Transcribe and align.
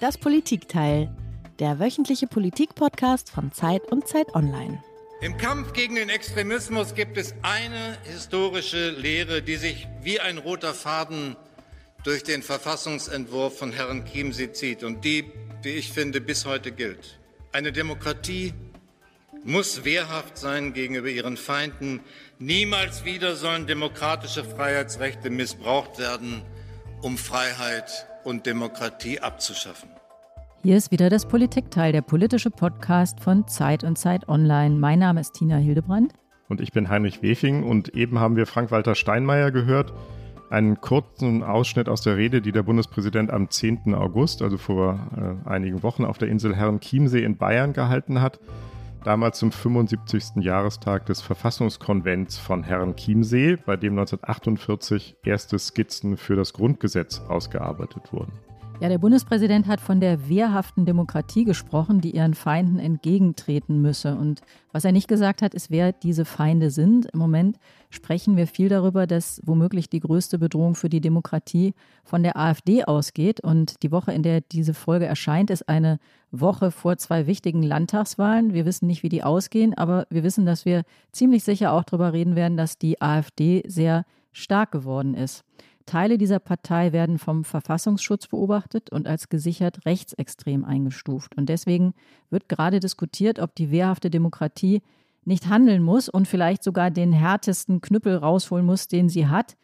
Das 0.00 0.16
Politikteil, 0.16 1.12
der 1.58 1.80
wöchentliche 1.80 2.28
Politikpodcast 2.28 3.30
von 3.30 3.50
Zeit 3.50 3.82
und 3.90 4.06
Zeit 4.06 4.32
Online. 4.32 4.80
Im 5.20 5.36
Kampf 5.36 5.72
gegen 5.72 5.96
den 5.96 6.08
Extremismus 6.08 6.94
gibt 6.94 7.16
es 7.16 7.34
eine 7.42 7.98
historische 8.04 8.90
Lehre, 8.90 9.42
die 9.42 9.56
sich 9.56 9.88
wie 10.00 10.20
ein 10.20 10.38
roter 10.38 10.72
Faden 10.72 11.34
durch 12.04 12.22
den 12.22 12.44
Verfassungsentwurf 12.44 13.58
von 13.58 13.72
Herrn 13.72 14.04
Chiemsee 14.04 14.52
zieht 14.52 14.84
und 14.84 15.04
die, 15.04 15.32
wie 15.62 15.70
ich 15.70 15.90
finde, 15.90 16.20
bis 16.20 16.46
heute 16.46 16.70
gilt. 16.70 17.18
Eine 17.50 17.72
Demokratie 17.72 18.54
muss 19.42 19.84
wehrhaft 19.84 20.38
sein 20.38 20.74
gegenüber 20.74 21.08
ihren 21.08 21.36
Feinden. 21.36 22.02
Niemals 22.38 23.04
wieder 23.04 23.34
sollen 23.34 23.66
demokratische 23.66 24.44
Freiheitsrechte 24.44 25.28
missbraucht 25.28 25.98
werden, 25.98 26.42
um 27.02 27.18
Freiheit 27.18 28.07
und 28.24 28.46
Demokratie 28.46 29.20
abzuschaffen. 29.20 29.90
Hier 30.62 30.76
ist 30.76 30.90
wieder 30.90 31.08
das 31.08 31.26
Politikteil, 31.26 31.92
der 31.92 32.02
politische 32.02 32.50
Podcast 32.50 33.20
von 33.20 33.46
Zeit 33.46 33.84
und 33.84 33.96
Zeit 33.96 34.28
Online. 34.28 34.74
Mein 34.74 34.98
Name 34.98 35.20
ist 35.20 35.34
Tina 35.34 35.56
Hildebrand. 35.56 36.12
Und 36.48 36.60
ich 36.60 36.72
bin 36.72 36.88
Heinrich 36.88 37.22
Wefing 37.22 37.62
und 37.62 37.94
eben 37.94 38.18
haben 38.18 38.36
wir 38.36 38.46
Frank-Walter 38.46 38.94
Steinmeier 38.94 39.50
gehört. 39.50 39.92
Einen 40.50 40.80
kurzen 40.80 41.42
Ausschnitt 41.42 41.88
aus 41.88 42.00
der 42.00 42.16
Rede, 42.16 42.40
die 42.40 42.52
der 42.52 42.62
Bundespräsident 42.62 43.30
am 43.30 43.50
10. 43.50 43.94
August, 43.94 44.42
also 44.42 44.56
vor 44.56 44.98
äh, 45.16 45.48
einigen 45.48 45.82
Wochen, 45.82 46.04
auf 46.04 46.18
der 46.18 46.28
Insel 46.28 46.56
Herrenchiemsee 46.56 47.22
in 47.22 47.36
Bayern 47.36 47.72
gehalten 47.72 48.20
hat. 48.20 48.40
Damals 49.04 49.38
zum 49.38 49.52
75. 49.52 50.42
Jahrestag 50.42 51.06
des 51.06 51.22
Verfassungskonvents 51.22 52.38
von 52.38 52.62
Herrenchiemsee, 52.62 53.56
bei 53.56 53.76
dem 53.76 53.92
1948 53.92 55.16
erste 55.24 55.58
Skizzen 55.58 56.16
für 56.16 56.36
das 56.36 56.52
Grundgesetz 56.52 57.20
ausgearbeitet 57.20 58.12
wurden. 58.12 58.32
Ja, 58.80 58.88
der 58.88 58.98
Bundespräsident 58.98 59.66
hat 59.66 59.80
von 59.80 59.98
der 59.98 60.28
wehrhaften 60.28 60.86
Demokratie 60.86 61.42
gesprochen, 61.42 62.00
die 62.00 62.14
ihren 62.14 62.34
Feinden 62.34 62.78
entgegentreten 62.78 63.82
müsse. 63.82 64.14
Und 64.14 64.40
was 64.70 64.84
er 64.84 64.92
nicht 64.92 65.08
gesagt 65.08 65.42
hat, 65.42 65.52
ist, 65.52 65.72
wer 65.72 65.90
diese 65.90 66.24
Feinde 66.24 66.70
sind. 66.70 67.06
Im 67.06 67.18
Moment 67.18 67.58
sprechen 67.90 68.36
wir 68.36 68.46
viel 68.46 68.68
darüber, 68.68 69.08
dass 69.08 69.40
womöglich 69.44 69.90
die 69.90 69.98
größte 69.98 70.38
Bedrohung 70.38 70.76
für 70.76 70.88
die 70.88 71.00
Demokratie 71.00 71.74
von 72.04 72.22
der 72.22 72.36
AfD 72.36 72.84
ausgeht. 72.84 73.40
Und 73.40 73.82
die 73.82 73.90
Woche, 73.90 74.12
in 74.12 74.22
der 74.22 74.42
diese 74.42 74.74
Folge 74.74 75.06
erscheint, 75.06 75.50
ist 75.50 75.68
eine 75.68 75.98
Woche 76.30 76.70
vor 76.70 76.98
zwei 76.98 77.26
wichtigen 77.26 77.64
Landtagswahlen. 77.64 78.54
Wir 78.54 78.64
wissen 78.64 78.86
nicht, 78.86 79.02
wie 79.02 79.08
die 79.08 79.24
ausgehen, 79.24 79.76
aber 79.76 80.06
wir 80.08 80.22
wissen, 80.22 80.46
dass 80.46 80.64
wir 80.64 80.84
ziemlich 81.10 81.42
sicher 81.42 81.72
auch 81.72 81.82
darüber 81.82 82.12
reden 82.12 82.36
werden, 82.36 82.56
dass 82.56 82.78
die 82.78 83.02
AfD 83.02 83.64
sehr 83.66 84.04
stark 84.30 84.70
geworden 84.70 85.14
ist. 85.14 85.44
Teile 85.88 86.18
dieser 86.18 86.38
Partei 86.38 86.92
werden 86.92 87.18
vom 87.18 87.44
Verfassungsschutz 87.44 88.28
beobachtet 88.28 88.90
und 88.90 89.08
als 89.08 89.28
gesichert 89.28 89.86
rechtsextrem 89.86 90.64
eingestuft. 90.64 91.36
Und 91.36 91.48
deswegen 91.48 91.94
wird 92.30 92.48
gerade 92.48 92.78
diskutiert, 92.78 93.38
ob 93.38 93.54
die 93.54 93.70
wehrhafte 93.70 94.10
Demokratie 94.10 94.82
nicht 95.24 95.48
handeln 95.48 95.82
muss 95.82 96.08
und 96.08 96.28
vielleicht 96.28 96.62
sogar 96.62 96.90
den 96.90 97.12
härtesten 97.12 97.80
Knüppel 97.80 98.16
rausholen 98.16 98.66
muss, 98.66 98.88
den 98.88 99.08
sie 99.08 99.26
hat. 99.26 99.56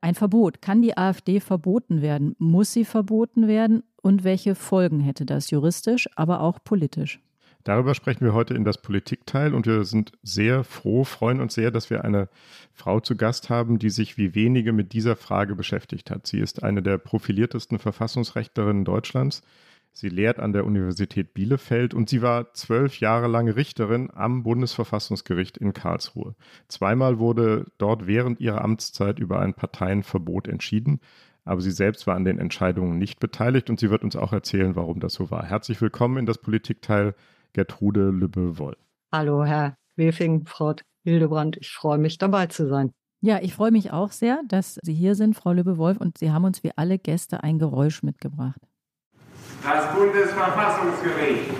Ein 0.00 0.14
Verbot. 0.14 0.60
Kann 0.62 0.82
die 0.82 0.96
AfD 0.96 1.40
verboten 1.40 2.02
werden? 2.02 2.34
Muss 2.38 2.72
sie 2.72 2.84
verboten 2.84 3.46
werden? 3.46 3.82
Und 4.02 4.24
welche 4.24 4.54
Folgen 4.54 5.00
hätte 5.00 5.26
das 5.26 5.50
juristisch, 5.50 6.08
aber 6.16 6.40
auch 6.40 6.58
politisch? 6.62 7.20
Darüber 7.68 7.94
sprechen 7.94 8.24
wir 8.24 8.32
heute 8.32 8.54
in 8.54 8.64
das 8.64 8.80
Politikteil 8.80 9.52
und 9.52 9.66
wir 9.66 9.84
sind 9.84 10.12
sehr 10.22 10.64
froh, 10.64 11.04
freuen 11.04 11.38
uns 11.42 11.52
sehr, 11.52 11.70
dass 11.70 11.90
wir 11.90 12.02
eine 12.02 12.30
Frau 12.72 12.98
zu 12.98 13.14
Gast 13.14 13.50
haben, 13.50 13.78
die 13.78 13.90
sich 13.90 14.16
wie 14.16 14.34
wenige 14.34 14.72
mit 14.72 14.94
dieser 14.94 15.16
Frage 15.16 15.54
beschäftigt 15.54 16.10
hat. 16.10 16.26
Sie 16.26 16.38
ist 16.38 16.62
eine 16.62 16.82
der 16.82 16.96
profiliertesten 16.96 17.78
Verfassungsrechtlerinnen 17.78 18.86
Deutschlands. 18.86 19.42
Sie 19.92 20.08
lehrt 20.08 20.40
an 20.40 20.54
der 20.54 20.64
Universität 20.64 21.34
Bielefeld 21.34 21.92
und 21.92 22.08
sie 22.08 22.22
war 22.22 22.54
zwölf 22.54 23.00
Jahre 23.00 23.26
lang 23.26 23.50
Richterin 23.50 24.10
am 24.14 24.44
Bundesverfassungsgericht 24.44 25.58
in 25.58 25.74
Karlsruhe. 25.74 26.36
Zweimal 26.68 27.18
wurde 27.18 27.66
dort 27.76 28.06
während 28.06 28.40
ihrer 28.40 28.64
Amtszeit 28.64 29.18
über 29.18 29.40
ein 29.40 29.52
Parteienverbot 29.52 30.48
entschieden, 30.48 31.00
aber 31.44 31.60
sie 31.60 31.72
selbst 31.72 32.06
war 32.06 32.16
an 32.16 32.24
den 32.24 32.38
Entscheidungen 32.38 32.96
nicht 32.96 33.20
beteiligt 33.20 33.68
und 33.68 33.78
sie 33.78 33.90
wird 33.90 34.04
uns 34.04 34.16
auch 34.16 34.32
erzählen, 34.32 34.74
warum 34.74 35.00
das 35.00 35.12
so 35.12 35.30
war. 35.30 35.44
Herzlich 35.44 35.82
willkommen 35.82 36.16
in 36.16 36.24
das 36.24 36.38
Politikteil 36.38 37.14
Gertrude 37.58 38.10
Lübbe-Wolf. 38.10 38.78
Hallo, 39.10 39.42
Herr 39.42 39.74
Wefing, 39.96 40.46
Frau 40.46 40.76
Hildebrand. 41.02 41.56
Ich 41.56 41.72
freue 41.72 41.98
mich, 41.98 42.16
dabei 42.16 42.46
zu 42.46 42.68
sein. 42.68 42.92
Ja, 43.20 43.40
ich 43.42 43.52
freue 43.52 43.72
mich 43.72 43.90
auch 43.90 44.12
sehr, 44.12 44.42
dass 44.46 44.78
Sie 44.80 44.94
hier 44.94 45.16
sind, 45.16 45.34
Frau 45.34 45.52
Lübbe-Wolf, 45.52 45.98
und 45.98 46.18
Sie 46.18 46.30
haben 46.30 46.44
uns 46.44 46.62
wie 46.62 46.70
alle 46.76 47.00
Gäste 47.00 47.42
ein 47.42 47.58
Geräusch 47.58 48.04
mitgebracht. 48.04 48.60
Das 49.64 49.92
Bundesverfassungsgericht. 49.92 51.50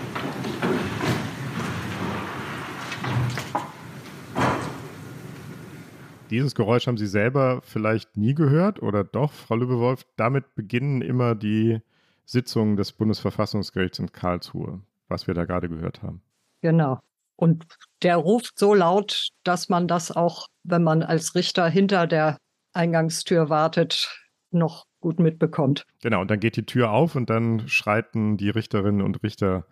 Dieses 6.31 6.55
Geräusch 6.55 6.87
haben 6.87 6.97
Sie 6.97 7.09
selber 7.09 7.61
vielleicht 7.65 8.17
nie 8.17 8.35
gehört 8.35 8.81
oder 8.81 9.03
doch, 9.03 9.33
Frau 9.33 9.57
Lübbe-Wolf? 9.57 10.07
Damit 10.15 10.55
beginnen 10.55 11.03
immer 11.03 11.35
die 11.35 11.81
Sitzungen 12.25 12.77
des 12.77 12.93
Bundesverfassungsgerichts 12.93 13.99
in 13.99 14.13
Karlsruhe 14.13 14.81
was 15.09 15.27
wir 15.27 15.35
da 15.35 15.45
gerade 15.45 15.69
gehört 15.69 16.03
haben. 16.03 16.23
Genau. 16.61 17.01
Und 17.37 17.67
der 18.03 18.17
ruft 18.17 18.59
so 18.59 18.75
laut, 18.75 19.29
dass 19.45 19.69
man 19.69 19.87
das 19.87 20.11
auch, 20.11 20.49
wenn 20.65 20.83
man 20.83 21.03
als 21.03 21.35
Richter 21.35 21.69
hinter 21.69 22.07
der 22.07 22.37
Eingangstür 22.73 23.49
wartet, 23.49 24.27
noch 24.51 24.87
gut 25.01 25.21
mitbekommt. 25.21 25.85
Genau, 26.03 26.21
und 26.21 26.31
dann 26.31 26.41
geht 26.41 26.57
die 26.57 26.67
Tür 26.67 26.91
auf 26.91 27.15
und 27.15 27.31
dann 27.31 27.69
schreiten 27.69 28.37
die 28.37 28.51
Richterinnen 28.51 29.03
und 29.03 29.23
Richter 29.23 29.67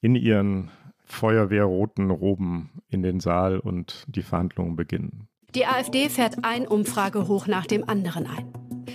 in 0.00 0.14
ihren 0.14 0.70
feuerwehrroten 1.04 2.10
Roben 2.10 2.70
in 2.88 3.02
den 3.02 3.20
Saal 3.20 3.58
und 3.58 4.04
die 4.08 4.22
Verhandlungen 4.22 4.74
beginnen. 4.74 5.28
Die 5.54 5.66
AfD 5.66 6.08
fährt 6.08 6.44
ein 6.44 6.66
Umfragehoch 6.66 7.46
nach 7.46 7.66
dem 7.66 7.88
anderen 7.88 8.26
ein. 8.26 8.52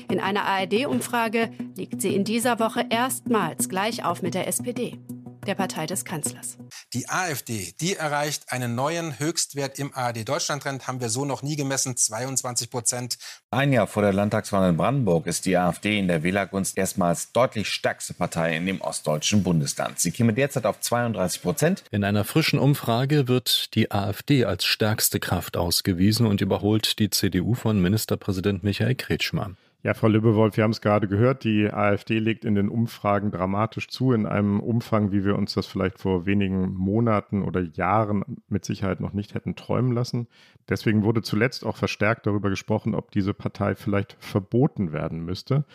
In 0.10 0.20
einer 0.20 0.44
ARD-Umfrage 0.44 1.52
liegt 1.78 2.02
sie 2.02 2.16
in 2.16 2.24
dieser 2.24 2.60
Woche 2.60 2.86
erstmals 2.90 3.70
gleich 3.70 4.04
auf 4.04 4.22
mit 4.22 4.34
der 4.34 4.48
SPD 4.48 4.98
der 5.46 5.56
Partei 5.56 5.86
des 5.86 6.06
Kanzlers. 6.06 6.58
Die 6.94 7.10
AfD, 7.10 7.74
die 7.80 7.96
erreicht 7.96 8.52
einen 8.52 8.76
neuen 8.76 9.20
Höchstwert 9.20 9.80
im 9.80 9.94
ARD-Deutschland-Trend, 9.94 10.88
haben 10.88 11.02
wir 11.02 11.10
so 11.10 11.26
noch 11.26 11.42
nie 11.42 11.56
gemessen, 11.56 11.98
22 11.98 12.70
Prozent. 12.70 13.18
Ein 13.50 13.74
Jahr 13.74 13.88
vor 13.88 14.04
der 14.04 14.14
Landtagswahl 14.14 14.70
in 14.70 14.78
Brandenburg 14.78 15.28
ist 15.28 15.46
die 15.46 15.58
AfD 15.58 15.98
in 15.98 16.08
der 16.08 16.24
Wählergunst 16.24 16.78
erstmals 16.78 17.32
deutlich 17.32 17.70
stärkste 17.70 18.14
Partei 18.14 18.56
in 18.56 18.66
dem 18.66 18.82
ostdeutschen 18.82 19.44
Bundesland. 19.44 20.00
Sie 20.00 20.12
käme 20.12 20.34
derzeit 20.34 20.66
auf 20.66 20.80
32 20.80 21.42
Prozent. 21.42 21.84
In 21.92 22.04
einer 22.04 22.24
frischen 22.24 22.60
Umfrage 22.60 23.28
wird 23.28 23.74
die 23.76 23.92
AfD 23.92 24.46
als 24.46 24.66
stärkste 24.66 25.20
Kraft 25.20 25.58
ausgewiesen 25.58 26.26
und 26.26 26.42
überholt 26.42 27.00
die 27.00 27.10
CDU 27.10 27.54
von 27.54 27.82
Ministerpräsident 27.82 28.64
Michael 28.64 28.96
Kretschmann. 28.96 29.58
Ja, 29.84 29.96
Frau 29.96 30.10
Lübbewolf, 30.10 30.58
wir 30.58 30.64
haben 30.64 30.72
es 30.72 30.82
gerade 30.82 31.08
gehört, 31.08 31.44
die 31.44 31.68
AfD 31.68 32.20
legt 32.20 32.46
in 32.46 32.54
den 32.54 32.70
Umfragen 32.70 33.32
dramatisch 33.32 33.88
zu, 33.88 34.12
in 34.12 34.28
einem 34.28 34.60
Umfang, 34.60 35.12
wie 35.12 35.26
wir 35.26 35.36
uns 35.36 35.56
das 35.56 35.66
vielleicht 35.66 35.98
vor 35.98 36.28
wenigen 36.28 36.76
Monaten 36.76 37.42
oder 37.42 37.62
Jahren 37.62 38.44
mit 38.48 38.64
Sicherheit 38.64 39.00
noch 39.00 39.14
nicht 39.14 39.34
hätten 39.34 39.56
träumen 39.56 39.92
lassen. 39.92 40.28
Deswegen 40.70 41.04
wurde 41.04 41.24
zuletzt 41.24 41.66
auch 41.66 41.78
verstärkt 41.78 42.28
darüber 42.28 42.52
gesprochen, 42.52 42.94
ob 42.94 43.10
diese 43.10 43.34
Partei 43.34 43.74
vielleicht 43.74 44.18
verboten 44.20 44.92
werden 44.92 45.26
müsste. 45.26 45.66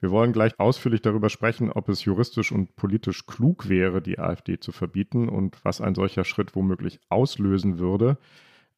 Wir 0.00 0.10
wollen 0.10 0.32
gleich 0.32 0.58
ausführlich 0.58 1.02
darüber 1.02 1.30
sprechen, 1.30 1.70
ob 1.70 1.88
es 1.88 2.04
juristisch 2.04 2.50
und 2.50 2.74
politisch 2.74 3.24
klug 3.24 3.68
wäre, 3.68 4.02
die 4.02 4.18
AfD 4.18 4.58
zu 4.58 4.72
verbieten 4.72 5.28
und 5.28 5.64
was 5.64 5.80
ein 5.80 5.94
solcher 5.94 6.24
Schritt 6.24 6.56
womöglich 6.56 6.98
auslösen 7.08 7.78
würde. 7.78 8.18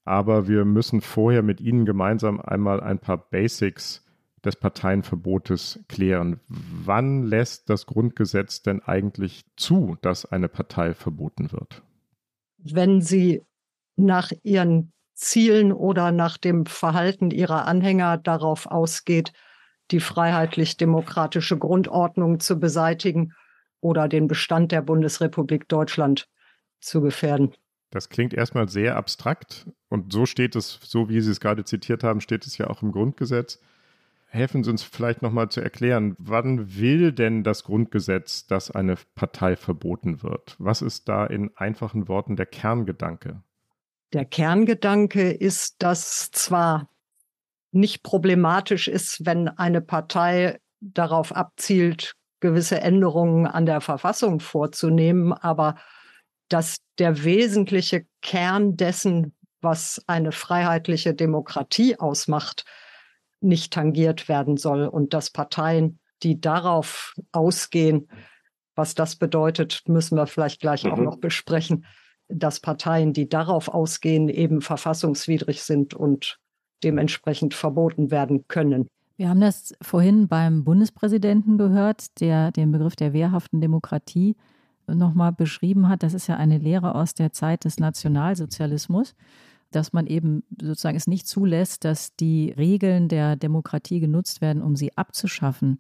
Aber 0.05 0.49
wir 0.49 0.67
müssen 0.67 1.01
vorher 1.01 1.43
mit 1.43 1.63
Ihnen 1.63 1.87
gemeinsam 1.87 2.43
einmal 2.43 2.83
ein 2.83 2.99
paar 2.99 3.17
Basics 3.17 4.06
des 4.45 4.57
Parteienverbotes 4.57 5.81
klären. 5.89 6.41
Wann 6.49 7.25
lässt 7.25 7.69
das 7.71 7.87
Grundgesetz 7.87 8.63
denn 8.63 8.83
eigentlich 8.83 9.45
zu, 9.57 9.97
dass 10.03 10.25
eine 10.25 10.49
Partei 10.49 10.95
verboten 10.95 11.53
wird? 11.53 11.83
Wenn 12.59 13.01
sie 13.01 13.43
nach 13.97 14.33
ihren 14.43 14.93
Zielen 15.15 15.73
oder 15.73 16.13
nach 16.13 16.37
dem 16.37 16.67
Verhalten 16.67 17.31
ihrer 17.31 17.67
Anhänger 17.67 18.19
darauf 18.19 18.67
ausgeht, 18.67 19.33
die 19.91 20.01
freiheitlich-demokratische 20.01 21.59
Grundordnung 21.59 22.41
zu 22.41 22.59
beseitigen 22.59 23.33
oder 23.81 24.09
den 24.09 24.27
Bestand 24.27 24.73
der 24.73 24.83
Bundesrepublik 24.83 25.69
Deutschland 25.69 26.29
zu 26.81 27.01
gefährden. 27.01 27.55
Das 27.91 28.09
klingt 28.09 28.35
erstmal 28.35 28.69
sehr 28.69 28.97
abstrakt 28.97 29.67
und 29.89 30.13
so 30.13 30.27
steht 30.27 30.57
es, 30.57 30.81
so 30.83 31.09
wie 31.09 31.21
Sie 31.21 31.31
es 31.31 31.41
gerade 31.41 31.65
zitiert 31.65 32.05
haben, 32.05 32.21
steht 32.21 32.47
es 32.47 32.59
ja 32.59 32.69
auch 32.69 32.83
im 32.83 32.93
Grundgesetz 32.93 33.61
helfen 34.27 34.65
Sie 34.65 34.71
uns 34.71 34.83
vielleicht 34.83 35.23
nochmal 35.23 35.49
zu 35.49 35.61
erklären, 35.61 36.15
wann 36.19 36.77
will 36.77 37.13
denn 37.13 37.43
das 37.43 37.65
Grundgesetz, 37.65 38.47
dass 38.47 38.71
eine 38.71 38.97
Partei 39.15 39.57
verboten 39.57 40.23
wird? 40.23 40.57
Was 40.59 40.83
ist 40.83 41.09
da 41.09 41.27
in 41.27 41.51
einfachen 41.57 42.09
Worten 42.09 42.37
der 42.37 42.47
Kerngedanke? 42.47 43.43
Der 44.13 44.25
Kerngedanke 44.25 45.31
ist, 45.31 45.83
dass 45.83 46.31
zwar 46.31 46.89
nicht 47.73 48.03
problematisch 48.03 48.89
ist, 48.89 49.27
wenn 49.27 49.49
eine 49.49 49.81
Partei 49.81 50.61
darauf 50.81 51.35
abzielt, 51.35 52.15
gewisse 52.41 52.81
Änderungen 52.81 53.47
an 53.47 53.67
der 53.67 53.81
Verfassung 53.81 54.41
vorzunehmen, 54.41 55.33
aber 55.33 55.77
dass 56.49 56.77
der 56.99 57.25
wesentliche 57.25 58.07
Kern 58.23 58.77
dessen, 58.77 59.35
was 59.61 60.03
eine 60.07 60.33
freiheitliche 60.33 61.15
Demokratie 61.15 61.99
ausmacht, 61.99 62.65
nicht 63.47 63.73
tangiert 63.73 64.29
werden 64.29 64.57
soll 64.57 64.87
und 64.87 65.15
dass 65.15 65.31
Parteien, 65.31 65.99
die 66.23 66.41
darauf 66.41 67.15
ausgehen, 67.33 68.09
was 68.75 68.95
das 68.95 69.17
bedeutet, 69.17 69.83
müssen 69.87 70.17
wir 70.17 70.27
vielleicht 70.27 70.61
gleich 70.61 70.85
mhm. 70.85 70.93
auch 70.93 70.99
noch 70.99 71.17
besprechen, 71.17 71.87
dass 72.29 72.61
Parteien, 72.61 73.13
die 73.13 73.29
darauf 73.29 73.69
ausgehen, 73.69 74.29
eben 74.29 74.61
verfassungswidrig 74.61 75.63
sind 75.63 75.95
und 75.95 76.39
dementsprechend 76.83 77.55
verboten 77.55 78.11
werden 78.11 78.47
können. 78.49 78.89
Wir 79.17 79.31
haben 79.31 79.41
das 79.41 79.75
vorhin 79.81 80.29
beim 80.29 80.65
Bundespräsidenten 80.65 81.57
gehört, 81.57 82.21
der 82.21 82.53
den 82.53 82.71
Begriff 82.71 82.97
der 82.97 83.15
wehrhaften 83.15 83.63
Demokratie 83.63 84.37
nochmal 84.87 85.33
beschrieben 85.33 85.89
hat. 85.89 86.03
Das 86.03 86.13
ist 86.13 86.27
ja 86.27 86.37
eine 86.37 86.59
Lehre 86.59 86.95
aus 86.95 87.15
der 87.15 87.33
Zeit 87.33 87.65
des 87.65 87.79
Nationalsozialismus, 87.79 89.15
dass 89.71 89.93
man 89.93 90.07
eben 90.07 90.43
sozusagen 90.61 90.97
es 90.97 91.07
nicht 91.07 91.27
zulässt, 91.27 91.85
dass 91.85 92.15
die 92.17 92.51
Regeln 92.51 93.09
der 93.09 93.37
Demokratie 93.37 94.01
genutzt 94.01 94.41
werden, 94.41 94.63
um 94.63 94.77
sie 94.77 94.97
abzuschaffen. 94.97 95.79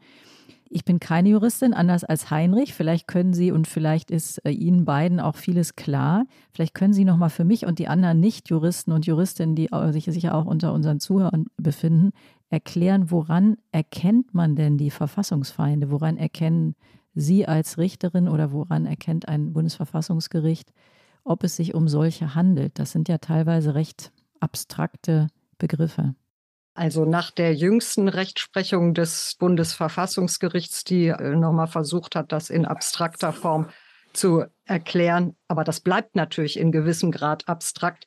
Ich 0.68 0.84
bin 0.84 0.98
keine 0.98 1.28
Juristin, 1.28 1.74
anders 1.74 2.02
als 2.02 2.30
Heinrich. 2.30 2.74
Vielleicht 2.74 3.06
können 3.06 3.32
Sie 3.32 3.52
und 3.52 3.68
vielleicht 3.68 4.10
ist 4.10 4.44
äh, 4.44 4.50
Ihnen 4.50 4.84
beiden 4.84 5.20
auch 5.20 5.36
vieles 5.36 5.76
klar. 5.76 6.24
Vielleicht 6.52 6.74
können 6.74 6.92
Sie 6.92 7.04
noch 7.04 7.16
mal 7.16 7.28
für 7.28 7.44
mich 7.44 7.66
und 7.66 7.78
die 7.78 7.86
anderen 7.86 8.18
Nicht-Juristen 8.18 8.90
und 8.90 9.06
Juristinnen, 9.06 9.54
die 9.54 9.68
sich 9.90 10.06
sicher 10.06 10.34
auch 10.34 10.44
unter 10.44 10.72
unseren 10.72 10.98
Zuhörern 10.98 11.46
befinden, 11.56 12.10
erklären, 12.48 13.10
woran 13.10 13.56
erkennt 13.70 14.34
man 14.34 14.56
denn 14.56 14.76
die 14.76 14.90
Verfassungsfeinde? 14.90 15.90
Woran 15.90 16.16
erkennen 16.16 16.74
Sie 17.14 17.46
als 17.46 17.78
Richterin 17.78 18.28
oder 18.28 18.52
woran 18.52 18.86
erkennt 18.86 19.28
ein 19.28 19.52
Bundesverfassungsgericht, 19.52 20.72
ob 21.26 21.44
es 21.44 21.56
sich 21.56 21.74
um 21.74 21.88
solche 21.88 22.34
handelt? 22.34 22.78
Das 22.78 22.92
sind 22.92 23.08
ja 23.08 23.18
teilweise 23.18 23.74
recht 23.74 24.12
abstrakte 24.40 25.28
Begriffe. 25.58 26.14
Also 26.74 27.06
nach 27.06 27.30
der 27.30 27.54
jüngsten 27.54 28.08
Rechtsprechung 28.08 28.92
des 28.92 29.36
Bundesverfassungsgerichts, 29.38 30.84
die 30.84 31.08
äh, 31.08 31.34
nochmal 31.34 31.68
versucht 31.68 32.14
hat, 32.14 32.32
das 32.32 32.50
in 32.50 32.66
abstrakter 32.66 33.32
Form 33.32 33.68
zu 34.12 34.44
erklären, 34.64 35.36
aber 35.48 35.64
das 35.64 35.80
bleibt 35.80 36.16
natürlich 36.16 36.58
in 36.58 36.72
gewissem 36.72 37.10
Grad 37.10 37.48
abstrakt, 37.48 38.06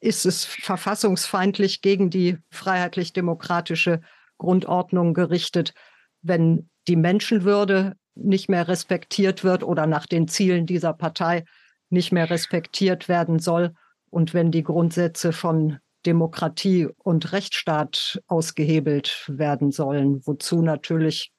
ist 0.00 0.26
es 0.26 0.44
verfassungsfeindlich 0.44 1.80
gegen 1.80 2.10
die 2.10 2.38
freiheitlich-demokratische 2.50 4.00
Grundordnung 4.38 5.14
gerichtet, 5.14 5.74
wenn 6.22 6.68
die 6.86 6.96
Menschenwürde 6.96 7.96
nicht 8.14 8.48
mehr 8.48 8.68
respektiert 8.68 9.42
wird 9.42 9.62
oder 9.64 9.86
nach 9.86 10.06
den 10.06 10.28
Zielen 10.28 10.66
dieser 10.66 10.92
Partei 10.92 11.44
nicht 11.94 12.12
mehr 12.12 12.28
respektiert 12.28 13.08
werden 13.08 13.38
soll 13.38 13.72
und 14.10 14.34
wenn 14.34 14.50
die 14.50 14.62
Grundsätze 14.62 15.32
von 15.32 15.78
Demokratie 16.06 16.88
und 16.98 17.32
Rechtsstaat 17.32 18.20
ausgehebelt 18.26 19.24
werden 19.28 19.72
sollen, 19.72 20.20
wozu 20.26 20.60
natürlich 20.60 21.32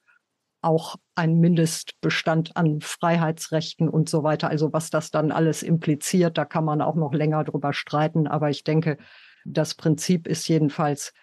auch 0.62 0.96
ein 1.14 1.40
Mindestbestand 1.40 2.58
an 2.58 2.82
Freiheitsrechten 2.82 3.88
und 3.88 4.10
so 4.10 4.24
weiter. 4.24 4.50
Also 4.50 4.74
was 4.74 4.90
das 4.90 5.12
dann 5.12 5.32
alles 5.32 5.62
impliziert, 5.62 6.40
da 6.40 6.46
kann 6.46 6.66
man 6.66 6.82
auch 6.82 6.96
noch 6.96 7.14
länger 7.14 7.44
drüber 7.44 7.72
streiten. 7.72 8.26
Aber 8.26 8.50
ich 8.50 8.64
denke, 8.64 8.98
das 9.46 9.76
Prinzip 9.76 10.28
ist 10.28 10.48
jedenfalls, 10.48 11.14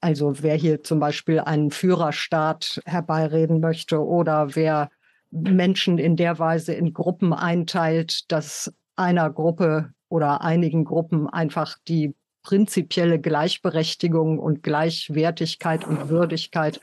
also 0.00 0.42
wer 0.42 0.56
hier 0.56 0.82
zum 0.82 1.00
Beispiel 1.00 1.40
einen 1.40 1.70
Führerstaat 1.70 2.82
herbeireden 2.84 3.60
möchte 3.60 4.04
oder 4.04 4.54
wer 4.54 4.90
Menschen 5.32 5.98
in 5.98 6.16
der 6.16 6.38
Weise 6.38 6.74
in 6.74 6.92
Gruppen 6.92 7.32
einteilt, 7.32 8.30
dass 8.30 8.72
einer 8.96 9.30
Gruppe 9.30 9.92
oder 10.08 10.42
einigen 10.42 10.84
Gruppen 10.84 11.26
einfach 11.28 11.76
die 11.88 12.14
prinzipielle 12.42 13.18
Gleichberechtigung 13.18 14.38
und 14.38 14.62
Gleichwertigkeit 14.62 15.86
und 15.86 16.08
Würdigkeit 16.08 16.80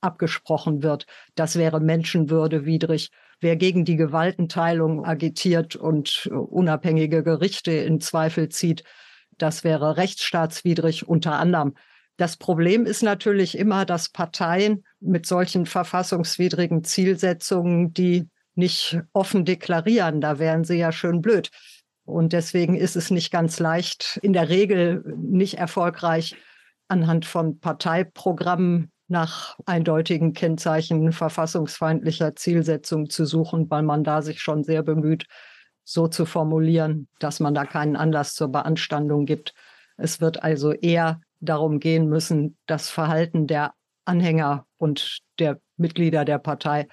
abgesprochen 0.00 0.82
wird. 0.82 1.06
Das 1.34 1.56
wäre 1.56 1.80
menschenwürdewidrig. 1.80 3.10
Wer 3.40 3.56
gegen 3.56 3.84
die 3.84 3.96
Gewaltenteilung 3.96 5.04
agitiert 5.04 5.76
und 5.76 6.26
unabhängige 6.26 7.22
Gerichte 7.22 7.72
in 7.72 8.00
Zweifel 8.00 8.48
zieht, 8.48 8.82
das 9.38 9.64
wäre 9.64 9.96
rechtsstaatswidrig 9.96 11.06
unter 11.06 11.38
anderem. 11.38 11.74
Das 12.16 12.36
Problem 12.36 12.86
ist 12.86 13.02
natürlich 13.02 13.58
immer, 13.58 13.84
dass 13.84 14.08
Parteien 14.08 14.84
mit 15.00 15.26
solchen 15.26 15.66
verfassungswidrigen 15.66 16.82
Zielsetzungen, 16.84 17.92
die 17.92 18.28
nicht 18.54 18.98
offen 19.12 19.44
deklarieren, 19.44 20.20
da 20.20 20.38
wären 20.38 20.64
sie 20.64 20.78
ja 20.78 20.92
schön 20.92 21.20
blöd, 21.20 21.50
und 22.06 22.32
deswegen 22.32 22.76
ist 22.76 22.94
es 22.94 23.10
nicht 23.10 23.32
ganz 23.32 23.58
leicht, 23.58 24.18
in 24.22 24.32
der 24.32 24.48
Regel 24.48 25.02
nicht 25.18 25.58
erfolgreich 25.58 26.36
anhand 26.88 27.26
von 27.26 27.58
Parteiprogrammen 27.58 28.92
nach 29.08 29.58
eindeutigen 29.66 30.32
Kennzeichen 30.32 31.12
verfassungsfeindlicher 31.12 32.36
Zielsetzung 32.36 33.10
zu 33.10 33.24
suchen, 33.24 33.68
weil 33.70 33.82
man 33.82 34.04
da 34.04 34.22
sich 34.22 34.40
schon 34.40 34.62
sehr 34.62 34.84
bemüht, 34.84 35.26
so 35.82 36.06
zu 36.06 36.26
formulieren, 36.26 37.08
dass 37.18 37.40
man 37.40 37.54
da 37.54 37.64
keinen 37.64 37.96
Anlass 37.96 38.34
zur 38.34 38.48
Beanstandung 38.48 39.26
gibt. 39.26 39.52
Es 39.96 40.20
wird 40.20 40.44
also 40.44 40.72
eher 40.72 41.20
darum 41.40 41.80
gehen 41.80 42.08
müssen, 42.08 42.56
das 42.66 42.88
Verhalten 42.88 43.46
der 43.46 43.74
Anhänger 44.04 44.66
und 44.78 45.18
der 45.38 45.60
Mitglieder 45.76 46.24
der 46.24 46.38
Partei 46.38 46.88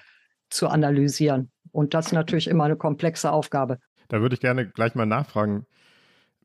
zu 0.50 0.68
analysieren. 0.68 1.50
Und 1.72 1.94
das 1.94 2.06
ist 2.06 2.12
natürlich 2.12 2.48
immer 2.48 2.64
eine 2.64 2.76
komplexe 2.76 3.32
Aufgabe. 3.32 3.78
Da 4.08 4.20
würde 4.20 4.34
ich 4.34 4.40
gerne 4.40 4.68
gleich 4.68 4.94
mal 4.94 5.06
nachfragen. 5.06 5.66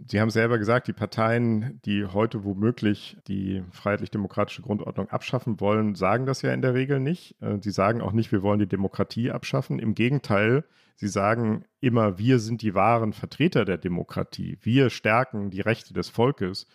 Sie 0.08 0.22
haben 0.22 0.30
selber 0.30 0.58
gesagt, 0.58 0.88
die 0.88 0.94
Parteien, 0.94 1.82
die 1.84 2.06
heute 2.06 2.46
womöglich 2.46 3.18
die 3.28 3.64
freiheitlich-demokratische 3.72 4.62
Grundordnung 4.62 5.10
abschaffen 5.10 5.60
wollen, 5.60 5.94
sagen 5.94 6.26
das 6.26 6.42
ja 6.42 6.54
in 6.54 6.62
der 6.62 6.74
Regel 6.74 7.02
nicht. 7.02 7.36
Äh, 7.42 7.58
sie 7.62 7.72
sagen 7.72 8.02
auch 8.02 8.14
nicht, 8.14 8.32
wir 8.32 8.42
wollen 8.42 8.60
die 8.60 8.68
Demokratie 8.68 9.30
abschaffen. 9.30 9.78
Im 9.78 9.96
Gegenteil, 9.96 10.64
sie 10.96 11.10
sagen 11.10 11.66
immer, 11.82 12.18
wir 12.18 12.40
sind 12.40 12.62
die 12.62 12.76
wahren 12.76 13.12
Vertreter 13.12 13.66
der 13.66 13.78
Demokratie. 13.78 14.58
Wir 14.62 14.90
stärken 14.90 15.50
die 15.50 15.62
Rechte 15.62 15.94
des 15.94 16.08
Volkes, 16.08 16.66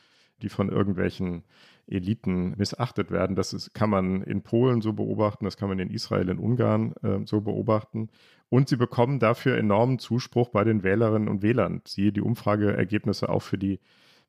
die 0.44 0.48
von 0.48 0.68
irgendwelchen 0.68 1.42
Eliten 1.86 2.54
missachtet 2.56 3.10
werden. 3.10 3.36
Das 3.36 3.52
ist, 3.52 3.74
kann 3.74 3.90
man 3.90 4.22
in 4.22 4.42
Polen 4.42 4.80
so 4.80 4.92
beobachten, 4.92 5.44
das 5.44 5.56
kann 5.56 5.68
man 5.68 5.78
in 5.78 5.90
Israel, 5.90 6.28
in 6.28 6.38
Ungarn 6.38 6.94
äh, 7.02 7.24
so 7.24 7.40
beobachten. 7.40 8.08
Und 8.48 8.68
sie 8.68 8.76
bekommen 8.76 9.18
dafür 9.18 9.56
enormen 9.56 9.98
Zuspruch 9.98 10.50
bei 10.50 10.64
den 10.64 10.82
Wählerinnen 10.82 11.28
und 11.28 11.42
Wählern. 11.42 11.82
Siehe 11.86 12.12
die 12.12 12.20
Umfrageergebnisse 12.20 13.28
auch 13.28 13.42
für 13.42 13.58
die 13.58 13.80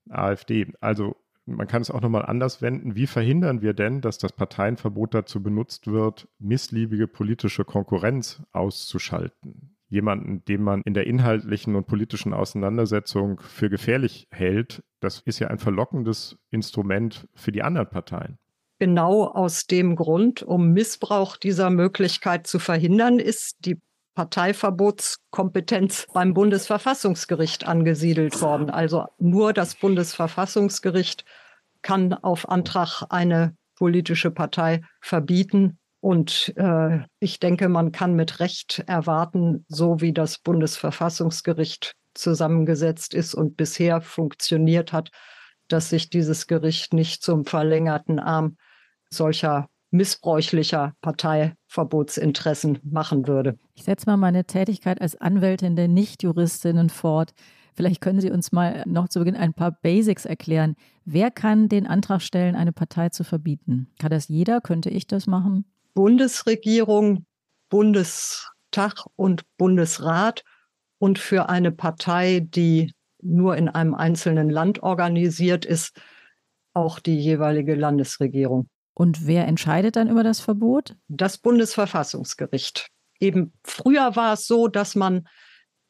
AfD. 0.09 0.67
Also 0.81 1.15
man 1.45 1.67
kann 1.67 1.81
es 1.81 1.91
auch 1.91 2.01
nochmal 2.01 2.25
anders 2.25 2.61
wenden. 2.61 2.95
Wie 2.95 3.07
verhindern 3.07 3.61
wir 3.61 3.73
denn, 3.73 4.01
dass 4.01 4.17
das 4.17 4.31
Parteienverbot 4.31 5.13
dazu 5.13 5.43
benutzt 5.43 5.87
wird, 5.87 6.27
missliebige 6.39 7.07
politische 7.07 7.65
Konkurrenz 7.65 8.41
auszuschalten? 8.51 9.74
Jemanden, 9.95 10.43
den 10.43 10.61
man 10.61 10.81
in 10.81 10.93
der 10.93 11.07
inhaltlichen 11.07 11.73
und 11.75 11.87
politischen 11.87 12.33
Auseinandersetzung 12.33 13.39
für 13.39 13.69
gefährlich 13.69 14.27
hält, 14.29 14.83
das 14.99 15.21
ist 15.21 15.39
ja 15.39 15.47
ein 15.47 15.57
verlockendes 15.57 16.37
Instrument 16.51 17.29
für 17.33 17.53
die 17.53 17.63
anderen 17.63 17.89
Parteien. 17.89 18.37
Genau 18.77 19.23
aus 19.23 19.67
dem 19.67 19.95
Grund, 19.95 20.43
um 20.43 20.73
Missbrauch 20.73 21.37
dieser 21.37 21.69
Möglichkeit 21.69 22.45
zu 22.45 22.59
verhindern, 22.59 23.19
ist 23.19 23.55
die 23.65 23.79
Parteiverbotskompetenz 24.15 26.07
beim 26.13 26.33
Bundesverfassungsgericht 26.33 27.65
angesiedelt 27.65 28.41
worden. 28.41 28.69
Also 28.69 29.05
nur 29.17 29.53
das 29.53 29.75
Bundesverfassungsgericht 29.75 31.23
kann 31.81 32.13
auf 32.13 32.49
Antrag 32.49 33.03
eine 33.09 33.55
politische 33.75 34.31
Partei 34.31 34.81
verbieten. 34.99 35.77
Und 36.05 36.53
äh, 36.55 36.99
ich 37.19 37.39
denke, 37.39 37.67
man 37.67 37.91
kann 37.91 38.13
mit 38.13 38.39
Recht 38.39 38.83
erwarten, 38.85 39.65
so 39.69 40.01
wie 40.01 40.13
das 40.13 40.37
Bundesverfassungsgericht 40.37 41.95
zusammengesetzt 42.13 43.15
ist 43.15 43.33
und 43.33 43.57
bisher 43.57 44.01
funktioniert 44.01 44.93
hat, 44.93 45.09
dass 45.67 45.89
sich 45.89 46.11
dieses 46.11 46.45
Gericht 46.45 46.93
nicht 46.93 47.23
zum 47.23 47.43
verlängerten 47.43 48.19
Arm 48.19 48.57
solcher 49.09 49.67
missbräuchlicher 49.89 50.93
Parteiverbotsinteressen 51.01 52.77
machen 52.83 53.27
würde. 53.27 53.57
Ich 53.73 53.85
setze 53.85 54.05
mal 54.05 54.17
meine 54.17 54.45
Tätigkeit 54.45 55.01
als 55.01 55.19
Anwältin 55.19 55.75
der 55.75 55.87
Nichtjuristinnen 55.87 56.91
fort. 56.91 57.33
Vielleicht 57.73 57.99
können 57.99 58.21
Sie 58.21 58.29
uns 58.29 58.51
mal 58.51 58.83
noch 58.85 59.09
zu 59.09 59.17
Beginn 59.17 59.35
ein 59.35 59.55
paar 59.55 59.71
Basics 59.71 60.25
erklären. 60.25 60.75
Wer 61.03 61.31
kann 61.31 61.67
den 61.67 61.87
Antrag 61.87 62.21
stellen, 62.21 62.55
eine 62.55 62.73
Partei 62.73 63.09
zu 63.09 63.23
verbieten? 63.23 63.87
Kann 63.97 64.11
das 64.11 64.27
jeder? 64.27 64.61
Könnte 64.61 64.91
ich 64.91 65.07
das 65.07 65.25
machen? 65.25 65.65
Bundesregierung, 65.95 67.25
Bundestag 67.69 69.05
und 69.15 69.43
Bundesrat 69.57 70.43
und 70.99 71.17
für 71.17 71.49
eine 71.49 71.71
Partei, 71.71 72.41
die 72.41 72.93
nur 73.21 73.57
in 73.57 73.69
einem 73.69 73.95
einzelnen 73.95 74.49
Land 74.49 74.83
organisiert 74.83 75.65
ist, 75.65 75.99
auch 76.73 76.99
die 76.99 77.17
jeweilige 77.17 77.73
Landesregierung. 77.75 78.69
Und 78.93 79.25
wer 79.25 79.47
entscheidet 79.47 79.95
dann 79.95 80.09
über 80.09 80.23
das 80.23 80.41
Verbot? 80.41 80.95
Das 81.07 81.37
Bundesverfassungsgericht. 81.37 82.89
Eben 83.19 83.53
früher 83.63 84.15
war 84.15 84.33
es 84.33 84.45
so, 84.47 84.67
dass 84.67 84.95
man 84.95 85.27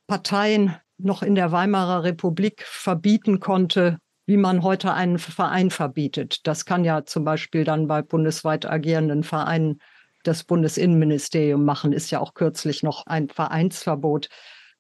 Parteien 0.08 0.76
noch 0.98 1.24
in 1.24 1.36
der 1.36 1.52
Weimarer 1.52 2.04
Republik 2.04 2.64
verbieten 2.64 3.40
konnte, 3.40 3.98
wie 4.28 4.38
man 4.38 4.64
heute 4.64 4.94
einen 4.94 5.20
Verein 5.20 5.72
verbietet. 5.72 6.48
Das 6.48 6.66
kann 6.66 6.86
ja 6.86 7.06
zum 7.06 7.26
Beispiel 7.26 7.64
dann 7.64 7.88
bei 7.88 8.02
bundesweit 8.02 8.66
agierenden 8.66 9.24
Vereinen 9.24 9.82
das 10.28 10.44
Bundesinnenministerium 10.44 11.64
machen. 11.64 11.94
Ist 11.94 12.12
ja 12.12 12.20
auch 12.20 12.34
kürzlich 12.34 12.84
noch 12.84 13.06
ein 13.08 13.30
Vereinsverbot 13.30 14.30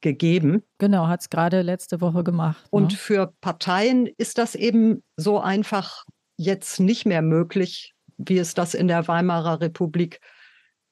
gegeben. 0.02 0.64
Genau, 0.78 1.08
hat 1.08 1.22
es 1.22 1.30
gerade 1.30 1.62
letzte 1.62 2.02
Woche 2.02 2.24
gemacht. 2.24 2.64
Ne? 2.66 2.70
Und 2.70 2.94
für 2.94 3.34
Parteien 3.42 4.08
ist 4.18 4.38
das 4.38 4.56
eben 4.56 5.04
so 5.18 5.40
einfach 5.40 6.04
jetzt 6.38 6.80
nicht 6.80 7.06
mehr 7.06 7.22
möglich, 7.22 7.94
wie 8.18 8.38
es 8.38 8.54
das 8.54 8.74
in 8.74 8.88
der 8.88 9.08
Weimarer 9.08 9.62
Republik 9.62 10.20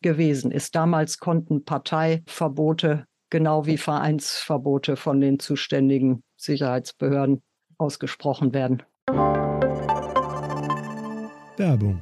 gewesen 0.01 0.51
ist. 0.51 0.75
Damals 0.75 1.19
konnten 1.19 1.63
Parteiverbote 1.65 3.05
genau 3.29 3.65
wie 3.65 3.77
Vereinsverbote 3.77 4.95
von 4.95 5.19
den 5.19 5.39
zuständigen 5.39 6.23
Sicherheitsbehörden 6.37 7.41
ausgesprochen 7.77 8.53
werden. 8.53 8.83
Werbung. 11.57 12.01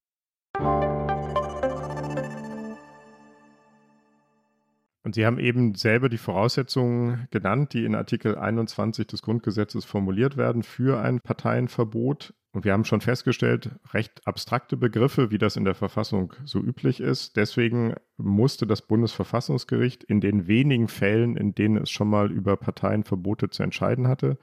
Und 5.03 5.15
Sie 5.15 5.25
haben 5.25 5.39
eben 5.39 5.73
selber 5.75 6.09
die 6.09 6.19
Voraussetzungen 6.19 7.27
genannt, 7.31 7.73
die 7.73 7.85
in 7.85 7.95
Artikel 7.95 8.37
21 8.37 9.07
des 9.07 9.21
Grundgesetzes 9.23 9.83
formuliert 9.83 10.37
werden 10.37 10.61
für 10.61 11.01
ein 11.01 11.19
Parteienverbot. 11.21 12.33
Und 12.53 12.65
wir 12.65 12.73
haben 12.73 12.85
schon 12.85 13.01
festgestellt, 13.01 13.71
recht 13.93 14.21
abstrakte 14.25 14.77
Begriffe, 14.77 15.31
wie 15.31 15.37
das 15.37 15.55
in 15.55 15.65
der 15.65 15.73
Verfassung 15.73 16.33
so 16.43 16.59
üblich 16.59 16.99
ist. 16.99 17.37
Deswegen 17.37 17.95
musste 18.17 18.67
das 18.67 18.81
Bundesverfassungsgericht 18.81 20.03
in 20.03 20.19
den 20.19 20.47
wenigen 20.47 20.87
Fällen, 20.87 21.37
in 21.37 21.55
denen 21.55 21.77
es 21.77 21.89
schon 21.89 22.09
mal 22.09 22.31
über 22.31 22.57
Parteienverbote 22.57 23.49
zu 23.49 23.63
entscheiden 23.63 24.07
hatte, 24.07 24.37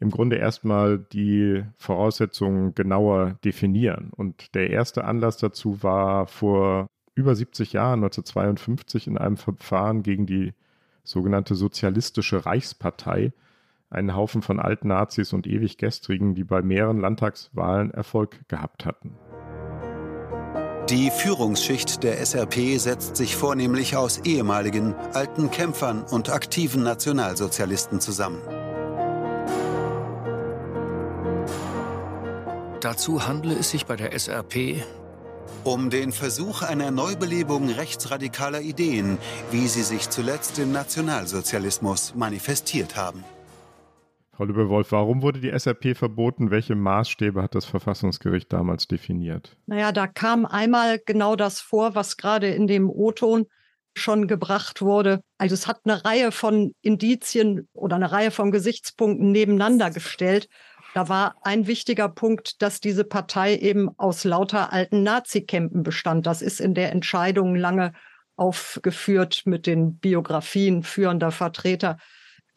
im 0.00 0.10
Grunde 0.10 0.36
erstmal 0.36 0.98
die 0.98 1.62
Voraussetzungen 1.76 2.74
genauer 2.74 3.38
definieren. 3.44 4.10
Und 4.16 4.54
der 4.54 4.70
erste 4.70 5.04
Anlass 5.04 5.36
dazu 5.36 5.82
war 5.82 6.26
vor 6.26 6.86
über 7.16 7.34
70 7.34 7.72
Jahren, 7.72 8.04
1952, 8.04 9.08
in 9.08 9.18
einem 9.18 9.36
Verfahren 9.36 10.04
gegen 10.04 10.26
die 10.26 10.52
sogenannte 11.02 11.54
Sozialistische 11.54 12.46
Reichspartei, 12.46 13.32
einen 13.90 14.14
Haufen 14.14 14.42
von 14.42 14.60
Altnazis 14.60 15.32
und 15.32 15.46
Ewiggestrigen, 15.46 16.34
die 16.34 16.44
bei 16.44 16.62
mehreren 16.62 17.00
Landtagswahlen 17.00 17.90
Erfolg 17.90 18.46
gehabt 18.48 18.84
hatten. 18.84 19.14
Die 20.90 21.10
Führungsschicht 21.10 22.02
der 22.04 22.20
SRP 22.24 22.78
setzt 22.78 23.16
sich 23.16 23.34
vornehmlich 23.34 23.96
aus 23.96 24.18
ehemaligen, 24.18 24.94
alten 25.14 25.50
Kämpfern 25.50 26.02
und 26.02 26.30
aktiven 26.30 26.82
Nationalsozialisten 26.82 27.98
zusammen. 27.98 28.40
Dazu 32.80 33.26
handle 33.26 33.54
es 33.54 33.70
sich 33.70 33.86
bei 33.86 33.96
der 33.96 34.12
SRP 34.16 34.84
um 35.64 35.90
den 35.90 36.12
Versuch 36.12 36.62
einer 36.62 36.90
Neubelebung 36.90 37.70
rechtsradikaler 37.70 38.60
Ideen, 38.60 39.18
wie 39.50 39.66
sie 39.66 39.82
sich 39.82 40.10
zuletzt 40.10 40.58
im 40.58 40.72
Nationalsozialismus 40.72 42.14
manifestiert 42.14 42.96
haben. 42.96 43.24
Frau 44.36 44.44
Lübewolf, 44.44 44.92
warum 44.92 45.22
wurde 45.22 45.40
die 45.40 45.50
SRP 45.50 45.96
verboten? 45.96 46.50
Welche 46.50 46.74
Maßstäbe 46.74 47.42
hat 47.42 47.54
das 47.54 47.64
Verfassungsgericht 47.64 48.52
damals 48.52 48.86
definiert? 48.86 49.56
Naja, 49.64 49.92
da 49.92 50.06
kam 50.06 50.44
einmal 50.44 51.00
genau 51.04 51.36
das 51.36 51.60
vor, 51.60 51.94
was 51.94 52.18
gerade 52.18 52.48
in 52.48 52.66
dem 52.66 52.90
O-Ton 52.90 53.46
schon 53.94 54.26
gebracht 54.26 54.82
wurde. 54.82 55.22
Also 55.38 55.54
es 55.54 55.66
hat 55.66 55.80
eine 55.84 56.04
Reihe 56.04 56.32
von 56.32 56.72
Indizien 56.82 57.66
oder 57.72 57.96
eine 57.96 58.12
Reihe 58.12 58.30
von 58.30 58.50
Gesichtspunkten 58.50 59.32
nebeneinander 59.32 59.90
gestellt 59.90 60.48
da 60.96 61.10
war 61.10 61.34
ein 61.42 61.66
wichtiger 61.66 62.08
Punkt, 62.08 62.62
dass 62.62 62.80
diese 62.80 63.04
Partei 63.04 63.54
eben 63.58 63.90
aus 63.98 64.24
lauter 64.24 64.72
alten 64.72 65.02
Nazi-Campen 65.02 65.82
bestand. 65.82 66.24
Das 66.24 66.40
ist 66.40 66.58
in 66.58 66.72
der 66.72 66.90
Entscheidung 66.90 67.54
lange 67.54 67.92
aufgeführt 68.36 69.42
mit 69.44 69.66
den 69.66 69.98
Biografien 69.98 70.82
führender 70.82 71.32
Vertreter 71.32 71.98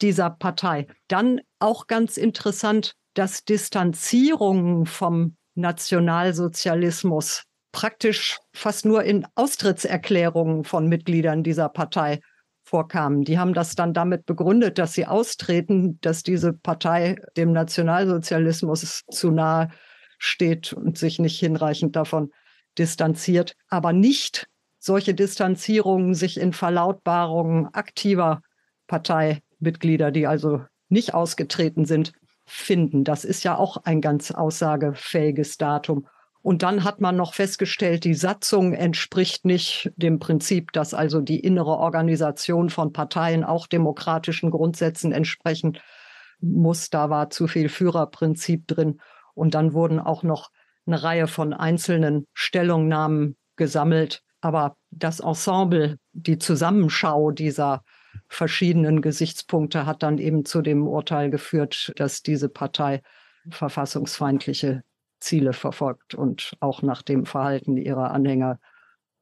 dieser 0.00 0.30
Partei. 0.30 0.86
Dann 1.06 1.42
auch 1.58 1.86
ganz 1.86 2.16
interessant, 2.16 2.94
dass 3.12 3.44
Distanzierungen 3.44 4.86
vom 4.86 5.36
Nationalsozialismus 5.54 7.42
praktisch 7.72 8.38
fast 8.54 8.86
nur 8.86 9.04
in 9.04 9.26
Austrittserklärungen 9.34 10.64
von 10.64 10.86
Mitgliedern 10.86 11.42
dieser 11.42 11.68
Partei 11.68 12.20
vorkamen. 12.62 13.22
Die 13.22 13.38
haben 13.38 13.54
das 13.54 13.74
dann 13.74 13.92
damit 13.92 14.26
begründet, 14.26 14.78
dass 14.78 14.92
sie 14.92 15.06
austreten, 15.06 15.98
dass 16.00 16.22
diese 16.22 16.52
Partei 16.52 17.16
dem 17.36 17.52
Nationalsozialismus 17.52 19.02
zu 19.10 19.30
nahe 19.30 19.70
steht 20.18 20.72
und 20.72 20.98
sich 20.98 21.18
nicht 21.18 21.38
hinreichend 21.38 21.96
davon 21.96 22.30
distanziert, 22.78 23.56
aber 23.68 23.92
nicht 23.92 24.48
solche 24.78 25.14
Distanzierungen 25.14 26.14
sich 26.14 26.40
in 26.40 26.52
Verlautbarungen 26.52 27.66
aktiver 27.74 28.42
Parteimitglieder, 28.86 30.10
die 30.10 30.26
also 30.26 30.62
nicht 30.88 31.14
ausgetreten 31.14 31.84
sind, 31.84 32.12
finden. 32.46 33.04
Das 33.04 33.24
ist 33.24 33.44
ja 33.44 33.56
auch 33.56 33.78
ein 33.84 34.00
ganz 34.00 34.30
aussagefähiges 34.30 35.56
Datum. 35.56 36.06
Und 36.42 36.62
dann 36.62 36.84
hat 36.84 37.00
man 37.00 37.16
noch 37.16 37.34
festgestellt, 37.34 38.04
die 38.04 38.14
Satzung 38.14 38.72
entspricht 38.72 39.44
nicht 39.44 39.92
dem 39.96 40.18
Prinzip, 40.18 40.72
dass 40.72 40.94
also 40.94 41.20
die 41.20 41.40
innere 41.40 41.76
Organisation 41.76 42.70
von 42.70 42.92
Parteien 42.92 43.44
auch 43.44 43.66
demokratischen 43.66 44.50
Grundsätzen 44.50 45.12
entsprechen 45.12 45.78
muss. 46.40 46.88
Da 46.88 47.10
war 47.10 47.28
zu 47.28 47.46
viel 47.46 47.68
Führerprinzip 47.68 48.66
drin. 48.66 49.00
Und 49.34 49.54
dann 49.54 49.74
wurden 49.74 50.00
auch 50.00 50.22
noch 50.22 50.50
eine 50.86 51.02
Reihe 51.02 51.26
von 51.26 51.52
einzelnen 51.52 52.26
Stellungnahmen 52.32 53.36
gesammelt. 53.56 54.22
Aber 54.40 54.76
das 54.90 55.20
Ensemble, 55.20 55.98
die 56.12 56.38
Zusammenschau 56.38 57.32
dieser 57.32 57.82
verschiedenen 58.28 59.02
Gesichtspunkte 59.02 59.84
hat 59.84 60.02
dann 60.02 60.16
eben 60.16 60.46
zu 60.46 60.62
dem 60.62 60.88
Urteil 60.88 61.30
geführt, 61.30 61.92
dass 61.96 62.22
diese 62.22 62.48
Partei 62.48 63.02
verfassungsfeindliche 63.50 64.82
Ziele 65.20 65.52
verfolgt 65.52 66.14
und 66.14 66.56
auch 66.60 66.82
nach 66.82 67.02
dem 67.02 67.26
Verhalten 67.26 67.76
ihrer 67.76 68.10
Anhänger 68.10 68.58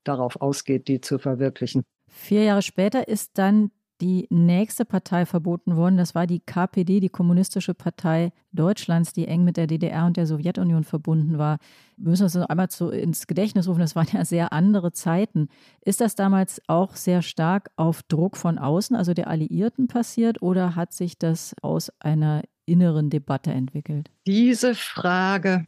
darauf 0.05 0.41
ausgeht, 0.41 0.89
die 0.89 1.01
zu 1.01 1.19
verwirklichen. 1.19 1.83
Vier 2.09 2.45
Jahre 2.45 2.63
später 2.63 3.09
ist 3.09 3.37
dann 3.37 3.71
die 4.01 4.27
nächste 4.31 4.85
Partei 4.85 5.27
verboten 5.27 5.77
worden. 5.77 5.97
Das 5.97 6.15
war 6.15 6.27
die 6.27 6.41
KPD, 6.41 7.01
die 7.01 7.09
Kommunistische 7.09 7.75
Partei 7.75 8.31
Deutschlands, 8.53 9.13
die 9.13 9.27
eng 9.27 9.45
mit 9.45 9.57
der 9.57 9.67
DDR 9.67 10.07
und 10.07 10.17
der 10.17 10.27
Sowjetunion 10.27 10.85
verbunden 10.85 11.39
war. 11.39 11.59
Wir 11.97 12.11
müssen 12.11 12.25
uns 12.25 12.35
noch 12.35 12.49
einmal 12.49 12.69
zu, 12.69 12.91
ins 12.91 13.27
Gedächtnis 13.27 13.67
rufen, 13.69 13.81
das 13.81 13.97
waren 13.97 14.07
ja 14.13 14.25
sehr 14.25 14.53
andere 14.53 14.93
Zeiten. 14.93 15.49
Ist 15.85 16.01
das 16.01 16.15
damals 16.15 16.63
auch 16.69 16.95
sehr 16.95 17.23
stark 17.23 17.71
auf 17.77 18.03
Druck 18.05 18.37
von 18.37 18.59
außen, 18.59 18.95
also 18.95 19.15
der 19.15 19.29
Alliierten, 19.29 19.89
passiert 19.89 20.43
oder 20.43 20.77
hat 20.77 20.93
sich 20.93 21.19
das 21.19 21.55
aus 21.63 21.91
einer 21.99 22.43
inneren 22.67 23.11
Debatte 23.11 23.51
entwickelt? 23.51 24.11
Diese 24.27 24.75
Frage 24.75 25.67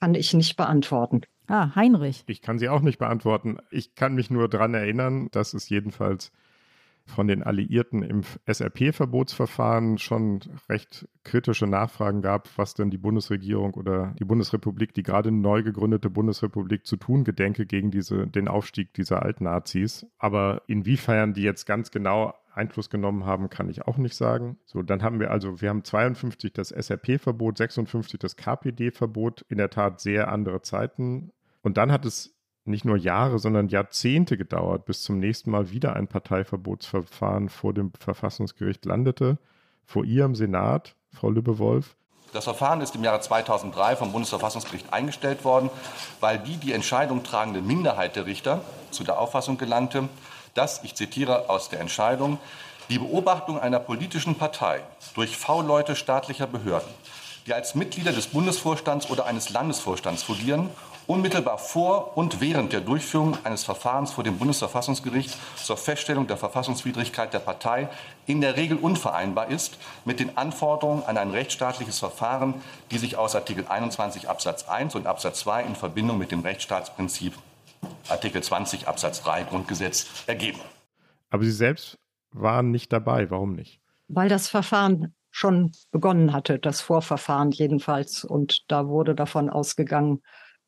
kann 0.00 0.14
ich 0.14 0.34
nicht 0.34 0.56
beantworten. 0.56 1.22
Ah, 1.48 1.74
Heinrich. 1.74 2.24
Ich 2.26 2.42
kann 2.42 2.58
sie 2.58 2.68
auch 2.68 2.80
nicht 2.80 2.98
beantworten. 2.98 3.58
Ich 3.70 3.94
kann 3.94 4.14
mich 4.14 4.30
nur 4.30 4.48
daran 4.48 4.74
erinnern, 4.74 5.28
dass 5.30 5.54
es 5.54 5.68
jedenfalls 5.68 6.32
von 7.06 7.28
den 7.28 7.44
Alliierten 7.44 8.02
im 8.02 8.22
SRP-Verbotsverfahren 8.46 9.98
schon 9.98 10.40
recht 10.68 11.08
kritische 11.22 11.68
Nachfragen 11.68 12.20
gab, 12.20 12.48
was 12.58 12.74
denn 12.74 12.90
die 12.90 12.98
Bundesregierung 12.98 13.74
oder 13.74 14.14
die 14.18 14.24
Bundesrepublik, 14.24 14.92
die 14.92 15.04
gerade 15.04 15.30
neu 15.30 15.62
gegründete 15.62 16.10
Bundesrepublik 16.10 16.84
zu 16.84 16.96
tun 16.96 17.22
gedenke 17.22 17.64
gegen 17.64 17.92
diese, 17.92 18.26
den 18.26 18.48
Aufstieg 18.48 18.92
dieser 18.94 19.22
Altnazis. 19.22 20.06
Aber 20.18 20.62
inwiefern 20.66 21.32
die 21.32 21.42
jetzt 21.42 21.64
ganz 21.64 21.92
genau 21.92 22.34
Einfluss 22.56 22.90
genommen 22.90 23.24
haben, 23.24 23.50
kann 23.50 23.68
ich 23.68 23.86
auch 23.86 23.96
nicht 23.96 24.14
sagen. 24.14 24.58
So, 24.64 24.82
dann 24.82 25.02
haben 25.02 25.20
wir 25.20 25.30
also, 25.30 25.60
wir 25.60 25.68
haben 25.68 25.84
52 25.84 26.52
das 26.52 26.70
SRP-Verbot, 26.70 27.58
56 27.58 28.18
das 28.18 28.36
KPD-Verbot, 28.36 29.44
in 29.48 29.58
der 29.58 29.70
Tat 29.70 30.00
sehr 30.00 30.32
andere 30.32 30.62
Zeiten. 30.62 31.32
Und 31.62 31.76
dann 31.76 31.92
hat 31.92 32.04
es 32.04 32.34
nicht 32.64 32.84
nur 32.84 32.96
Jahre, 32.96 33.38
sondern 33.38 33.68
Jahrzehnte 33.68 34.36
gedauert, 34.36 34.86
bis 34.86 35.02
zum 35.02 35.18
nächsten 35.18 35.50
Mal 35.50 35.70
wieder 35.70 35.94
ein 35.94 36.08
Parteiverbotsverfahren 36.08 37.48
vor 37.48 37.72
dem 37.72 37.92
Verfassungsgericht 37.98 38.84
landete. 38.84 39.38
Vor 39.84 40.04
Ihrem 40.04 40.34
Senat, 40.34 40.96
Frau 41.12 41.30
Lübbe-Wolf. 41.30 41.96
Das 42.32 42.44
Verfahren 42.44 42.80
ist 42.80 42.94
im 42.96 43.04
Jahre 43.04 43.20
2003 43.20 43.96
vom 43.96 44.12
Bundesverfassungsgericht 44.12 44.92
eingestellt 44.92 45.44
worden, 45.44 45.70
weil 46.20 46.38
die 46.38 46.56
die 46.56 46.72
Entscheidung 46.72 47.22
tragende 47.22 47.62
Minderheit 47.62 48.16
der 48.16 48.26
Richter 48.26 48.62
zu 48.90 49.04
der 49.04 49.18
Auffassung 49.18 49.58
gelangte, 49.58 50.08
dass, 50.56 50.82
ich 50.82 50.94
zitiere 50.94 51.48
aus 51.48 51.68
der 51.68 51.80
Entscheidung, 51.80 52.38
die 52.88 52.98
Beobachtung 52.98 53.60
einer 53.60 53.80
politischen 53.80 54.36
Partei 54.36 54.80
durch 55.14 55.36
V-Leute 55.36 55.96
staatlicher 55.96 56.46
Behörden, 56.46 56.88
die 57.46 57.54
als 57.54 57.74
Mitglieder 57.74 58.12
des 58.12 58.28
Bundesvorstands 58.28 59.10
oder 59.10 59.26
eines 59.26 59.50
Landesvorstands 59.50 60.22
fungieren 60.22 60.70
unmittelbar 61.06 61.58
vor 61.58 62.16
und 62.16 62.40
während 62.40 62.72
der 62.72 62.80
Durchführung 62.80 63.38
eines 63.44 63.64
Verfahrens 63.64 64.10
vor 64.10 64.24
dem 64.24 64.38
Bundesverfassungsgericht 64.38 65.36
zur 65.56 65.76
Feststellung 65.76 66.26
der 66.26 66.36
Verfassungswidrigkeit 66.36 67.32
der 67.32 67.38
Partei 67.38 67.88
in 68.26 68.40
der 68.40 68.56
Regel 68.56 68.76
unvereinbar 68.76 69.48
ist 69.48 69.78
mit 70.04 70.18
den 70.18 70.36
Anforderungen 70.36 71.04
an 71.04 71.16
ein 71.16 71.30
rechtsstaatliches 71.30 71.98
Verfahren, 71.98 72.54
die 72.90 72.98
sich 72.98 73.16
aus 73.16 73.36
Artikel 73.36 73.66
21 73.68 74.28
Absatz 74.28 74.68
1 74.68 74.94
und 74.96 75.06
Absatz 75.06 75.40
2 75.40 75.62
in 75.62 75.76
Verbindung 75.76 76.18
mit 76.18 76.32
dem 76.32 76.40
Rechtsstaatsprinzip 76.40 77.34
Artikel 78.08 78.42
20 78.42 78.88
Absatz 78.88 79.22
3 79.22 79.44
Grundgesetz 79.44 80.24
ergeben. 80.26 80.60
Aber 81.30 81.44
Sie 81.44 81.52
selbst 81.52 81.98
waren 82.32 82.70
nicht 82.70 82.92
dabei. 82.92 83.30
Warum 83.30 83.54
nicht? 83.54 83.80
Weil 84.08 84.28
das 84.28 84.48
Verfahren 84.48 85.14
schon 85.30 85.72
begonnen 85.90 86.32
hatte, 86.32 86.58
das 86.58 86.80
Vorverfahren 86.80 87.50
jedenfalls. 87.50 88.24
Und 88.24 88.64
da 88.68 88.88
wurde 88.88 89.14
davon 89.14 89.50
ausgegangen, 89.50 90.22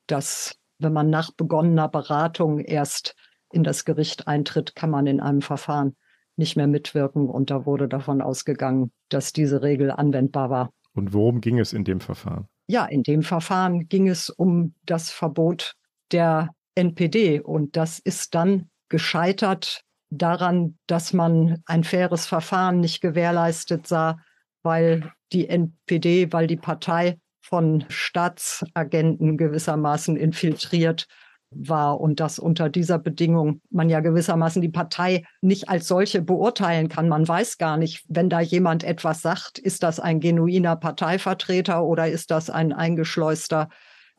dass 0.07 0.59
wenn 0.79 0.93
man 0.93 1.11
nach 1.11 1.31
begonnener 1.33 1.88
Beratung 1.88 2.61
erst 2.61 3.15
in 3.50 3.65
das 3.65 3.85
Gericht 3.85 4.29
eintritt, 4.29 4.75
kann 4.75 4.91
man 4.91 5.07
in 5.07 5.21
einem 5.21 5.43
Verfahren 5.43 5.97
nicht 6.37 6.57
mehr 6.57 6.67
mitwirken. 6.67 7.29
Und 7.29 7.50
da 7.50 7.67
wurde 7.67 7.88
davon 7.88 8.21
ausgegangen, 8.21 8.93
dass 9.09 9.33
diese 9.33 9.62
Regel 9.62 9.91
anwendbar 9.91 10.50
war. 10.50 10.71
Und 10.95 11.12
worum 11.12 11.41
ging 11.41 11.59
es 11.59 11.73
in 11.73 11.85
dem 11.85 12.00
Verfahren? 12.00 12.49
Ja, 12.67 12.85
in 12.85 13.03
dem 13.03 13.23
Verfahren 13.23 13.88
ging 13.88 14.09
es 14.09 14.31
um 14.31 14.75
das 14.85 15.11
Verbot 15.11 15.75
der 16.12 16.50
NPD. 16.78 17.40
Und 17.40 17.76
das 17.76 17.99
ist 17.99 18.35
dann 18.35 18.70
gescheitert 18.88 19.82
daran, 20.11 20.78
dass 20.87 21.12
man 21.12 21.62
ein 21.66 21.85
faires 21.85 22.26
Verfahren 22.26 22.80
nicht 22.80 23.00
gewährleistet 23.00 23.87
sah, 23.87 24.18
weil 24.62 25.12
die 25.32 25.49
NPD, 25.49 26.32
weil 26.32 26.47
die 26.47 26.56
Partei 26.56 27.18
von 27.40 27.85
Staatsagenten 27.88 29.37
gewissermaßen 29.37 30.16
infiltriert 30.16 31.06
war 31.50 32.00
und 32.00 32.20
dass 32.20 32.38
unter 32.38 32.68
dieser 32.68 32.99
Bedingung 32.99 33.62
man 33.70 33.88
ja 33.88 34.00
gewissermaßen 34.00 34.61
die 34.61 34.68
Partei 34.68 35.25
nicht 35.40 35.68
als 35.68 35.88
solche 35.88 36.20
beurteilen 36.20 36.88
kann. 36.88 37.08
Man 37.08 37.26
weiß 37.26 37.56
gar 37.56 37.78
nicht, 37.78 38.04
wenn 38.08 38.28
da 38.28 38.40
jemand 38.40 38.85
etwas 38.85 39.23
sagt, 39.23 39.58
ist 39.58 39.82
das 39.82 39.99
ein 39.99 40.20
genuiner 40.20 40.76
Parteivertreter 40.76 41.85
oder 41.85 42.08
ist 42.08 42.30
das 42.30 42.50
ein 42.50 42.73
eingeschleuster 42.73 43.68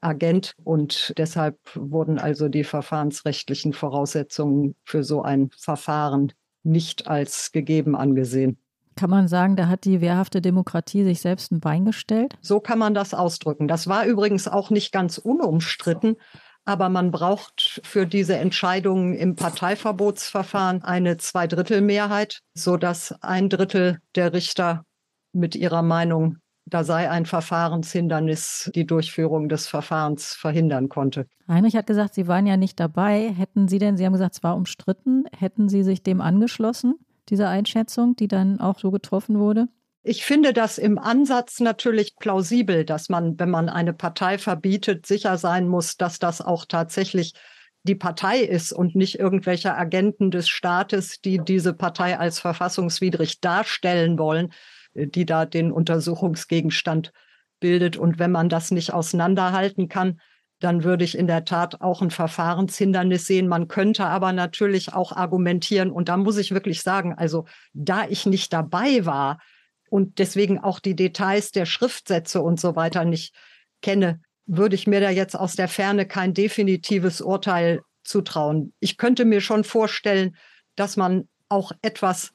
Agent. 0.01 0.53
Und 0.63 1.13
deshalb 1.17 1.57
wurden 1.75 2.19
also 2.19 2.49
die 2.49 2.63
verfahrensrechtlichen 2.63 3.73
Voraussetzungen 3.73 4.75
für 4.83 5.03
so 5.03 5.21
ein 5.21 5.49
Verfahren 5.57 6.33
nicht 6.63 7.07
als 7.07 7.51
gegeben 7.51 7.95
angesehen. 7.95 8.57
Kann 8.95 9.09
man 9.09 9.29
sagen, 9.29 9.55
da 9.55 9.67
hat 9.67 9.85
die 9.85 10.01
wehrhafte 10.01 10.41
Demokratie 10.41 11.03
sich 11.05 11.21
selbst 11.21 11.51
ein 11.51 11.61
Bein 11.61 11.85
gestellt? 11.85 12.37
So 12.41 12.59
kann 12.59 12.79
man 12.79 12.93
das 12.93 13.13
ausdrücken. 13.13 13.69
Das 13.69 13.87
war 13.87 14.05
übrigens 14.05 14.47
auch 14.49 14.71
nicht 14.71 14.91
ganz 14.91 15.17
unumstritten. 15.17 16.17
Aber 16.65 16.89
man 16.89 17.09
braucht 17.09 17.81
für 17.83 18.05
diese 18.05 18.35
Entscheidungen 18.35 19.13
im 19.15 19.35
Parteiverbotsverfahren 19.35 20.83
eine 20.83 21.17
Zweidrittelmehrheit, 21.17 22.41
sodass 22.53 23.15
ein 23.21 23.49
Drittel 23.49 23.99
der 24.15 24.33
Richter 24.33 24.83
mit 25.31 25.55
ihrer 25.55 25.81
Meinung, 25.81 26.37
da 26.69 26.83
sei 26.83 27.09
ein 27.09 27.25
Verfahrenshindernis, 27.25 28.71
die 28.75 28.85
Durchführung 28.85 29.49
des 29.49 29.67
Verfahrens 29.67 30.33
verhindern 30.33 30.89
konnte. 30.89 31.27
Heinrich 31.47 31.75
hat 31.75 31.87
gesagt, 31.87 32.13
Sie 32.13 32.27
waren 32.27 32.45
ja 32.45 32.57
nicht 32.57 32.79
dabei. 32.79 33.33
Hätten 33.35 33.67
Sie 33.67 33.79
denn, 33.79 33.97
Sie 33.97 34.05
haben 34.05 34.13
gesagt, 34.13 34.35
es 34.35 34.43
war 34.43 34.55
umstritten, 34.55 35.25
hätten 35.37 35.69
Sie 35.69 35.83
sich 35.83 36.03
dem 36.03 36.21
angeschlossen? 36.21 36.95
diese 37.29 37.47
Einschätzung, 37.47 38.15
die 38.15 38.27
dann 38.27 38.59
auch 38.59 38.79
so 38.79 38.91
getroffen 38.91 39.39
wurde? 39.39 39.67
Ich 40.01 40.23
finde 40.23 40.53
das 40.53 40.77
im 40.77 40.97
Ansatz 40.97 41.59
natürlich 41.59 42.15
plausibel, 42.15 42.85
dass 42.85 43.09
man, 43.09 43.37
wenn 43.39 43.49
man 43.49 43.69
eine 43.69 43.93
Partei 43.93 44.37
verbietet, 44.37 45.05
sicher 45.05 45.37
sein 45.37 45.67
muss, 45.67 45.97
dass 45.97 46.19
das 46.19 46.41
auch 46.41 46.65
tatsächlich 46.65 47.33
die 47.83 47.95
Partei 47.95 48.39
ist 48.39 48.71
und 48.71 48.95
nicht 48.95 49.19
irgendwelche 49.19 49.75
Agenten 49.75 50.31
des 50.31 50.49
Staates, 50.49 51.21
die 51.21 51.39
diese 51.39 51.73
Partei 51.73 52.17
als 52.17 52.39
verfassungswidrig 52.39 53.41
darstellen 53.41 54.17
wollen, 54.17 54.51
die 54.93 55.25
da 55.25 55.45
den 55.45 55.71
Untersuchungsgegenstand 55.71 57.11
bildet. 57.59 57.97
Und 57.97 58.19
wenn 58.19 58.31
man 58.31 58.49
das 58.49 58.71
nicht 58.71 58.93
auseinanderhalten 58.93 59.89
kann, 59.89 60.19
dann 60.59 60.83
würde 60.83 61.05
ich 61.05 61.17
in 61.17 61.27
der 61.27 61.45
Tat 61.45 61.81
auch 61.81 62.01
ein 62.01 62.11
Verfahrenshindernis 62.11 63.25
sehen. 63.25 63.47
Man 63.47 63.67
könnte 63.67 64.05
aber 64.05 64.33
natürlich 64.33 64.93
auch 64.93 65.13
argumentieren, 65.13 65.89
und 65.89 66.09
da 66.09 66.17
muss 66.17 66.37
ich 66.37 66.51
wirklich 66.51 66.81
sagen, 66.81 67.13
also 67.13 67.45
da 67.73 68.05
ich 68.07 68.25
nicht 68.25 68.51
dabei 68.51 69.05
war 69.05 69.39
und 69.89 70.19
deswegen 70.19 70.59
auch 70.59 70.79
die 70.79 70.95
Details 70.95 71.51
der 71.51 71.65
Schriftsätze 71.65 72.41
und 72.41 72.59
so 72.59 72.75
weiter 72.75 73.05
nicht 73.05 73.33
kenne, 73.81 74.21
würde 74.45 74.75
ich 74.75 74.87
mir 74.87 74.99
da 74.99 75.09
jetzt 75.09 75.35
aus 75.35 75.55
der 75.55 75.67
Ferne 75.67 76.05
kein 76.05 76.33
definitives 76.33 77.21
Urteil 77.21 77.81
zutrauen. 78.03 78.73
Ich 78.79 78.97
könnte 78.97 79.23
mir 79.23 79.41
schon 79.41 79.63
vorstellen, 79.63 80.35
dass 80.75 80.97
man 80.97 81.29
auch 81.47 81.71
etwas 81.81 82.33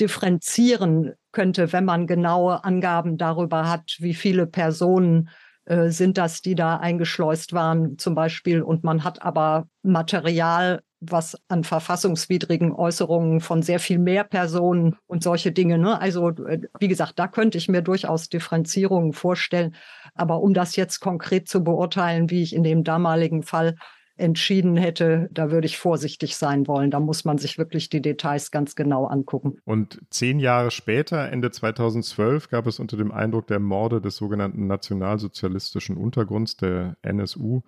differenzieren 0.00 1.12
könnte, 1.36 1.70
wenn 1.74 1.84
man 1.84 2.06
genaue 2.06 2.64
Angaben 2.64 3.18
darüber 3.18 3.68
hat, 3.68 3.96
wie 3.98 4.14
viele 4.14 4.46
Personen 4.46 5.28
äh, 5.66 5.90
sind 5.90 6.16
das, 6.16 6.40
die 6.40 6.54
da 6.54 6.78
eingeschleust 6.78 7.52
waren 7.52 7.98
zum 7.98 8.14
Beispiel. 8.14 8.62
Und 8.62 8.84
man 8.84 9.04
hat 9.04 9.20
aber 9.20 9.68
Material, 9.82 10.80
was 11.00 11.36
an 11.48 11.62
verfassungswidrigen 11.62 12.72
Äußerungen 12.72 13.40
von 13.40 13.60
sehr 13.60 13.80
viel 13.80 13.98
mehr 13.98 14.24
Personen 14.24 14.96
und 15.06 15.22
solche 15.22 15.52
Dinge. 15.52 15.76
Ne? 15.76 16.00
Also 16.00 16.30
äh, 16.30 16.62
wie 16.80 16.88
gesagt, 16.88 17.18
da 17.18 17.28
könnte 17.28 17.58
ich 17.58 17.68
mir 17.68 17.82
durchaus 17.82 18.30
Differenzierungen 18.30 19.12
vorstellen. 19.12 19.74
Aber 20.14 20.40
um 20.40 20.54
das 20.54 20.74
jetzt 20.74 21.00
konkret 21.00 21.50
zu 21.50 21.62
beurteilen, 21.62 22.30
wie 22.30 22.42
ich 22.42 22.54
in 22.54 22.62
dem 22.62 22.82
damaligen 22.82 23.42
Fall 23.42 23.74
entschieden 24.16 24.76
hätte, 24.76 25.28
da 25.30 25.50
würde 25.50 25.66
ich 25.66 25.78
vorsichtig 25.78 26.36
sein 26.36 26.66
wollen. 26.66 26.90
Da 26.90 27.00
muss 27.00 27.24
man 27.24 27.38
sich 27.38 27.58
wirklich 27.58 27.90
die 27.90 28.00
Details 28.00 28.50
ganz 28.50 28.74
genau 28.74 29.06
angucken. 29.06 29.58
Und 29.64 30.00
zehn 30.10 30.38
Jahre 30.38 30.70
später, 30.70 31.30
Ende 31.30 31.50
2012, 31.50 32.48
gab 32.48 32.66
es 32.66 32.78
unter 32.78 32.96
dem 32.96 33.12
Eindruck 33.12 33.46
der 33.46 33.60
Morde 33.60 34.00
des 34.00 34.16
sogenannten 34.16 34.66
nationalsozialistischen 34.66 35.96
Untergrunds, 35.96 36.56
der 36.56 36.96
NSU, 37.02 37.62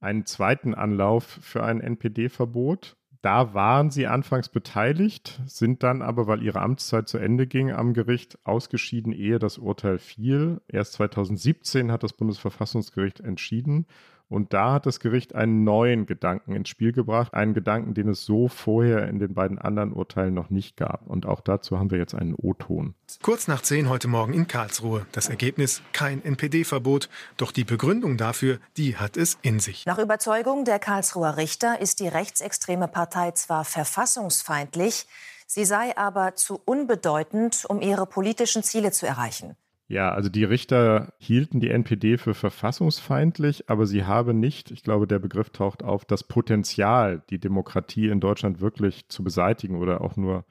einen 0.00 0.26
zweiten 0.26 0.74
Anlauf 0.74 1.24
für 1.24 1.62
ein 1.64 1.80
NPD-Verbot. 1.80 2.96
Da 3.22 3.54
waren 3.54 3.90
sie 3.90 4.06
anfangs 4.06 4.48
beteiligt, 4.48 5.40
sind 5.46 5.82
dann 5.82 6.02
aber, 6.02 6.26
weil 6.26 6.42
ihre 6.42 6.60
Amtszeit 6.60 7.08
zu 7.08 7.18
Ende 7.18 7.46
ging, 7.46 7.72
am 7.72 7.92
Gericht 7.92 8.38
ausgeschieden, 8.44 9.12
ehe 9.12 9.38
das 9.38 9.58
Urteil 9.58 9.98
fiel. 9.98 10.60
Erst 10.68 10.92
2017 10.94 11.90
hat 11.90 12.02
das 12.02 12.12
Bundesverfassungsgericht 12.12 13.20
entschieden. 13.20 13.86
Und 14.28 14.52
da 14.52 14.72
hat 14.72 14.86
das 14.86 14.98
Gericht 14.98 15.34
einen 15.34 15.62
neuen 15.62 16.06
Gedanken 16.06 16.52
ins 16.52 16.68
Spiel 16.68 16.92
gebracht, 16.92 17.32
einen 17.32 17.54
Gedanken, 17.54 17.94
den 17.94 18.08
es 18.08 18.24
so 18.24 18.48
vorher 18.48 19.08
in 19.08 19.18
den 19.18 19.34
beiden 19.34 19.58
anderen 19.58 19.92
Urteilen 19.92 20.34
noch 20.34 20.50
nicht 20.50 20.76
gab. 20.76 21.06
Und 21.06 21.26
auch 21.26 21.40
dazu 21.40 21.78
haben 21.78 21.90
wir 21.90 21.98
jetzt 21.98 22.14
einen 22.14 22.34
O-Ton. 22.34 22.94
Kurz 23.22 23.46
nach 23.46 23.62
zehn 23.62 23.88
heute 23.88 24.08
Morgen 24.08 24.32
in 24.32 24.48
Karlsruhe. 24.48 25.06
Das 25.12 25.28
Ergebnis 25.28 25.82
kein 25.92 26.24
NPD-Verbot. 26.24 27.08
Doch 27.36 27.52
die 27.52 27.64
Begründung 27.64 28.16
dafür, 28.16 28.58
die 28.76 28.96
hat 28.96 29.16
es 29.16 29.38
in 29.42 29.60
sich. 29.60 29.86
Nach 29.86 29.98
Überzeugung 29.98 30.64
der 30.64 30.80
Karlsruher 30.80 31.36
Richter 31.36 31.80
ist 31.80 32.00
die 32.00 32.08
rechtsextreme 32.08 32.88
Partei 32.88 33.30
zwar 33.30 33.64
verfassungsfeindlich, 33.64 35.06
sie 35.46 35.64
sei 35.64 35.96
aber 35.96 36.34
zu 36.34 36.60
unbedeutend, 36.64 37.64
um 37.68 37.80
ihre 37.80 38.06
politischen 38.06 38.64
Ziele 38.64 38.90
zu 38.90 39.06
erreichen. 39.06 39.56
Ja, 39.88 40.10
also 40.10 40.28
die 40.28 40.42
Richter 40.42 41.12
hielten 41.18 41.60
die 41.60 41.70
NPD 41.70 42.18
für 42.18 42.34
verfassungsfeindlich, 42.34 43.70
aber 43.70 43.86
sie 43.86 44.04
haben 44.04 44.40
nicht, 44.40 44.72
ich 44.72 44.82
glaube, 44.82 45.06
der 45.06 45.20
Begriff 45.20 45.50
taucht 45.50 45.84
auf, 45.84 46.04
das 46.04 46.24
Potenzial, 46.24 47.22
die 47.30 47.38
Demokratie 47.38 48.08
in 48.08 48.18
Deutschland 48.18 48.60
wirklich 48.60 49.08
zu 49.08 49.22
beseitigen 49.22 49.76
oder 49.76 50.00
auch 50.00 50.16
nur 50.16 50.44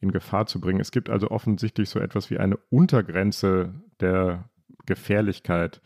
in 0.00 0.10
Gefahr 0.10 0.46
zu 0.46 0.58
bringen. 0.60 0.80
Es 0.80 0.90
gibt 0.90 1.10
also 1.10 1.30
offensichtlich 1.30 1.90
so 1.90 1.98
etwas 1.98 2.30
wie 2.30 2.38
eine 2.38 2.56
Untergrenze 2.70 3.74
der 4.00 4.48
Gefährlichkeit. 4.86 5.82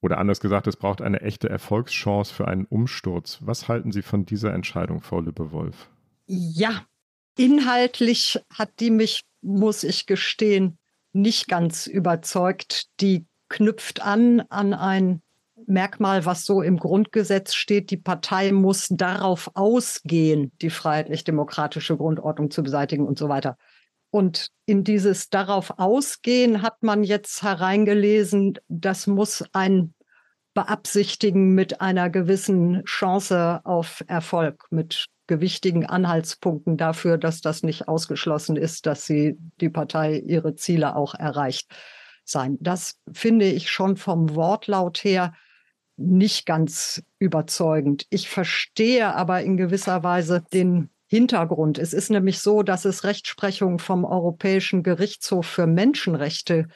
Oder 0.00 0.18
anders 0.18 0.40
gesagt, 0.40 0.66
es 0.66 0.76
braucht 0.76 1.02
eine 1.02 1.20
echte 1.20 1.48
Erfolgschance 1.48 2.34
für 2.34 2.48
einen 2.48 2.64
Umsturz. 2.64 3.38
Was 3.42 3.68
halten 3.68 3.92
Sie 3.92 4.02
von 4.02 4.26
dieser 4.26 4.52
Entscheidung, 4.52 5.00
Frau 5.00 5.20
Lippe-Wolf? 5.20 5.88
Ja, 6.26 6.84
inhaltlich 7.38 8.40
hat 8.52 8.80
die 8.80 8.90
mich, 8.90 9.22
muss 9.42 9.84
ich 9.84 10.06
gestehen, 10.06 10.78
nicht 11.16 11.48
ganz 11.48 11.86
überzeugt. 11.86 12.88
Die 13.00 13.26
knüpft 13.48 14.02
an 14.02 14.40
an 14.48 14.74
ein 14.74 15.22
Merkmal, 15.66 16.24
was 16.24 16.44
so 16.44 16.62
im 16.62 16.76
Grundgesetz 16.76 17.54
steht. 17.54 17.90
Die 17.90 17.96
Partei 17.96 18.52
muss 18.52 18.88
darauf 18.90 19.50
ausgehen, 19.54 20.52
die 20.60 20.70
freiheitlich-demokratische 20.70 21.96
Grundordnung 21.96 22.50
zu 22.50 22.62
beseitigen 22.62 23.06
und 23.06 23.18
so 23.18 23.28
weiter. 23.28 23.56
Und 24.10 24.50
in 24.66 24.84
dieses 24.84 25.30
darauf 25.30 25.78
ausgehen 25.78 26.62
hat 26.62 26.82
man 26.82 27.02
jetzt 27.02 27.42
hereingelesen, 27.42 28.58
das 28.68 29.06
muss 29.06 29.44
ein 29.52 29.94
Beabsichtigen 30.54 31.54
mit 31.54 31.80
einer 31.80 32.10
gewissen 32.10 32.84
Chance 32.84 33.60
auf 33.64 34.04
Erfolg, 34.06 34.64
mit 34.70 35.06
gewichtigen 35.26 35.86
Anhaltspunkten 35.86 36.76
dafür, 36.76 37.18
dass 37.18 37.40
das 37.40 37.62
nicht 37.62 37.88
ausgeschlossen 37.88 38.56
ist, 38.56 38.86
dass 38.86 39.06
sie 39.06 39.36
die 39.60 39.70
Partei 39.70 40.18
ihre 40.18 40.54
Ziele 40.54 40.96
auch 40.96 41.14
erreicht 41.14 41.74
sein. 42.24 42.56
Das 42.60 42.98
finde 43.12 43.46
ich 43.46 43.70
schon 43.70 43.96
vom 43.96 44.34
Wortlaut 44.34 44.98
her 44.98 45.32
nicht 45.96 46.46
ganz 46.46 47.02
überzeugend. 47.18 48.06
Ich 48.10 48.28
verstehe 48.28 49.14
aber 49.14 49.42
in 49.42 49.56
gewisser 49.56 50.02
Weise 50.02 50.44
den 50.52 50.90
Hintergrund. 51.06 51.78
Es 51.78 51.92
ist 51.92 52.10
nämlich 52.10 52.40
so, 52.40 52.62
dass 52.62 52.84
es 52.84 53.04
Rechtsprechung 53.04 53.78
vom 53.78 54.04
Europäischen 54.04 54.82
Gerichtshof 54.82 55.46
für 55.46 55.66
Menschenrechte 55.66 56.68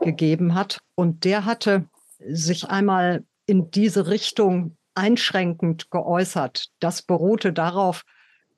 gegeben 0.00 0.54
hat. 0.54 0.78
Und 0.94 1.24
der 1.24 1.44
hatte 1.44 1.88
sich 2.18 2.68
einmal 2.68 3.24
in 3.46 3.70
diese 3.70 4.08
Richtung 4.08 4.76
einschränkend 4.98 5.90
geäußert. 5.90 6.66
Das 6.80 7.02
beruhte 7.02 7.52
darauf, 7.52 8.02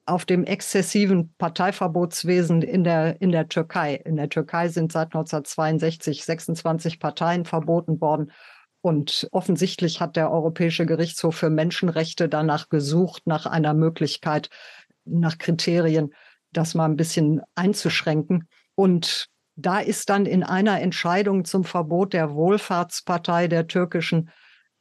auf 0.06 0.24
dem 0.24 0.44
exzessiven 0.44 1.34
Parteiverbotswesen 1.36 2.62
in 2.62 2.82
der, 2.82 3.20
in 3.20 3.30
der 3.30 3.48
Türkei. 3.48 3.94
In 3.94 4.16
der 4.16 4.30
Türkei 4.30 4.68
sind 4.68 4.90
seit 4.90 5.08
1962 5.08 6.24
26 6.24 6.98
Parteien 6.98 7.44
verboten 7.44 8.00
worden. 8.00 8.32
Und 8.80 9.28
offensichtlich 9.30 10.00
hat 10.00 10.16
der 10.16 10.32
Europäische 10.32 10.86
Gerichtshof 10.86 11.36
für 11.36 11.50
Menschenrechte 11.50 12.30
danach 12.30 12.70
gesucht, 12.70 13.26
nach 13.26 13.44
einer 13.44 13.74
Möglichkeit, 13.74 14.48
nach 15.04 15.36
Kriterien, 15.36 16.14
das 16.52 16.74
mal 16.74 16.86
ein 16.86 16.96
bisschen 16.96 17.42
einzuschränken. 17.54 18.48
Und 18.74 19.28
da 19.56 19.78
ist 19.78 20.08
dann 20.08 20.24
in 20.24 20.42
einer 20.42 20.80
Entscheidung 20.80 21.44
zum 21.44 21.64
Verbot 21.64 22.14
der 22.14 22.34
Wohlfahrtspartei 22.34 23.46
der 23.46 23.66
türkischen, 23.66 24.30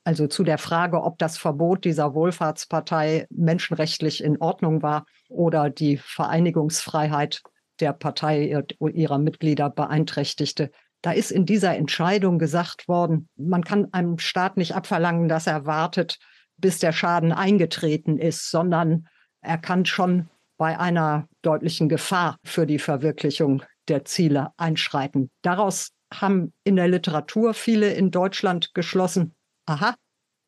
also 0.10 0.26
zu 0.26 0.43
der 0.43 0.58
Frage, 0.58 1.04
ob 1.04 1.19
das 1.19 1.38
Verbot 1.38 1.86
dieser 1.86 2.15
Wohlfahrtspartei 2.15 3.28
menschenrechtlich 3.30 4.24
in 4.24 4.41
Ordnung 4.41 4.82
war 4.82 5.06
oder 5.28 5.69
die 5.69 5.98
Vereinigungsfreiheit 5.98 7.43
der 7.80 7.93
Partei 7.93 8.63
ihrer 8.80 9.19
Mitglieder 9.19 9.69
beeinträchtigte. 9.69 10.72
Da 11.04 11.12
ist 11.12 11.30
in 11.30 11.45
dieser 11.45 11.76
Entscheidung 11.76 12.39
gesagt 12.39 12.88
worden, 12.88 13.30
man 13.36 13.63
kann 13.63 13.93
einem 13.93 14.17
Staat 14.17 14.58
nicht 14.58 14.74
abverlangen, 14.74 15.30
dass 15.30 15.45
er 15.45 15.67
wartet, 15.67 16.17
bis 16.58 16.80
der 16.80 16.91
Schaden 16.91 17.32
eingetreten 17.32 18.17
ist, 18.17 18.50
sondern 18.50 19.08
er 19.41 19.60
kann 19.60 19.86
schon 19.86 20.28
bei 20.58 20.80
einer 20.80 21.28
deutlichen 21.43 21.88
Gefahr 21.88 22.38
für 22.43 22.65
die 22.65 22.80
Verwirklichung 22.80 23.62
der 23.88 24.06
Ziele 24.06 24.54
einschreiten. 24.58 25.30
Daraus 25.43 25.91
haben 26.12 26.52
in 26.63 26.78
der 26.78 26.88
Literatur 26.88 27.54
viele 27.54 27.93
in 27.93 28.10
Deutschland 28.10 28.74
geschlossen, 28.74 29.36
aha, 29.69 29.95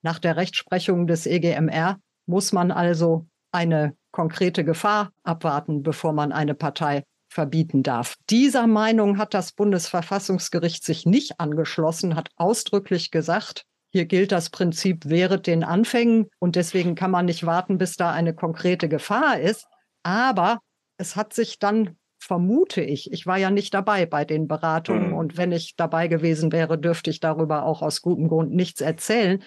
nach 0.02 0.20
der 0.20 0.36
Rechtsprechung 0.36 1.08
des 1.08 1.26
EGMR 1.26 2.00
muss 2.26 2.52
man 2.52 2.72
also 2.72 3.28
eine 3.52 3.96
konkrete 4.12 4.64
Gefahr 4.64 5.12
abwarten, 5.24 5.84
bevor 5.84 6.14
man 6.14 6.32
eine 6.32 6.56
Partei 6.56 7.04
verbieten 7.30 7.84
darf. 7.84 8.16
Dieser 8.30 8.68
Meinung 8.68 9.18
hat 9.18 9.34
das 9.34 9.54
Bundesverfassungsgericht 9.54 10.84
sich 10.84 11.06
nicht 11.06 11.40
angeschlossen, 11.40 12.16
hat 12.16 12.30
ausdrücklich 12.36 13.12
gesagt, 13.12 13.64
hier 13.94 14.06
gilt 14.06 14.32
das 14.32 14.50
Prinzip 14.50 15.10
wehret 15.10 15.48
den 15.48 15.64
Anfängen 15.64 16.30
und 16.40 16.56
deswegen 16.56 16.96
kann 16.96 17.12
man 17.12 17.26
nicht 17.26 17.46
warten, 17.46 17.78
bis 17.78 17.96
da 17.98 18.12
eine 18.12 18.34
konkrete 18.34 18.88
Gefahr 18.90 19.40
ist. 19.40 19.66
Aber 20.04 20.60
es 20.98 21.16
hat 21.16 21.34
sich 21.34 21.60
dann, 21.60 21.98
vermute 22.32 22.80
ich, 22.80 23.12
ich 23.12 23.28
war 23.28 23.36
ja 23.38 23.52
nicht 23.52 23.74
dabei 23.74 24.06
bei 24.06 24.24
den 24.24 24.48
Beratungen 24.48 25.10
mhm. 25.10 25.16
und 25.16 25.36
wenn 25.36 25.52
ich 25.52 25.76
dabei 25.76 26.08
gewesen 26.08 26.54
wäre, 26.54 26.80
dürfte 26.80 27.10
ich 27.10 27.20
darüber 27.20 27.66
auch 27.66 27.82
aus 27.82 28.02
gutem 28.02 28.30
Grund 28.30 28.54
nichts 28.54 28.80
erzählen. 28.80 29.44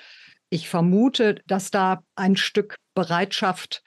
Ich 0.51 0.69
vermute, 0.69 1.37
dass 1.47 1.71
da 1.71 2.03
ein 2.15 2.37
Stück 2.37 2.77
Bereitschaft, 2.95 3.83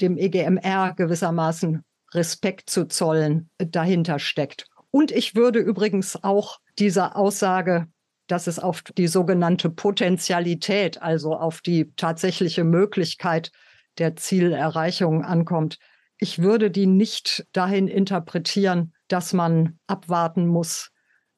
dem 0.00 0.18
EGMR 0.18 0.94
gewissermaßen 0.96 1.84
Respekt 2.12 2.70
zu 2.70 2.88
zollen, 2.88 3.50
dahinter 3.58 4.18
steckt. 4.18 4.66
Und 4.90 5.12
ich 5.12 5.36
würde 5.36 5.60
übrigens 5.60 6.20
auch 6.24 6.58
diese 6.76 7.14
Aussage 7.14 7.86
dass 8.26 8.46
es 8.46 8.60
auf 8.60 8.82
die 8.82 9.08
sogenannte 9.08 9.70
Potentialität, 9.70 11.02
also 11.02 11.34
auf 11.34 11.62
die 11.62 11.92
tatsächliche 11.96 12.62
Möglichkeit 12.62 13.50
der 13.98 14.14
Zielerreichung 14.14 15.24
ankommt. 15.24 15.78
Ich 16.20 16.40
würde 16.40 16.70
die 16.70 16.86
nicht 16.86 17.46
dahin 17.52 17.88
interpretieren, 17.88 18.92
dass 19.08 19.32
man 19.32 19.78
abwarten 19.86 20.46
muss, 20.46 20.90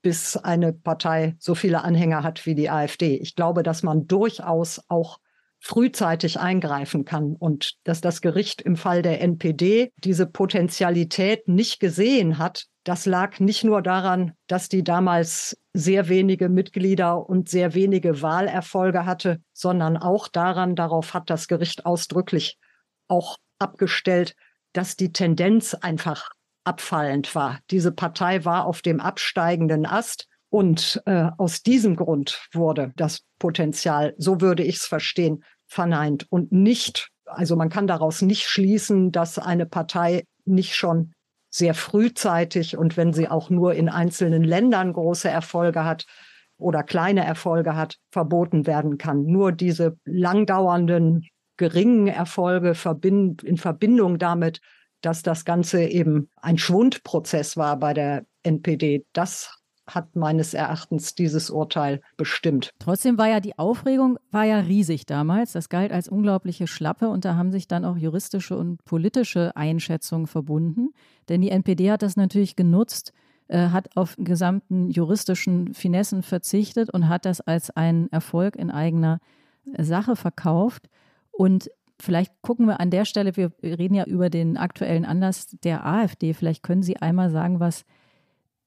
bis 0.02 0.36
eine 0.36 0.72
Partei 0.72 1.36
so 1.38 1.54
viele 1.54 1.84
Anhänger 1.84 2.24
hat 2.24 2.44
wie 2.46 2.56
die 2.56 2.68
AfD. 2.68 3.16
Ich 3.16 3.36
glaube, 3.36 3.62
dass 3.62 3.84
man 3.84 4.08
durchaus 4.08 4.82
auch 4.88 5.18
frühzeitig 5.60 6.40
eingreifen 6.40 7.04
kann 7.04 7.36
und 7.36 7.74
dass 7.84 8.00
das 8.00 8.20
Gericht 8.20 8.60
im 8.60 8.74
Fall 8.74 9.00
der 9.00 9.20
NPD 9.20 9.92
diese 9.96 10.26
Potentialität 10.26 11.46
nicht 11.46 11.78
gesehen 11.78 12.38
hat, 12.38 12.66
das 12.82 13.06
lag 13.06 13.38
nicht 13.38 13.62
nur 13.62 13.80
daran, 13.80 14.32
dass 14.48 14.68
die 14.68 14.82
damals 14.82 15.56
sehr 15.72 16.08
wenige 16.08 16.48
Mitglieder 16.48 17.28
und 17.28 17.48
sehr 17.48 17.74
wenige 17.74 18.22
Wahlerfolge 18.22 19.06
hatte, 19.06 19.40
sondern 19.52 19.96
auch 19.96 20.26
daran, 20.26 20.74
darauf 20.74 21.14
hat 21.14 21.30
das 21.30 21.46
Gericht 21.46 21.86
ausdrücklich 21.86 22.58
auch 23.06 23.36
abgestellt, 23.60 24.34
dass 24.72 24.96
die 24.96 25.12
Tendenz 25.12 25.74
einfach 25.74 26.30
abfallend 26.64 27.34
war. 27.34 27.58
Diese 27.70 27.92
Partei 27.92 28.44
war 28.44 28.66
auf 28.66 28.82
dem 28.82 29.00
absteigenden 29.00 29.86
Ast 29.86 30.28
und 30.48 31.02
äh, 31.06 31.30
aus 31.38 31.62
diesem 31.62 31.96
Grund 31.96 32.46
wurde 32.52 32.92
das 32.96 33.22
Potenzial, 33.38 34.14
so 34.18 34.40
würde 34.40 34.62
ich 34.62 34.76
es 34.76 34.86
verstehen, 34.86 35.44
verneint 35.66 36.26
und 36.30 36.52
nicht, 36.52 37.08
also 37.24 37.56
man 37.56 37.70
kann 37.70 37.86
daraus 37.86 38.22
nicht 38.22 38.46
schließen, 38.46 39.10
dass 39.10 39.38
eine 39.38 39.66
Partei 39.66 40.24
nicht 40.44 40.74
schon 40.76 41.12
sehr 41.50 41.74
frühzeitig 41.74 42.76
und 42.76 42.96
wenn 42.96 43.12
sie 43.12 43.28
auch 43.28 43.50
nur 43.50 43.74
in 43.74 43.88
einzelnen 43.88 44.44
Ländern 44.44 44.92
große 44.92 45.28
Erfolge 45.28 45.84
hat 45.84 46.06
oder 46.56 46.82
kleine 46.82 47.24
Erfolge 47.24 47.76
hat, 47.76 47.96
verboten 48.10 48.66
werden 48.66 48.98
kann. 48.98 49.24
Nur 49.24 49.52
diese 49.52 49.96
langdauernden, 50.04 51.26
geringen 51.56 52.06
Erfolge 52.08 52.74
in 53.02 53.56
Verbindung 53.56 54.18
damit, 54.18 54.60
dass 55.00 55.22
das 55.22 55.44
Ganze 55.44 55.84
eben 55.84 56.30
ein 56.36 56.58
Schwundprozess 56.58 57.56
war 57.56 57.78
bei 57.78 57.92
der 57.92 58.24
NPD, 58.42 59.04
das 59.12 59.62
hat 59.86 60.14
meines 60.14 60.54
Erachtens 60.54 61.14
dieses 61.14 61.50
Urteil 61.50 62.00
bestimmt. 62.16 62.70
Trotzdem 62.78 63.18
war 63.18 63.28
ja 63.28 63.40
die 63.40 63.58
Aufregung 63.58 64.18
war 64.30 64.44
ja 64.44 64.60
riesig 64.60 65.06
damals. 65.06 65.52
Das 65.52 65.68
galt 65.68 65.92
als 65.92 66.08
unglaubliche 66.08 66.66
Schlappe 66.66 67.08
und 67.08 67.24
da 67.24 67.34
haben 67.34 67.50
sich 67.50 67.66
dann 67.66 67.84
auch 67.84 67.96
juristische 67.96 68.56
und 68.56 68.84
politische 68.84 69.56
Einschätzungen 69.56 70.26
verbunden. 70.26 70.90
Denn 71.28 71.40
die 71.40 71.50
NPD 71.50 71.90
hat 71.90 72.02
das 72.02 72.16
natürlich 72.16 72.54
genutzt, 72.54 73.12
äh, 73.48 73.68
hat 73.68 73.96
auf 73.96 74.14
gesamten 74.18 74.90
juristischen 74.90 75.74
Finessen 75.74 76.22
verzichtet 76.22 76.90
und 76.90 77.08
hat 77.08 77.24
das 77.24 77.40
als 77.40 77.70
einen 77.70 78.10
Erfolg 78.12 78.56
in 78.56 78.70
eigener 78.70 79.18
Sache 79.78 80.16
verkauft. 80.16 80.88
Und 81.32 81.70
vielleicht 81.98 82.32
gucken 82.42 82.66
wir 82.66 82.80
an 82.80 82.90
der 82.90 83.04
Stelle, 83.04 83.36
wir 83.36 83.52
reden 83.62 83.94
ja 83.94 84.04
über 84.04 84.30
den 84.30 84.56
aktuellen 84.56 85.04
Anlass 85.04 85.48
der 85.64 85.86
AfD. 85.86 86.34
Vielleicht 86.34 86.62
können 86.62 86.82
Sie 86.82 86.98
einmal 86.98 87.30
sagen, 87.30 87.58
was 87.58 87.84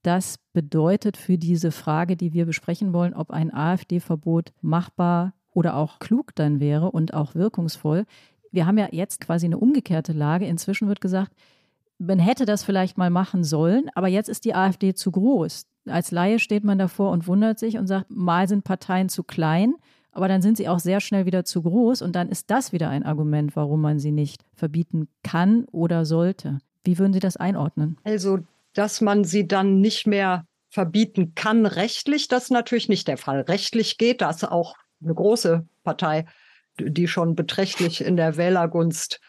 das 0.04 0.38
bedeutet 0.54 1.18
für 1.18 1.38
diese 1.38 1.72
Frage, 1.72 2.16
die 2.16 2.34
wir 2.34 2.46
besprechen 2.46 2.94
wollen, 2.94 3.14
ob 3.14 3.32
ein 3.32 3.54
AfD-Verbot 3.54 4.54
machbar 4.62 5.34
oder 5.52 5.76
auch 5.76 6.00
klug 6.00 6.36
dann 6.36 6.60
wäre 6.60 6.92
und 6.92 7.14
auch 7.14 7.34
wirkungsvoll. 7.34 8.06
Wir 8.52 8.68
haben 8.68 8.78
ja 8.78 8.90
jetzt 8.92 9.20
quasi 9.22 9.48
eine 9.48 9.58
umgekehrte 9.58 10.14
Lage. 10.14 10.46
Inzwischen 10.46 10.88
wird 10.88 11.02
gesagt, 11.02 11.34
man 11.98 12.20
hätte 12.20 12.46
das 12.46 12.64
vielleicht 12.64 12.98
mal 12.98 13.10
machen 13.10 13.44
sollen, 13.44 13.90
aber 13.96 14.08
jetzt 14.08 14.30
ist 14.30 14.46
die 14.46 14.54
AfD 14.54 14.94
zu 14.94 15.12
groß. 15.12 15.66
Als 15.88 16.12
Laie 16.12 16.40
steht 16.40 16.64
man 16.64 16.78
davor 16.78 17.12
und 17.12 17.28
wundert 17.28 17.58
sich 17.58 17.78
und 17.78 17.88
sagt, 17.88 18.10
mal 18.10 18.48
sind 18.48 18.64
Parteien 18.64 19.10
zu 19.10 19.24
klein, 19.24 19.76
aber 20.16 20.28
dann 20.28 20.42
sind 20.42 20.58
sie 20.58 20.68
auch 20.68 20.80
sehr 20.80 21.02
schnell 21.02 21.26
wieder 21.26 21.46
zu 21.46 21.62
groß 21.62 22.02
und 22.02 22.16
dann 22.16 22.30
ist 22.30 22.50
das 22.50 22.72
wieder 22.72 22.90
ein 22.90 23.04
Argument, 23.04 23.56
warum 23.56 23.82
man 23.82 24.00
sie 24.00 24.12
nicht 24.12 24.44
verbieten 24.56 25.08
kann 25.24 25.66
oder 25.72 26.06
sollte. 26.06 26.60
Wie 26.84 26.98
würden 26.98 27.14
Sie 27.14 27.20
das 27.20 27.38
einordnen? 27.38 27.98
Also 28.04 28.40
dass 28.76 29.02
man 29.02 29.24
sie 29.24 29.48
dann 29.48 29.80
nicht 29.80 30.06
mehr 30.06 30.46
verbieten 30.70 31.34
kann 31.34 31.66
rechtlich. 31.66 32.28
Das 32.28 32.46
ist 32.46 32.52
natürlich 32.52 32.90
nicht 32.90 33.08
der 33.08 33.18
Fall. 33.18 33.42
Rechtlich 33.42 33.98
geht 33.98 34.22
das 34.22 34.44
auch 34.44 34.76
eine 35.02 35.16
große 35.16 35.66
Partei, 35.84 36.26
die 36.78 37.08
schon 37.08 37.36
beträchtlich 37.36 38.04
in 38.04 38.18
der 38.18 38.38
Wählergunst 38.38 39.22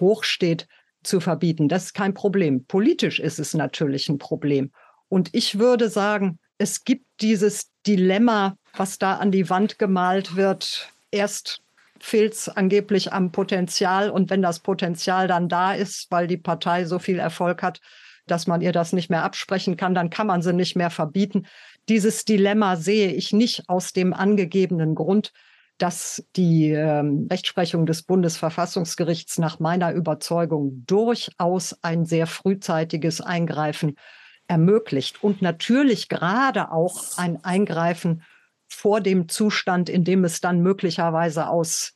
hochsteht, 0.00 0.66
zu 1.04 1.20
verbieten. 1.20 1.68
Das 1.68 1.84
ist 1.84 1.94
kein 1.94 2.14
Problem. 2.14 2.64
Politisch 2.64 3.20
ist 3.20 3.38
es 3.38 3.54
natürlich 3.54 4.08
ein 4.08 4.18
Problem. 4.18 4.72
Und 5.08 5.28
ich 5.32 5.58
würde 5.58 5.90
sagen, 5.90 6.38
es 6.58 6.84
gibt 6.84 7.06
dieses 7.20 7.70
Dilemma, 7.86 8.56
was 8.76 8.98
da 8.98 9.14
an 9.14 9.30
die 9.30 9.48
Wand 9.48 9.78
gemalt 9.78 10.36
wird. 10.36 10.92
Erst 11.10 11.62
fehlt 12.00 12.34
es 12.34 12.48
angeblich 12.48 13.12
am 13.12 13.32
Potenzial 13.32 14.10
und 14.10 14.30
wenn 14.30 14.42
das 14.42 14.60
Potenzial 14.60 15.28
dann 15.28 15.48
da 15.48 15.72
ist, 15.72 16.08
weil 16.10 16.26
die 16.26 16.36
Partei 16.36 16.84
so 16.84 16.98
viel 16.98 17.18
Erfolg 17.18 17.62
hat, 17.62 17.80
dass 18.26 18.46
man 18.46 18.60
ihr 18.60 18.72
das 18.72 18.92
nicht 18.92 19.08
mehr 19.08 19.24
absprechen 19.24 19.76
kann, 19.76 19.94
dann 19.94 20.10
kann 20.10 20.26
man 20.26 20.42
sie 20.42 20.52
nicht 20.52 20.76
mehr 20.76 20.90
verbieten. 20.90 21.46
Dieses 21.88 22.24
Dilemma 22.24 22.76
sehe 22.76 23.12
ich 23.12 23.32
nicht 23.32 23.68
aus 23.68 23.92
dem 23.92 24.12
angegebenen 24.12 24.94
Grund, 24.94 25.32
dass 25.78 26.24
die 26.36 26.70
ähm, 26.70 27.28
Rechtsprechung 27.30 27.86
des 27.86 28.02
Bundesverfassungsgerichts 28.02 29.38
nach 29.38 29.60
meiner 29.60 29.92
Überzeugung 29.92 30.84
durchaus 30.86 31.78
ein 31.82 32.04
sehr 32.04 32.26
frühzeitiges 32.26 33.20
Eingreifen 33.20 33.96
ermöglicht 34.48 35.22
und 35.22 35.42
natürlich 35.42 36.08
gerade 36.08 36.72
auch 36.72 37.16
ein 37.16 37.44
Eingreifen 37.44 38.22
vor 38.66 39.00
dem 39.00 39.28
Zustand, 39.28 39.88
in 39.88 40.04
dem 40.04 40.24
es 40.24 40.40
dann 40.40 40.60
möglicherweise 40.60 41.48
aus 41.48 41.94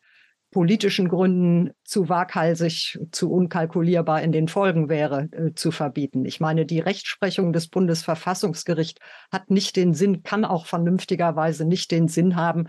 politischen 0.52 1.08
Gründen 1.08 1.72
zu 1.82 2.10
waghalsig, 2.10 2.98
zu 3.10 3.32
unkalkulierbar 3.32 4.20
in 4.20 4.32
den 4.32 4.48
Folgen 4.48 4.90
wäre, 4.90 5.28
äh, 5.32 5.54
zu 5.54 5.70
verbieten. 5.70 6.26
Ich 6.26 6.40
meine, 6.40 6.66
die 6.66 6.78
Rechtsprechung 6.78 7.54
des 7.54 7.68
Bundesverfassungsgerichts 7.68 9.00
hat 9.32 9.50
nicht 9.50 9.76
den 9.76 9.94
Sinn, 9.94 10.22
kann 10.22 10.44
auch 10.44 10.66
vernünftigerweise 10.66 11.64
nicht 11.64 11.90
den 11.90 12.06
Sinn 12.06 12.36
haben, 12.36 12.68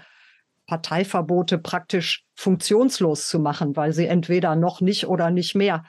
Parteiverbote 0.65 1.57
praktisch 1.57 2.23
funktionslos 2.35 3.27
zu 3.27 3.37
machen, 3.37 3.75
weil 3.75 3.91
sie 3.91 4.07
entweder 4.07 4.55
noch 4.55 4.79
nicht 4.79 5.07
oder 5.07 5.29
nicht 5.29 5.55
mehr 5.55 5.83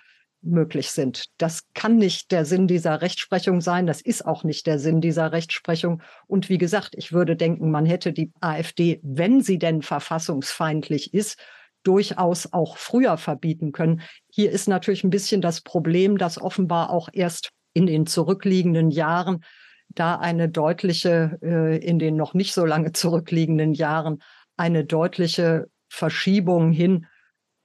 möglich 0.44 0.90
sind. 0.90 1.26
Das 1.38 1.62
kann 1.74 1.96
nicht 1.96 2.30
der 2.30 2.44
Sinn 2.44 2.66
dieser 2.66 3.00
Rechtsprechung 3.00 3.60
sein. 3.60 3.86
Das 3.86 4.00
ist 4.00 4.24
auch 4.24 4.44
nicht 4.44 4.66
der 4.66 4.78
Sinn 4.78 5.00
dieser 5.00 5.32
Rechtsprechung. 5.32 6.02
Und 6.26 6.48
wie 6.48 6.58
gesagt, 6.58 6.94
ich 6.96 7.12
würde 7.12 7.36
denken, 7.36 7.70
man 7.70 7.86
hätte 7.86 8.12
die 8.12 8.32
AfD, 8.40 9.00
wenn 9.02 9.40
sie 9.40 9.58
denn 9.58 9.82
verfassungsfeindlich 9.82 11.14
ist, 11.14 11.38
durchaus 11.82 12.52
auch 12.52 12.76
früher 12.76 13.16
verbieten 13.16 13.72
können. 13.72 14.00
Hier 14.30 14.50
ist 14.50 14.68
natürlich 14.68 15.04
ein 15.04 15.10
bisschen 15.10 15.40
das 15.40 15.60
Problem, 15.60 16.18
dass 16.18 16.40
offenbar 16.40 16.90
auch 16.90 17.08
erst 17.12 17.50
in 17.74 17.86
den 17.86 18.06
zurückliegenden 18.06 18.90
Jahren 18.90 19.44
da 19.88 20.16
eine 20.16 20.48
deutliche, 20.48 21.38
äh, 21.42 21.76
in 21.78 21.98
den 21.98 22.16
noch 22.16 22.34
nicht 22.34 22.54
so 22.54 22.64
lange 22.64 22.92
zurückliegenden 22.92 23.74
Jahren, 23.74 24.22
eine 24.56 24.84
deutliche 24.84 25.66
Verschiebung 25.88 26.72
hin 26.72 27.06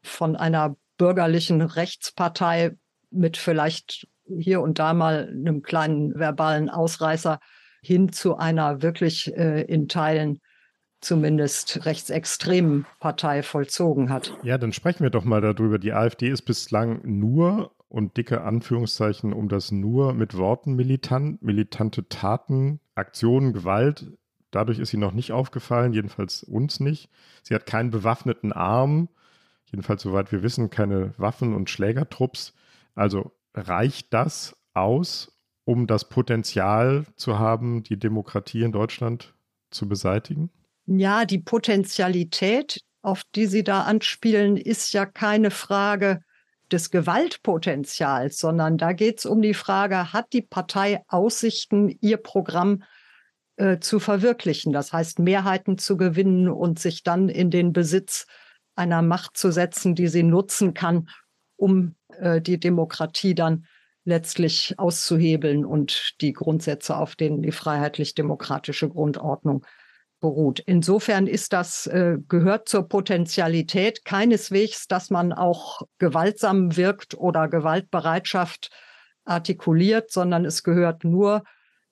von 0.03 0.35
einer 0.35 0.75
bürgerlichen 0.99 1.61
Rechtspartei 1.61 2.77
mit 3.09 3.37
vielleicht 3.37 4.07
hier 4.27 4.61
und 4.61 4.77
da 4.77 4.93
mal 4.93 5.27
einem 5.27 5.63
kleinen 5.63 6.13
verbalen 6.13 6.69
Ausreißer 6.69 7.39
hin 7.81 8.11
zu 8.11 8.37
einer 8.37 8.83
wirklich 8.83 9.35
äh, 9.35 9.63
in 9.63 9.87
Teilen 9.87 10.39
zumindest 11.01 11.85
rechtsextremen 11.85 12.85
Partei 12.99 13.41
vollzogen 13.41 14.09
hat. 14.09 14.37
Ja, 14.43 14.57
dann 14.57 14.73
sprechen 14.73 15.01
wir 15.01 15.09
doch 15.09 15.23
mal 15.23 15.41
darüber. 15.41 15.79
Die 15.79 15.93
AfD 15.93 16.29
ist 16.29 16.41
bislang 16.43 16.99
nur 17.03 17.71
und 17.87 18.17
dicke 18.17 18.41
Anführungszeichen 18.41 19.33
um 19.33 19.47
das 19.47 19.71
nur 19.71 20.13
mit 20.13 20.37
Worten 20.37 20.75
militant, 20.75 21.41
militante 21.41 22.07
Taten, 22.09 22.81
Aktionen, 22.95 23.53
Gewalt. 23.53 24.11
Dadurch 24.51 24.79
ist 24.79 24.89
sie 24.89 24.97
noch 24.97 25.13
nicht 25.13 25.31
aufgefallen, 25.31 25.93
jedenfalls 25.93 26.43
uns 26.43 26.81
nicht. 26.81 27.09
Sie 27.43 27.55
hat 27.55 27.65
keinen 27.65 27.91
bewaffneten 27.91 28.51
Arm, 28.51 29.07
jedenfalls 29.71 30.01
soweit 30.01 30.31
wir 30.31 30.43
wissen, 30.43 30.69
keine 30.69 31.13
Waffen 31.17 31.55
und 31.55 31.69
Schlägertrupps. 31.69 32.53
Also 32.95 33.31
reicht 33.53 34.13
das 34.13 34.55
aus, 34.73 35.37
um 35.65 35.87
das 35.87 36.09
Potenzial 36.09 37.05
zu 37.15 37.39
haben, 37.39 37.83
die 37.83 37.97
Demokratie 37.97 38.63
in 38.63 38.71
Deutschland 38.71 39.33
zu 39.71 39.87
beseitigen? 39.87 40.49
Ja, 40.85 41.25
die 41.25 41.39
Potentialität, 41.39 42.81
auf 43.01 43.21
die 43.35 43.45
Sie 43.45 43.63
da 43.63 43.83
anspielen, 43.83 44.57
ist 44.57 44.93
ja 44.93 45.05
keine 45.05 45.51
Frage 45.51 46.21
des 46.71 46.89
Gewaltpotenzials, 46.91 48.39
sondern 48.39 48.77
da 48.77 48.93
geht 48.93 49.19
es 49.19 49.25
um 49.25 49.41
die 49.41 49.53
Frage, 49.53 50.13
hat 50.13 50.33
die 50.33 50.41
Partei 50.41 51.03
Aussichten, 51.07 51.89
ihr 52.01 52.17
Programm 52.17 52.83
äh, 53.57 53.79
zu 53.79 53.99
verwirklichen, 53.99 54.71
das 54.71 54.93
heißt 54.93 55.19
Mehrheiten 55.19 55.77
zu 55.77 55.97
gewinnen 55.97 56.47
und 56.47 56.79
sich 56.79 57.03
dann 57.03 57.29
in 57.29 57.51
den 57.51 57.73
Besitz 57.73 58.25
einer 58.79 59.01
Macht 59.01 59.37
zu 59.37 59.51
setzen, 59.51 59.93
die 59.93 60.07
sie 60.07 60.23
nutzen 60.23 60.73
kann, 60.73 61.09
um 61.57 61.95
äh, 62.17 62.41
die 62.41 62.59
Demokratie 62.59 63.35
dann 63.35 63.65
letztlich 64.05 64.73
auszuhebeln 64.77 65.65
und 65.65 66.15
die 66.21 66.33
Grundsätze, 66.33 66.95
auf 66.95 67.15
denen 67.15 67.41
die 67.41 67.51
freiheitlich-demokratische 67.51 68.89
Grundordnung 68.89 69.65
beruht. 70.21 70.59
Insofern 70.65 71.27
ist 71.27 71.53
das, 71.53 71.87
äh, 71.87 72.17
gehört 72.27 72.69
zur 72.69 72.87
Potentialität 72.87 74.05
keineswegs, 74.05 74.87
dass 74.87 75.09
man 75.09 75.33
auch 75.33 75.81
gewaltsam 75.97 76.75
wirkt 76.75 77.15
oder 77.15 77.49
Gewaltbereitschaft 77.49 78.71
artikuliert, 79.25 80.11
sondern 80.11 80.45
es 80.45 80.63
gehört 80.63 81.03
nur 81.03 81.43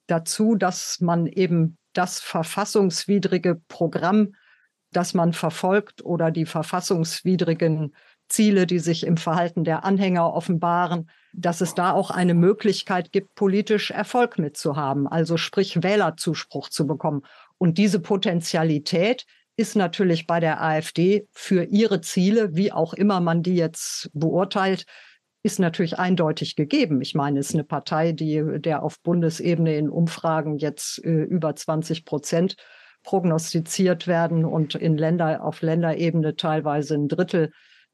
dazu, 0.07 0.55
dass 0.55 0.99
man 1.01 1.27
eben 1.27 1.77
das 1.93 2.19
verfassungswidrige 2.19 3.61
Programm, 3.67 4.33
das 4.91 5.13
man 5.13 5.33
verfolgt 5.33 6.03
oder 6.03 6.31
die 6.31 6.45
verfassungswidrigen 6.45 7.93
Ziele, 8.29 8.67
die 8.67 8.79
sich 8.79 9.05
im 9.05 9.17
Verhalten 9.17 9.63
der 9.63 9.85
Anhänger 9.85 10.33
offenbaren, 10.33 11.09
dass 11.33 11.61
es 11.61 11.75
da 11.75 11.91
auch 11.91 12.11
eine 12.11 12.33
Möglichkeit 12.33 13.11
gibt, 13.11 13.35
politisch 13.35 13.91
Erfolg 13.91 14.37
mitzuhaben, 14.37 15.07
also 15.07 15.37
sprich 15.37 15.83
Wählerzuspruch 15.83 16.69
zu 16.69 16.87
bekommen. 16.87 17.21
Und 17.57 17.77
diese 17.77 17.99
Potentialität 17.99 19.25
ist 19.55 19.75
natürlich 19.75 20.27
bei 20.27 20.39
der 20.39 20.61
AfD 20.61 21.27
für 21.31 21.63
ihre 21.63 22.01
Ziele, 22.01 22.55
wie 22.55 22.71
auch 22.71 22.93
immer 22.93 23.19
man 23.19 23.43
die 23.43 23.55
jetzt 23.55 24.09
beurteilt, 24.13 24.85
ist 25.43 25.59
natürlich 25.59 25.97
eindeutig 25.97 26.55
gegeben. 26.55 27.01
Ich 27.01 27.15
meine, 27.15 27.39
es 27.39 27.49
ist 27.49 27.55
eine 27.55 27.63
Partei, 27.63 28.11
die 28.11 28.43
der 28.59 28.83
auf 28.83 29.01
Bundesebene 29.01 29.75
in 29.77 29.89
Umfragen 29.89 30.57
jetzt 30.57 31.03
äh, 31.03 31.23
über 31.23 31.55
20 31.55 32.05
Prozent 32.05 32.55
prognostiziert 33.07 34.05
werden 34.05 34.43
und 34.43 34.75
in 34.75 34.97
Länder, 34.97 35.41
auf 35.41 35.61
Länderebene 35.61 36.35
teilweise 36.35 36.95
ein 36.95 37.07
Drittel 37.07 37.53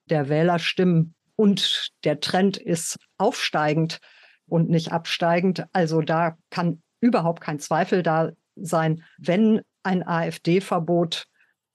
der 0.10 0.28
Wählerstimmen. 0.28 1.14
Und 1.36 1.92
der 2.04 2.20
Trend 2.20 2.58
ist 2.58 2.98
aufsteigend 3.20 4.00
und 4.48 4.72
nicht 4.72 4.92
absteigend. 4.92 5.66
Also 5.72 6.02
da 6.02 6.36
kann 6.50 6.82
überhaupt 7.00 7.42
kein 7.42 7.60
Zweifel 7.60 8.02
da 8.02 8.32
sein, 8.56 9.04
wenn 9.20 9.62
ein 9.84 10.02
AfD-Verbot 10.02 11.26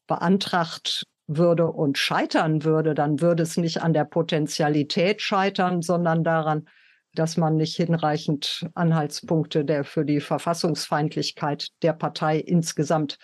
beantragt 0.08 1.04
würde 1.28 1.68
und 1.68 1.96
scheitern 1.96 2.64
würde, 2.64 2.92
dann 2.92 3.20
würde 3.20 3.44
es 3.44 3.56
nicht 3.56 3.80
an 3.80 3.92
der 3.92 4.04
Potentialität 4.04 5.22
scheitern, 5.22 5.80
sondern 5.80 6.24
daran, 6.24 6.68
dass 7.14 7.36
man 7.36 7.56
nicht 7.56 7.76
hinreichend 7.76 8.66
Anhaltspunkte 8.74 9.64
der 9.64 9.84
für 9.84 10.04
die 10.04 10.20
Verfassungsfeindlichkeit 10.20 11.68
der 11.82 11.92
Partei 11.92 12.38
insgesamt 12.38 13.18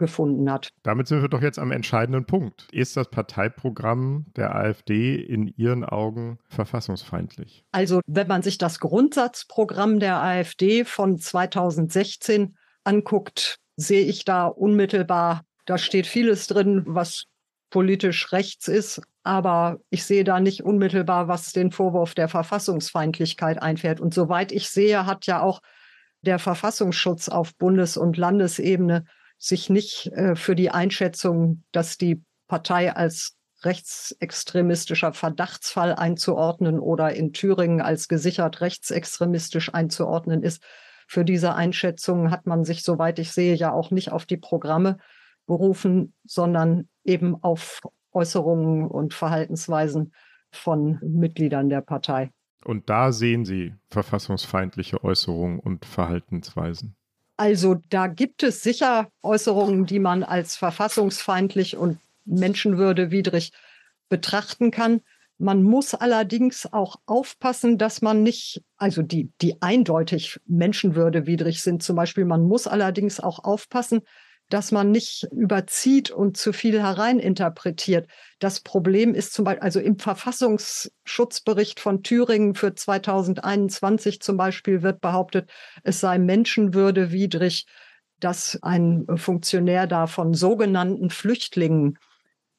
gefunden 0.00 0.50
hat. 0.50 0.70
Damit 0.82 1.06
sind 1.06 1.22
wir 1.22 1.28
doch 1.28 1.42
jetzt 1.42 1.58
am 1.58 1.70
entscheidenden 1.70 2.24
Punkt. 2.24 2.66
Ist 2.72 2.96
das 2.96 3.08
Parteiprogramm 3.10 4.26
der 4.34 4.56
AfD 4.56 5.14
in 5.14 5.46
Ihren 5.46 5.84
Augen 5.84 6.38
verfassungsfeindlich? 6.48 7.64
Also, 7.70 8.00
wenn 8.06 8.26
man 8.26 8.42
sich 8.42 8.58
das 8.58 8.80
Grundsatzprogramm 8.80 10.00
der 10.00 10.20
AfD 10.20 10.84
von 10.84 11.18
2016 11.18 12.56
anguckt, 12.82 13.58
sehe 13.76 14.06
ich 14.06 14.24
da 14.24 14.46
unmittelbar, 14.46 15.42
da 15.66 15.78
steht 15.78 16.06
vieles 16.06 16.46
drin, 16.46 16.82
was 16.86 17.26
politisch 17.68 18.32
rechts 18.32 18.66
ist, 18.66 19.02
aber 19.22 19.80
ich 19.90 20.04
sehe 20.04 20.24
da 20.24 20.40
nicht 20.40 20.62
unmittelbar, 20.62 21.28
was 21.28 21.52
den 21.52 21.70
Vorwurf 21.70 22.14
der 22.14 22.28
Verfassungsfeindlichkeit 22.28 23.60
einfährt. 23.60 24.00
Und 24.00 24.14
soweit 24.14 24.52
ich 24.52 24.68
sehe, 24.68 25.06
hat 25.06 25.26
ja 25.26 25.42
auch 25.42 25.60
der 26.22 26.38
Verfassungsschutz 26.38 27.28
auf 27.28 27.54
Bundes- 27.56 27.96
und 27.96 28.16
Landesebene 28.16 29.04
sich 29.38 29.70
nicht 29.70 30.06
äh, 30.08 30.36
für 30.36 30.54
die 30.54 30.70
Einschätzung, 30.70 31.64
dass 31.72 31.96
die 31.98 32.22
Partei 32.46 32.94
als 32.94 33.36
rechtsextremistischer 33.62 35.12
Verdachtsfall 35.12 35.94
einzuordnen 35.94 36.78
oder 36.78 37.12
in 37.14 37.32
Thüringen 37.32 37.80
als 37.80 38.08
gesichert 38.08 38.60
rechtsextremistisch 38.60 39.72
einzuordnen 39.74 40.42
ist, 40.42 40.62
für 41.06 41.24
diese 41.24 41.56
Einschätzung 41.56 42.30
hat 42.30 42.46
man 42.46 42.64
sich, 42.64 42.84
soweit 42.84 43.18
ich 43.18 43.32
sehe, 43.32 43.56
ja 43.56 43.72
auch 43.72 43.90
nicht 43.90 44.12
auf 44.12 44.26
die 44.26 44.36
Programme 44.36 44.96
berufen, 45.44 46.14
sondern 46.24 46.88
eben 47.02 47.42
auf 47.42 47.80
Äußerungen 48.12 48.86
und 48.86 49.14
Verhaltensweisen 49.14 50.12
von 50.50 50.98
Mitgliedern 51.02 51.68
der 51.68 51.80
Partei. 51.80 52.30
Und 52.64 52.90
da 52.90 53.12
sehen 53.12 53.44
Sie 53.44 53.74
verfassungsfeindliche 53.88 55.02
Äußerungen 55.02 55.60
und 55.60 55.84
Verhaltensweisen. 55.84 56.96
Also 57.36 57.76
da 57.88 58.06
gibt 58.06 58.42
es 58.42 58.62
sicher 58.62 59.08
Äußerungen, 59.22 59.86
die 59.86 59.98
man 59.98 60.22
als 60.22 60.56
verfassungsfeindlich 60.56 61.76
und 61.76 61.98
menschenwürdewidrig 62.26 63.52
betrachten 64.10 64.70
kann. 64.70 65.00
Man 65.38 65.62
muss 65.62 65.94
allerdings 65.94 66.70
auch 66.70 66.96
aufpassen, 67.06 67.78
dass 67.78 68.02
man 68.02 68.22
nicht, 68.22 68.62
also 68.76 69.00
die, 69.00 69.32
die 69.40 69.62
eindeutig 69.62 70.38
menschenwürdewidrig 70.46 71.62
sind 71.62 71.82
zum 71.82 71.96
Beispiel, 71.96 72.26
man 72.26 72.42
muss 72.42 72.66
allerdings 72.66 73.20
auch 73.20 73.42
aufpassen, 73.42 74.02
dass 74.50 74.72
man 74.72 74.90
nicht 74.90 75.28
überzieht 75.32 76.10
und 76.10 76.36
zu 76.36 76.52
viel 76.52 76.82
hereininterpretiert. 76.82 78.08
Das 78.40 78.60
Problem 78.60 79.14
ist 79.14 79.32
zum 79.32 79.44
Beispiel, 79.44 79.62
also 79.62 79.80
im 79.80 79.98
Verfassungsschutzbericht 79.98 81.80
von 81.80 82.02
Thüringen 82.02 82.54
für 82.54 82.74
2021 82.74 84.20
zum 84.20 84.36
Beispiel 84.36 84.82
wird 84.82 85.00
behauptet, 85.00 85.50
es 85.84 86.00
sei 86.00 86.18
menschenwürdewidrig, 86.18 87.66
dass 88.18 88.58
ein 88.62 89.06
Funktionär 89.16 89.86
da 89.86 90.06
von 90.06 90.34
sogenannten 90.34 91.10
Flüchtlingen 91.10 91.98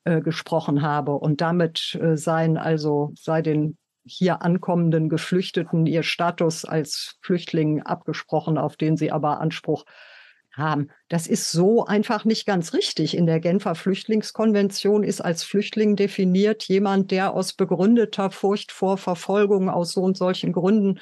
äh, 0.05 0.21
gesprochen 0.21 0.81
habe. 0.81 1.11
Und 1.11 1.41
damit 1.41 1.99
äh, 2.01 2.17
seien 2.17 2.57
also, 2.57 3.11
sei 3.15 3.41
den 3.41 3.77
hier 4.03 4.41
ankommenden 4.41 5.09
Geflüchteten 5.09 5.85
ihr 5.85 6.03
Status 6.03 6.65
als 6.65 7.17
Flüchtling 7.21 7.83
abgesprochen, 7.83 8.57
auf 8.57 8.77
den 8.77 8.97
sie 8.97 9.11
aber 9.11 9.39
Anspruch 9.39 9.85
haben. 10.53 10.89
Das 11.07 11.27
ist 11.27 11.51
so 11.51 11.85
einfach 11.85 12.25
nicht 12.25 12.45
ganz 12.45 12.73
richtig. 12.73 13.15
In 13.15 13.25
der 13.25 13.39
Genfer 13.39 13.75
Flüchtlingskonvention 13.75 15.03
ist 15.03 15.21
als 15.21 15.43
Flüchtling 15.43 15.95
definiert 15.95 16.63
jemand, 16.63 17.11
der 17.11 17.33
aus 17.33 17.53
begründeter 17.53 18.31
Furcht 18.31 18.71
vor 18.71 18.97
Verfolgung 18.97 19.69
aus 19.69 19.93
so 19.93 20.01
und 20.01 20.17
solchen 20.17 20.51
Gründen 20.51 20.99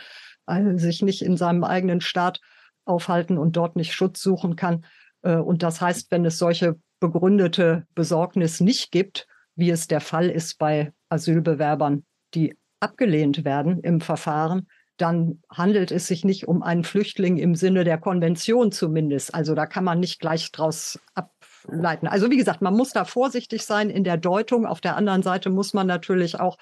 äh, 0.48 0.78
sich 0.78 1.02
nicht 1.02 1.22
in 1.22 1.38
seinem 1.38 1.64
eigenen 1.64 2.02
Staat 2.02 2.40
aufhalten 2.86 3.38
und 3.38 3.56
dort 3.56 3.76
nicht 3.76 3.94
Schutz 3.94 4.22
suchen 4.22 4.56
kann. 4.56 4.86
Äh, 5.22 5.36
und 5.36 5.64
das 5.64 5.82
heißt, 5.82 6.12
wenn 6.12 6.26
es 6.26 6.38
solche 6.38 6.76
begründete 7.00 7.88
Besorgnis 7.96 8.60
nicht 8.60 8.92
gibt, 8.92 9.28
wie 9.56 9.70
es 9.70 9.88
der 9.88 10.02
Fall 10.02 10.30
ist 10.30 10.58
bei 10.58 10.94
Asylbewerbern, 11.10 12.06
die 12.34 12.58
abgelehnt 12.80 13.46
werden 13.46 13.80
im 13.82 14.02
Verfahren, 14.02 14.68
dann 15.02 15.42
handelt 15.50 15.92
es 15.92 16.08
sich 16.08 16.26
nicht 16.26 16.48
um 16.48 16.62
einen 16.62 16.84
Flüchtling 16.84 17.38
im 17.38 17.56
Sinne 17.56 17.84
der 17.84 17.98
Konvention 17.98 18.72
zumindest. 18.72 19.34
Also 19.34 19.56
da 19.56 19.66
kann 19.66 19.84
man 19.84 20.00
nicht 20.00 20.20
gleich 20.20 20.52
draus 20.52 21.00
ableiten. 21.16 22.08
Also 22.08 22.30
wie 22.30 22.38
gesagt, 22.38 22.62
man 22.62 22.76
muss 22.76 22.92
da 22.92 23.06
vorsichtig 23.06 23.66
sein 23.66 23.90
in 23.90 24.04
der 24.04 24.18
Deutung. 24.18 24.66
Auf 24.66 24.82
der 24.82 24.98
anderen 24.98 25.24
Seite 25.24 25.50
muss 25.50 25.74
man 25.74 25.88
natürlich 25.88 26.40
auch 26.40 26.58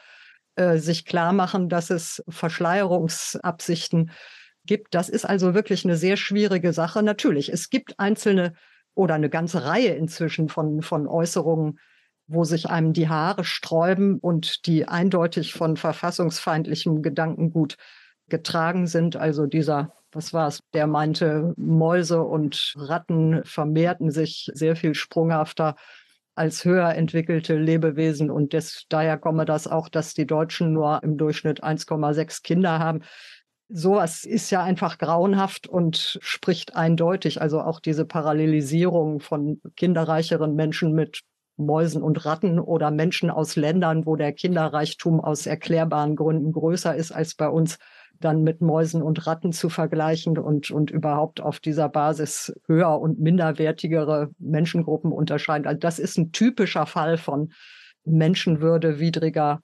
äh, 0.55 0.77
sich 0.77 1.05
klar 1.05 1.33
machen, 1.33 1.67
dass 1.67 1.89
es 1.89 2.23
Verschleierungsabsichten 2.29 4.11
gibt. 4.65 4.93
Das 4.93 5.09
ist 5.09 5.25
also 5.25 5.55
wirklich 5.55 5.83
eine 5.83 5.97
sehr 5.97 6.17
schwierige 6.17 6.73
Sache. 6.73 7.01
Natürlich, 7.01 7.51
es 7.51 7.69
gibt 7.71 7.99
einzelne 7.99 8.53
oder 8.93 9.15
eine 9.15 9.29
ganze 9.29 9.65
Reihe 9.65 9.95
inzwischen 9.95 10.47
von, 10.49 10.81
von 10.81 11.07
Äußerungen, 11.07 11.79
wo 12.27 12.43
sich 12.43 12.69
einem 12.69 12.93
die 12.93 13.07
Haare 13.07 13.43
sträuben 13.43 14.19
und 14.19 14.65
die 14.67 14.87
eindeutig 14.87 15.53
von 15.53 15.77
verfassungsfeindlichem 15.77 17.01
Gedankengut 17.01 17.77
getragen 18.29 18.87
sind. 18.87 19.15
Also 19.15 19.45
dieser, 19.45 19.93
was 20.11 20.33
war 20.33 20.47
es, 20.47 20.61
der 20.73 20.87
meinte, 20.87 21.53
Mäuse 21.57 22.21
und 22.23 22.73
Ratten 22.77 23.41
vermehrten 23.43 24.11
sich 24.11 24.49
sehr 24.53 24.75
viel 24.75 24.95
sprunghafter 24.95 25.75
als 26.35 26.65
höher 26.65 26.93
entwickelte 26.93 27.57
Lebewesen. 27.57 28.29
Und 28.29 28.53
des, 28.53 28.85
daher 28.89 29.17
komme 29.17 29.45
das 29.45 29.67
auch, 29.67 29.89
dass 29.89 30.13
die 30.13 30.27
Deutschen 30.27 30.73
nur 30.73 31.01
im 31.03 31.17
Durchschnitt 31.17 31.63
1,6 31.63 32.43
Kinder 32.43 32.79
haben 32.79 33.01
sowas 33.69 34.23
ist 34.23 34.49
ja 34.49 34.63
einfach 34.63 34.97
grauenhaft 34.97 35.67
und 35.67 36.19
spricht 36.21 36.75
eindeutig. 36.75 37.41
Also 37.41 37.61
auch 37.61 37.79
diese 37.79 38.05
Parallelisierung 38.05 39.19
von 39.19 39.61
kinderreicheren 39.75 40.55
Menschen 40.55 40.93
mit 40.93 41.21
Mäusen 41.57 42.03
und 42.03 42.23
Ratten 42.25 42.59
oder 42.59 42.91
Menschen 42.91 43.29
aus 43.29 43.55
Ländern, 43.55 44.05
wo 44.05 44.15
der 44.15 44.31
Kinderreichtum 44.31 45.19
aus 45.19 45.47
erklärbaren 45.47 46.15
Gründen 46.15 46.51
größer 46.51 46.95
ist 46.95 47.11
als 47.11 47.35
bei 47.35 47.49
uns, 47.49 47.79
dann 48.19 48.43
mit 48.43 48.61
Mäusen 48.61 49.01
und 49.01 49.27
Ratten 49.27 49.51
zu 49.51 49.69
vergleichen 49.69 50.37
und, 50.37 50.71
und 50.71 50.91
überhaupt 50.91 51.41
auf 51.41 51.59
dieser 51.59 51.89
Basis 51.89 52.53
höher 52.67 52.99
und 52.99 53.19
minderwertigere 53.19 54.29
Menschengruppen 54.39 55.11
unterscheiden. 55.11 55.67
Also 55.67 55.79
das 55.79 55.99
ist 55.99 56.17
ein 56.17 56.31
typischer 56.31 56.85
Fall 56.85 57.17
von 57.17 57.51
menschenwürdewidriger 58.05 59.61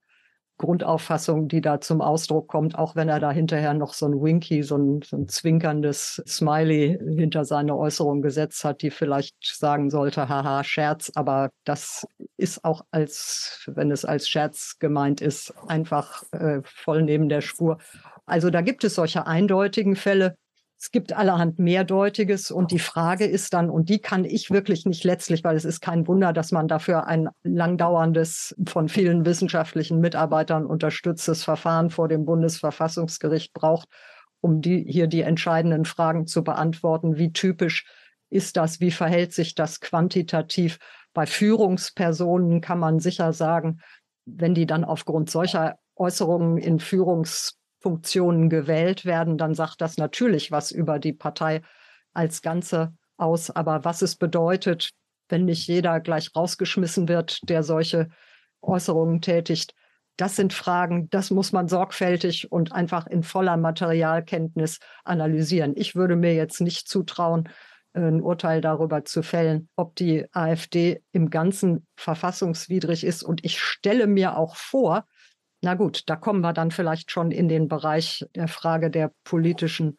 Grundauffassung, 0.57 1.47
die 1.47 1.61
da 1.61 1.81
zum 1.81 2.01
Ausdruck 2.01 2.47
kommt, 2.47 2.77
auch 2.77 2.95
wenn 2.95 3.09
er 3.09 3.19
da 3.19 3.31
hinterher 3.31 3.73
noch 3.73 3.93
so 3.93 4.05
ein 4.05 4.21
Winky, 4.21 4.63
so 4.63 4.77
ein, 4.77 5.01
so 5.01 5.17
ein 5.17 5.27
zwinkerndes 5.27 6.21
Smiley 6.27 6.99
hinter 7.17 7.43
seine 7.43 7.75
Äußerung 7.75 8.21
gesetzt 8.21 8.63
hat, 8.63 8.81
die 8.81 8.91
vielleicht 8.91 9.35
sagen 9.41 9.89
sollte, 9.89 10.29
haha, 10.29 10.63
Scherz, 10.63 11.11
aber 11.15 11.49
das 11.65 12.07
ist 12.37 12.63
auch 12.63 12.85
als, 12.91 13.63
wenn 13.67 13.91
es 13.91 14.05
als 14.05 14.29
Scherz 14.29 14.77
gemeint 14.79 15.21
ist, 15.21 15.53
einfach 15.67 16.23
äh, 16.31 16.61
voll 16.63 17.01
neben 17.01 17.29
der 17.29 17.41
Spur. 17.41 17.79
Also 18.25 18.49
da 18.49 18.62
gibt 18.62 18.83
es 18.83 18.95
solche 18.95 19.27
eindeutigen 19.27 19.95
Fälle. 19.95 20.36
Es 20.79 20.91
gibt 20.91 21.13
allerhand 21.13 21.59
Mehrdeutiges 21.59 22.51
und 22.51 22.71
die 22.71 22.79
Frage 22.79 23.23
ist 23.25 23.53
dann, 23.53 23.69
und 23.69 23.88
die 23.88 23.99
kann 23.99 24.25
ich 24.25 24.51
wirklich 24.51 24.86
nicht 24.86 25.05
letztlich, 25.05 25.43
weil 25.45 25.55
es 25.55 25.63
ist 25.63 25.79
kein 25.79 26.07
Wunder, 26.07 26.33
dass 26.33 26.51
man 26.51 26.67
dafür 26.67 27.07
ein 27.07 27.29
langdauerndes, 27.43 28.53
von 28.67 28.89
vielen 28.89 29.25
wissenschaftlichen 29.25 30.01
Mitarbeitern 30.01 30.65
unterstütztes 30.65 31.43
Verfahren 31.45 31.89
vor 31.89 32.09
dem 32.09 32.25
Bundesverfassungsgericht 32.25 33.53
braucht, 33.53 33.88
um 34.41 34.62
die, 34.62 34.83
hier 34.86 35.07
die 35.07 35.21
entscheidenden 35.21 35.86
Fragen 35.86 36.27
zu 36.27 36.43
beantworten. 36.43 37.17
Wie 37.17 37.31
typisch 37.31 37.86
ist 38.29 38.57
das? 38.57 38.81
Wie 38.81 38.91
verhält 38.91 39.31
sich 39.31 39.55
das 39.55 39.79
quantitativ? 39.79 40.79
Bei 41.13 41.25
Führungspersonen 41.25 42.59
kann 42.59 42.79
man 42.79 42.99
sicher 42.99 43.31
sagen, 43.31 43.79
wenn 44.25 44.53
die 44.53 44.65
dann 44.65 44.83
aufgrund 44.83 45.29
solcher 45.29 45.77
Äußerungen 45.95 46.57
in 46.57 46.79
Führungs 46.79 47.57
Funktionen 47.84 48.50
gewählt 48.50 49.06
werden, 49.06 49.38
dann 49.38 49.54
sagt 49.54 49.82
das 49.82 49.98
natürlich 49.98 50.52
was 50.52 50.72
über 50.72 50.98
die 50.98 51.13
Partei 51.13 51.62
als 52.13 52.41
Ganze 52.41 52.93
aus. 53.17 53.52
Aber 53.52 53.84
was 53.84 54.02
es 54.02 54.15
bedeutet, 54.15 54.91
wenn 55.30 55.46
nicht 55.46 55.67
jeder 55.67 56.00
gleich 56.00 56.36
rausgeschmissen 56.36 57.08
wird, 57.08 57.39
der 57.50 57.62
solche 57.62 58.10
Äußerungen 58.62 59.22
tätigt, 59.22 59.76
das 60.15 60.36
sind 60.36 60.54
Fragen, 60.54 61.10
das 61.10 61.32
muss 61.32 61.52
man 61.52 61.67
sorgfältig 61.67 62.52
und 62.52 62.72
einfach 62.72 63.08
in 63.08 63.24
voller 63.24 63.58
Materialkenntnis 63.58 64.80
analysieren. 65.04 65.74
Ich 65.76 65.96
würde 65.96 66.15
mir 66.15 66.36
jetzt 66.36 66.62
nicht 66.62 66.88
zutrauen, 66.88 67.50
ein 67.93 68.22
Urteil 68.22 68.62
darüber 68.62 69.06
zu 69.06 69.24
fällen, 69.24 69.69
ob 69.76 69.96
die 69.96 70.26
AfD 70.32 71.04
im 71.12 71.30
Ganzen 71.30 71.86
verfassungswidrig 71.96 73.04
ist. 73.04 73.24
Und 73.24 73.43
ich 73.43 73.60
stelle 73.60 74.08
mir 74.08 74.38
auch 74.38 74.56
vor, 74.56 75.06
na 75.63 75.76
gut, 75.76 76.04
da 76.08 76.17
kommen 76.17 76.41
wir 76.41 76.52
dann 76.52 76.71
vielleicht 76.71 77.10
schon 77.10 77.32
in 77.32 77.47
den 77.47 77.69
Bereich 77.69 78.26
der 78.36 78.49
Frage 78.49 78.91
der 78.91 79.13
politischen 79.23 79.97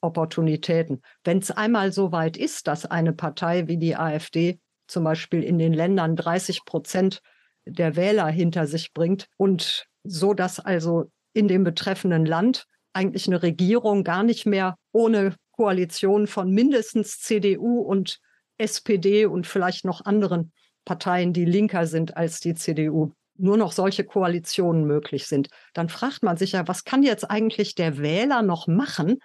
Opportunitäten. 0.00 1.02
Wenn 1.24 1.38
es 1.38 1.50
einmal 1.50 1.92
so 1.92 2.12
weit 2.12 2.36
ist, 2.36 2.68
dass 2.68 2.86
eine 2.86 3.12
Partei 3.12 3.66
wie 3.66 3.76
die 3.76 3.96
AfD 3.96 4.60
zum 4.86 5.02
Beispiel 5.02 5.42
in 5.42 5.58
den 5.58 5.72
Ländern 5.72 6.14
30 6.14 6.64
Prozent 6.64 7.22
der 7.64 7.96
Wähler 7.96 8.28
hinter 8.28 8.68
sich 8.68 8.92
bringt 8.92 9.26
und 9.36 9.86
so, 10.04 10.32
dass 10.32 10.60
also 10.60 11.10
in 11.32 11.48
dem 11.48 11.64
betreffenden 11.64 12.24
Land 12.24 12.66
eigentlich 12.92 13.26
eine 13.26 13.42
Regierung 13.42 14.04
gar 14.04 14.22
nicht 14.22 14.46
mehr 14.46 14.76
ohne 14.92 15.34
Koalition 15.50 16.28
von 16.28 16.50
mindestens 16.50 17.18
CDU 17.18 17.80
und 17.80 18.20
SPD 18.58 19.26
und 19.26 19.46
vielleicht 19.46 19.84
noch 19.84 20.04
anderen 20.04 20.52
Parteien, 20.84 21.32
die 21.32 21.44
linker 21.44 21.86
sind 21.86 22.16
als 22.16 22.38
die 22.38 22.54
CDU, 22.54 23.12
nur 23.40 23.56
noch 23.56 23.72
solche 23.72 24.04
Koalitionen 24.04 24.84
möglich 24.84 25.26
sind, 25.26 25.48
dann 25.74 25.88
fragt 25.88 26.22
man 26.22 26.36
sich 26.36 26.52
ja, 26.52 26.68
was 26.68 26.84
kann 26.84 27.02
jetzt 27.02 27.30
eigentlich 27.30 27.74
der 27.74 27.98
Wähler 27.98 28.42
noch 28.42 28.66
machen, 28.66 29.18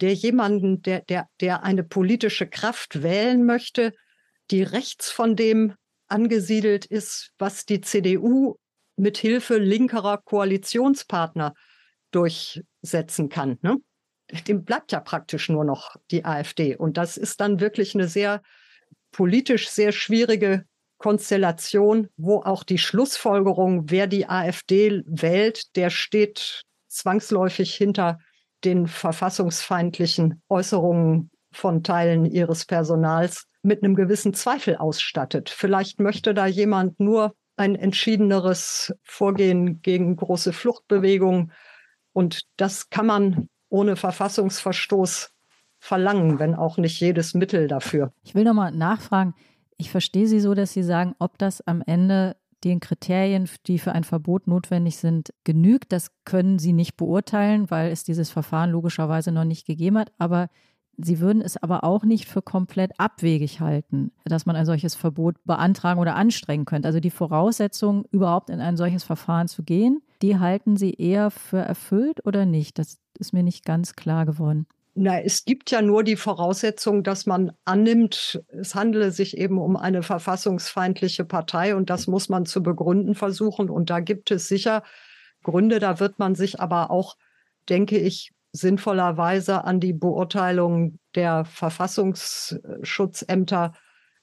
der 0.00 0.14
jemanden, 0.14 0.82
der, 0.82 1.02
der, 1.02 1.28
der 1.40 1.62
eine 1.62 1.84
politische 1.84 2.46
Kraft 2.46 3.02
wählen 3.02 3.44
möchte, 3.44 3.92
die 4.50 4.62
rechts 4.62 5.10
von 5.10 5.36
dem 5.36 5.74
angesiedelt 6.08 6.86
ist, 6.86 7.32
was 7.38 7.66
die 7.66 7.80
CDU 7.80 8.56
mit 8.96 9.18
Hilfe 9.18 9.58
linkerer 9.58 10.18
Koalitionspartner 10.18 11.54
durchsetzen 12.10 13.28
kann. 13.28 13.58
Ne? 13.62 13.76
Dem 14.46 14.64
bleibt 14.64 14.92
ja 14.92 15.00
praktisch 15.00 15.48
nur 15.48 15.64
noch 15.64 15.96
die 16.10 16.24
AfD. 16.24 16.76
Und 16.76 16.96
das 16.96 17.16
ist 17.16 17.40
dann 17.40 17.60
wirklich 17.60 17.94
eine 17.94 18.08
sehr 18.08 18.42
politisch 19.12 19.68
sehr 19.68 19.92
schwierige 19.92 20.64
Konstellation, 21.00 22.08
wo 22.16 22.42
auch 22.42 22.62
die 22.62 22.78
Schlussfolgerung, 22.78 23.90
wer 23.90 24.06
die 24.06 24.28
AfD 24.28 25.02
wählt, 25.06 25.74
der 25.74 25.90
steht 25.90 26.62
zwangsläufig 26.88 27.74
hinter 27.74 28.18
den 28.64 28.86
verfassungsfeindlichen 28.86 30.42
Äußerungen 30.48 31.30
von 31.52 31.82
Teilen 31.82 32.26
ihres 32.26 32.66
Personals 32.66 33.46
mit 33.62 33.82
einem 33.82 33.94
gewissen 33.94 34.34
Zweifel 34.34 34.76
ausstattet. 34.76 35.48
Vielleicht 35.48 36.00
möchte 36.00 36.34
da 36.34 36.46
jemand 36.46 37.00
nur 37.00 37.34
ein 37.56 37.76
entschiedeneres 37.76 38.94
Vorgehen 39.02 39.80
gegen 39.80 40.16
große 40.16 40.52
Fluchtbewegungen. 40.52 41.52
Und 42.12 42.42
das 42.56 42.90
kann 42.90 43.06
man 43.06 43.48
ohne 43.70 43.96
Verfassungsverstoß 43.96 45.30
verlangen, 45.78 46.38
wenn 46.38 46.54
auch 46.54 46.76
nicht 46.76 47.00
jedes 47.00 47.32
Mittel 47.32 47.68
dafür. 47.68 48.12
Ich 48.22 48.34
will 48.34 48.44
nochmal 48.44 48.72
nachfragen, 48.72 49.34
ich 49.80 49.90
verstehe 49.90 50.26
Sie 50.26 50.40
so, 50.40 50.54
dass 50.54 50.72
Sie 50.72 50.82
sagen, 50.82 51.14
ob 51.18 51.38
das 51.38 51.66
am 51.66 51.82
Ende 51.84 52.36
den 52.64 52.80
Kriterien, 52.80 53.48
die 53.66 53.78
für 53.78 53.92
ein 53.92 54.04
Verbot 54.04 54.46
notwendig 54.46 54.98
sind, 54.98 55.32
genügt. 55.44 55.92
Das 55.92 56.10
können 56.24 56.58
Sie 56.58 56.74
nicht 56.74 56.98
beurteilen, 56.98 57.70
weil 57.70 57.90
es 57.90 58.04
dieses 58.04 58.30
Verfahren 58.30 58.70
logischerweise 58.70 59.32
noch 59.32 59.44
nicht 59.44 59.66
gegeben 59.66 59.98
hat. 59.98 60.12
Aber 60.18 60.48
Sie 60.98 61.20
würden 61.20 61.40
es 61.40 61.56
aber 61.56 61.82
auch 61.82 62.04
nicht 62.04 62.26
für 62.26 62.42
komplett 62.42 62.92
abwegig 62.98 63.60
halten, 63.60 64.12
dass 64.26 64.44
man 64.44 64.54
ein 64.54 64.66
solches 64.66 64.94
Verbot 64.94 65.36
beantragen 65.44 65.98
oder 65.98 66.14
anstrengen 66.14 66.66
könnte. 66.66 66.86
Also 66.86 67.00
die 67.00 67.10
Voraussetzungen, 67.10 68.04
überhaupt 68.10 68.50
in 68.50 68.60
ein 68.60 68.76
solches 68.76 69.02
Verfahren 69.02 69.48
zu 69.48 69.62
gehen, 69.62 70.02
die 70.20 70.38
halten 70.38 70.76
Sie 70.76 70.92
eher 70.92 71.30
für 71.30 71.60
erfüllt 71.60 72.26
oder 72.26 72.44
nicht? 72.44 72.78
Das 72.78 72.98
ist 73.18 73.32
mir 73.32 73.42
nicht 73.42 73.64
ganz 73.64 73.96
klar 73.96 74.26
geworden. 74.26 74.66
Na, 74.94 75.20
es 75.20 75.44
gibt 75.44 75.70
ja 75.70 75.82
nur 75.82 76.02
die 76.02 76.16
Voraussetzung, 76.16 77.04
dass 77.04 77.24
man 77.24 77.52
annimmt, 77.64 78.42
es 78.48 78.74
handele 78.74 79.12
sich 79.12 79.38
eben 79.38 79.58
um 79.58 79.76
eine 79.76 80.02
verfassungsfeindliche 80.02 81.24
Partei 81.24 81.76
und 81.76 81.90
das 81.90 82.08
muss 82.08 82.28
man 82.28 82.44
zu 82.44 82.60
begründen 82.62 83.14
versuchen. 83.14 83.70
Und 83.70 83.88
da 83.88 84.00
gibt 84.00 84.32
es 84.32 84.48
sicher 84.48 84.82
Gründe, 85.44 85.78
da 85.78 86.00
wird 86.00 86.18
man 86.18 86.34
sich 86.34 86.58
aber 86.60 86.90
auch, 86.90 87.16
denke 87.68 87.98
ich, 87.98 88.32
sinnvollerweise 88.52 89.62
an 89.64 89.78
die 89.78 89.92
Beurteilung 89.92 90.98
der 91.14 91.44
Verfassungsschutzämter 91.44 93.74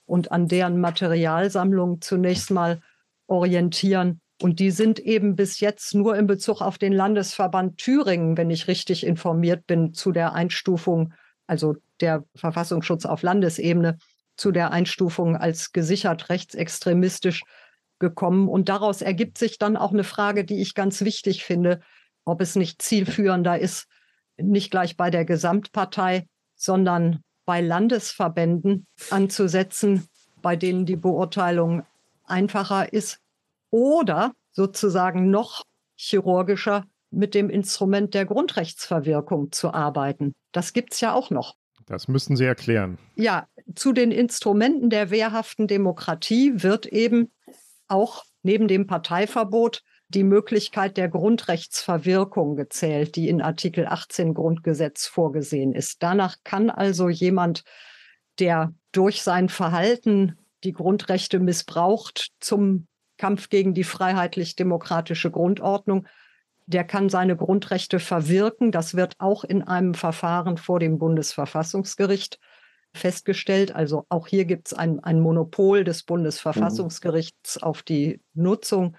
und 0.05 0.33
an 0.33 0.49
deren 0.49 0.81
Materialsammlung 0.81 2.01
zunächst 2.01 2.51
mal 2.51 2.81
orientieren. 3.27 4.19
Und 4.39 4.59
die 4.59 4.69
sind 4.71 4.99
eben 4.99 5.35
bis 5.35 5.59
jetzt 5.59 5.95
nur 5.95 6.15
in 6.15 6.27
Bezug 6.27 6.61
auf 6.61 6.77
den 6.77 6.93
Landesverband 6.93 7.77
Thüringen, 7.77 8.37
wenn 8.37 8.51
ich 8.51 8.67
richtig 8.67 9.05
informiert 9.05 9.65
bin, 9.65 9.93
zu 9.93 10.11
der 10.11 10.33
Einstufung, 10.33 11.13
also 11.47 11.75
der 12.01 12.23
Verfassungsschutz 12.35 13.05
auf 13.05 13.23
Landesebene, 13.23 13.97
zu 14.35 14.51
der 14.51 14.71
Einstufung 14.71 15.35
als 15.35 15.71
gesichert 15.71 16.29
rechtsextremistisch 16.29 17.41
gekommen. 17.97 18.47
Und 18.47 18.69
daraus 18.69 19.01
ergibt 19.01 19.39
sich 19.39 19.57
dann 19.57 19.75
auch 19.75 19.91
eine 19.91 20.03
Frage, 20.03 20.45
die 20.45 20.61
ich 20.61 20.75
ganz 20.75 21.01
wichtig 21.01 21.43
finde, 21.43 21.81
ob 22.23 22.41
es 22.41 22.55
nicht 22.55 22.81
zielführender 22.81 23.57
ist, 23.57 23.87
nicht 24.37 24.69
gleich 24.69 24.97
bei 24.97 25.09
der 25.09 25.25
Gesamtpartei, 25.25 26.27
sondern 26.53 27.23
bei 27.45 27.61
Landesverbänden 27.61 28.85
anzusetzen, 29.09 30.07
bei 30.43 30.55
denen 30.55 30.85
die 30.85 30.95
Beurteilung 30.95 31.83
einfacher 32.25 32.93
ist 32.93 33.19
oder 33.69 34.33
sozusagen 34.51 35.29
noch 35.29 35.63
chirurgischer 35.95 36.85
mit 37.09 37.33
dem 37.33 37.49
Instrument 37.49 38.13
der 38.13 38.25
Grundrechtsverwirkung 38.25 39.51
zu 39.51 39.73
arbeiten. 39.73 40.33
Das 40.51 40.73
gibt 40.73 40.93
es 40.93 41.01
ja 41.01 41.13
auch 41.13 41.29
noch. 41.29 41.55
Das 41.85 42.07
müssen 42.07 42.35
Sie 42.35 42.43
erklären. 42.43 42.97
Ja, 43.15 43.47
zu 43.75 43.93
den 43.93 44.11
Instrumenten 44.11 44.89
der 44.89 45.09
wehrhaften 45.09 45.67
Demokratie 45.67 46.63
wird 46.63 46.85
eben 46.85 47.31
auch 47.87 48.25
neben 48.43 48.67
dem 48.67 48.87
Parteiverbot 48.87 49.83
die 50.09 50.23
Möglichkeit 50.23 50.97
der 50.97 51.09
Grundrechtsverwirkung 51.09 52.55
gezählt, 52.55 53.15
die 53.15 53.27
in 53.29 53.41
Artikel 53.41 53.87
18 53.87 54.33
Grundgesetz 54.33 55.05
vorgesehen 55.05 55.73
ist. 55.73 56.01
Danach 56.01 56.37
kann 56.43 56.69
also 56.69 57.09
jemand, 57.09 57.63
der 58.39 58.73
durch 58.91 59.21
sein 59.21 59.49
Verhalten 59.49 60.37
die 60.63 60.73
Grundrechte 60.73 61.39
missbraucht 61.39 62.31
zum 62.39 62.87
Kampf 63.17 63.49
gegen 63.49 63.73
die 63.73 63.83
freiheitlich-demokratische 63.83 65.31
Grundordnung. 65.31 66.07
Der 66.65 66.83
kann 66.83 67.09
seine 67.09 67.35
Grundrechte 67.35 67.99
verwirken. 67.99 68.71
Das 68.71 68.95
wird 68.95 69.15
auch 69.19 69.43
in 69.43 69.63
einem 69.63 69.93
Verfahren 69.93 70.57
vor 70.57 70.79
dem 70.79 70.99
Bundesverfassungsgericht 70.99 72.39
festgestellt. 72.93 73.73
Also 73.73 74.05
auch 74.09 74.27
hier 74.27 74.45
gibt 74.45 74.67
es 74.67 74.73
ein, 74.73 74.99
ein 75.03 75.19
Monopol 75.19 75.83
des 75.83 76.03
Bundesverfassungsgerichts 76.03 77.61
auf 77.61 77.83
die 77.83 78.21
Nutzung 78.33 78.97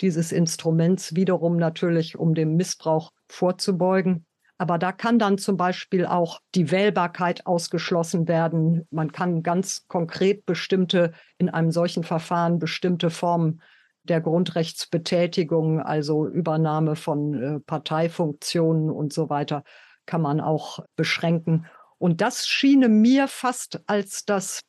dieses 0.00 0.32
Instruments, 0.32 1.14
wiederum 1.14 1.56
natürlich, 1.56 2.18
um 2.18 2.34
dem 2.34 2.56
Missbrauch 2.56 3.12
vorzubeugen. 3.28 4.26
Aber 4.60 4.76
da 4.76 4.92
kann 4.92 5.18
dann 5.18 5.38
zum 5.38 5.56
Beispiel 5.56 6.04
auch 6.04 6.42
die 6.54 6.70
Wählbarkeit 6.70 7.46
ausgeschlossen 7.46 8.28
werden. 8.28 8.86
Man 8.90 9.10
kann 9.10 9.42
ganz 9.42 9.88
konkret 9.88 10.44
bestimmte, 10.44 11.14
in 11.38 11.48
einem 11.48 11.70
solchen 11.70 12.04
Verfahren 12.04 12.58
bestimmte 12.58 13.08
Formen 13.08 13.62
der 14.02 14.20
Grundrechtsbetätigung, 14.20 15.80
also 15.80 16.26
Übernahme 16.26 16.94
von 16.94 17.42
äh, 17.42 17.60
Parteifunktionen 17.60 18.90
und 18.90 19.14
so 19.14 19.30
weiter, 19.30 19.64
kann 20.04 20.20
man 20.20 20.42
auch 20.42 20.80
beschränken. 20.94 21.64
Und 21.96 22.20
das 22.20 22.46
schiene 22.46 22.90
mir 22.90 23.28
fast 23.28 23.80
als 23.86 24.26
das 24.26 24.60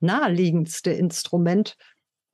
naheliegendste 0.00 0.90
Instrument, 0.90 1.76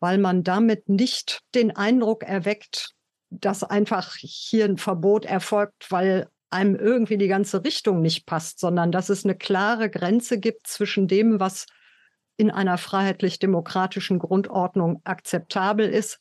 weil 0.01 0.17
man 0.17 0.45
damit 0.45 0.89
nicht 0.89 1.41
den 1.55 1.77
Eindruck 1.77 2.23
erweckt, 2.23 2.95
dass 3.29 3.65
einfach 3.65 4.15
hier 4.17 4.65
ein 4.65 4.79
Verbot 4.79 5.27
erfolgt, 5.27 5.91
weil 5.91 6.29
einem 6.53 6.77
irgendwie 6.77 7.19
die 7.19 7.29
ganze 7.29 7.65
Richtung 7.65 8.03
nicht 8.03 8.27
passt, 8.27 8.61
sondern 8.61 8.93
dass 8.93 9.09
es 9.09 9.25
eine 9.25 9.35
klare 9.35 9.91
Grenze 9.91 10.39
gibt 10.39 10.67
zwischen 10.67 11.09
dem, 11.09 11.41
was 11.41 11.67
in 12.37 12.51
einer 12.51 12.79
freiheitlich-demokratischen 12.79 14.19
Grundordnung 14.19 15.01
akzeptabel 15.05 15.89
ist 15.89 16.21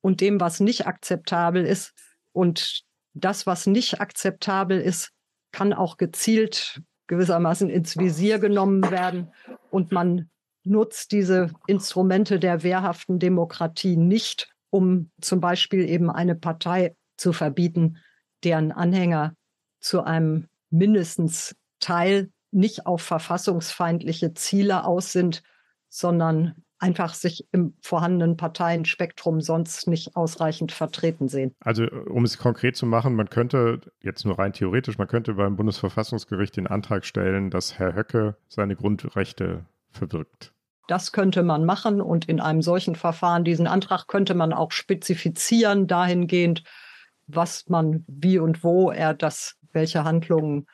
und 0.00 0.20
dem, 0.20 0.40
was 0.40 0.60
nicht 0.60 0.86
akzeptabel 0.86 1.64
ist. 1.64 1.92
Und 2.32 2.82
das, 3.14 3.46
was 3.46 3.66
nicht 3.66 4.00
akzeptabel 4.00 4.80
ist, 4.80 5.12
kann 5.52 5.72
auch 5.72 5.96
gezielt 5.96 6.82
gewissermaßen 7.06 7.68
ins 7.68 7.96
Visier 7.96 8.38
genommen 8.38 8.90
werden. 8.90 9.32
Und 9.70 9.92
man 9.92 10.30
nutzt 10.64 11.12
diese 11.12 11.50
Instrumente 11.66 12.38
der 12.38 12.62
wehrhaften 12.62 13.18
Demokratie 13.18 13.96
nicht, 13.96 14.48
um 14.70 15.10
zum 15.20 15.40
Beispiel 15.40 15.88
eben 15.88 16.10
eine 16.10 16.34
Partei 16.34 16.96
zu 17.16 17.32
verbieten, 17.32 17.98
deren 18.42 18.72
Anhänger 18.72 19.34
zu 19.84 20.02
einem 20.02 20.48
mindestens 20.70 21.54
Teil 21.78 22.30
nicht 22.50 22.86
auf 22.86 23.02
verfassungsfeindliche 23.02 24.32
Ziele 24.32 24.84
aus 24.84 25.12
sind, 25.12 25.42
sondern 25.88 26.54
einfach 26.78 27.14
sich 27.14 27.46
im 27.52 27.74
vorhandenen 27.80 28.36
Parteienspektrum 28.36 29.40
sonst 29.40 29.86
nicht 29.86 30.16
ausreichend 30.16 30.72
vertreten 30.72 31.28
sehen. 31.28 31.54
Also 31.60 31.84
um 31.84 32.24
es 32.24 32.38
konkret 32.38 32.76
zu 32.76 32.86
machen, 32.86 33.14
man 33.14 33.28
könnte 33.28 33.80
jetzt 34.00 34.24
nur 34.24 34.38
rein 34.38 34.52
theoretisch, 34.52 34.98
man 34.98 35.06
könnte 35.06 35.34
beim 35.34 35.56
Bundesverfassungsgericht 35.56 36.56
den 36.56 36.66
Antrag 36.66 37.04
stellen, 37.04 37.50
dass 37.50 37.78
Herr 37.78 37.94
Höcke 37.94 38.36
seine 38.48 38.76
Grundrechte 38.76 39.66
verwirkt. 39.90 40.52
Das 40.88 41.12
könnte 41.12 41.42
man 41.42 41.64
machen 41.64 42.00
und 42.00 42.26
in 42.28 42.40
einem 42.40 42.62
solchen 42.62 42.94
Verfahren 42.96 43.44
diesen 43.44 43.66
Antrag 43.66 44.06
könnte 44.06 44.34
man 44.34 44.52
auch 44.52 44.72
spezifizieren 44.72 45.86
dahingehend, 45.86 46.64
was 47.26 47.68
man 47.68 48.04
wie 48.06 48.38
und 48.38 48.64
wo 48.64 48.90
er 48.90 49.14
das 49.14 49.58
welche 49.74 50.04
Handlungen 50.04 50.66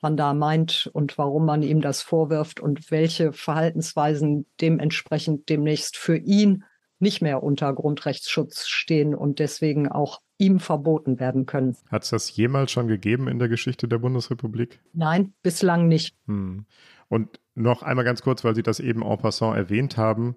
man 0.00 0.16
da 0.16 0.34
meint 0.34 0.88
und 0.92 1.18
warum 1.18 1.44
man 1.44 1.62
ihm 1.62 1.80
das 1.80 2.02
vorwirft 2.02 2.60
und 2.60 2.90
welche 2.90 3.32
Verhaltensweisen 3.32 4.46
dementsprechend 4.60 5.48
demnächst 5.48 5.96
für 5.96 6.16
ihn 6.16 6.64
nicht 7.00 7.22
mehr 7.22 7.42
unter 7.42 7.72
Grundrechtsschutz 7.72 8.66
stehen 8.66 9.14
und 9.14 9.38
deswegen 9.38 9.88
auch 9.88 10.20
ihm 10.36 10.60
verboten 10.60 11.18
werden 11.20 11.46
können. 11.46 11.76
Hat 11.90 12.04
es 12.04 12.10
das 12.10 12.34
jemals 12.36 12.70
schon 12.70 12.88
gegeben 12.88 13.28
in 13.28 13.38
der 13.38 13.48
Geschichte 13.48 13.88
der 13.88 13.98
Bundesrepublik? 13.98 14.80
Nein, 14.92 15.32
bislang 15.42 15.88
nicht. 15.88 16.16
Hm. 16.26 16.64
Und 17.08 17.40
noch 17.54 17.82
einmal 17.82 18.04
ganz 18.04 18.22
kurz, 18.22 18.44
weil 18.44 18.54
Sie 18.54 18.62
das 18.62 18.80
eben 18.80 19.02
en 19.02 19.18
passant 19.18 19.56
erwähnt 19.56 19.96
haben. 19.96 20.36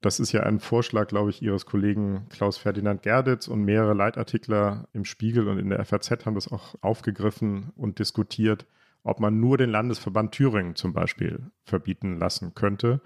Das 0.00 0.18
ist 0.18 0.32
ja 0.32 0.42
ein 0.42 0.60
Vorschlag, 0.60 1.08
glaube 1.08 1.28
ich, 1.30 1.42
Ihres 1.42 1.66
Kollegen 1.66 2.26
Klaus 2.30 2.56
Ferdinand 2.56 3.02
Gerditz 3.02 3.48
und 3.48 3.62
mehrere 3.62 3.92
Leitartikler 3.92 4.88
im 4.94 5.04
Spiegel 5.04 5.46
und 5.46 5.58
in 5.58 5.68
der 5.68 5.84
FAZ 5.84 6.24
haben 6.24 6.34
das 6.34 6.50
auch 6.50 6.74
aufgegriffen 6.80 7.70
und 7.76 7.98
diskutiert, 7.98 8.66
ob 9.02 9.20
man 9.20 9.40
nur 9.40 9.58
den 9.58 9.70
Landesverband 9.70 10.32
Thüringen 10.32 10.74
zum 10.74 10.94
Beispiel 10.94 11.50
verbieten 11.64 12.18
lassen 12.18 12.54
könnte. 12.54 13.02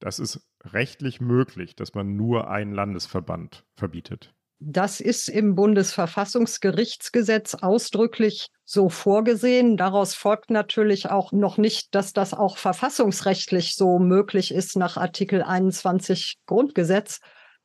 Das 0.00 0.18
ist 0.18 0.48
rechtlich 0.64 1.20
möglich, 1.20 1.76
dass 1.76 1.94
man 1.94 2.16
nur 2.16 2.50
einen 2.50 2.72
Landesverband 2.72 3.64
verbietet. 3.76 4.34
Das 4.64 5.00
ist 5.00 5.28
im 5.28 5.56
Bundesverfassungsgerichtsgesetz 5.56 7.56
ausdrücklich 7.56 8.46
so 8.64 8.88
vorgesehen. 8.88 9.76
Daraus 9.76 10.14
folgt 10.14 10.50
natürlich 10.50 11.10
auch 11.10 11.32
noch 11.32 11.58
nicht, 11.58 11.92
dass 11.96 12.12
das 12.12 12.32
auch 12.32 12.58
verfassungsrechtlich 12.58 13.74
so 13.74 13.98
möglich 13.98 14.54
ist 14.54 14.76
nach 14.76 14.96
Artikel 14.96 15.42
21 15.42 16.36
Grundgesetz. 16.46 17.18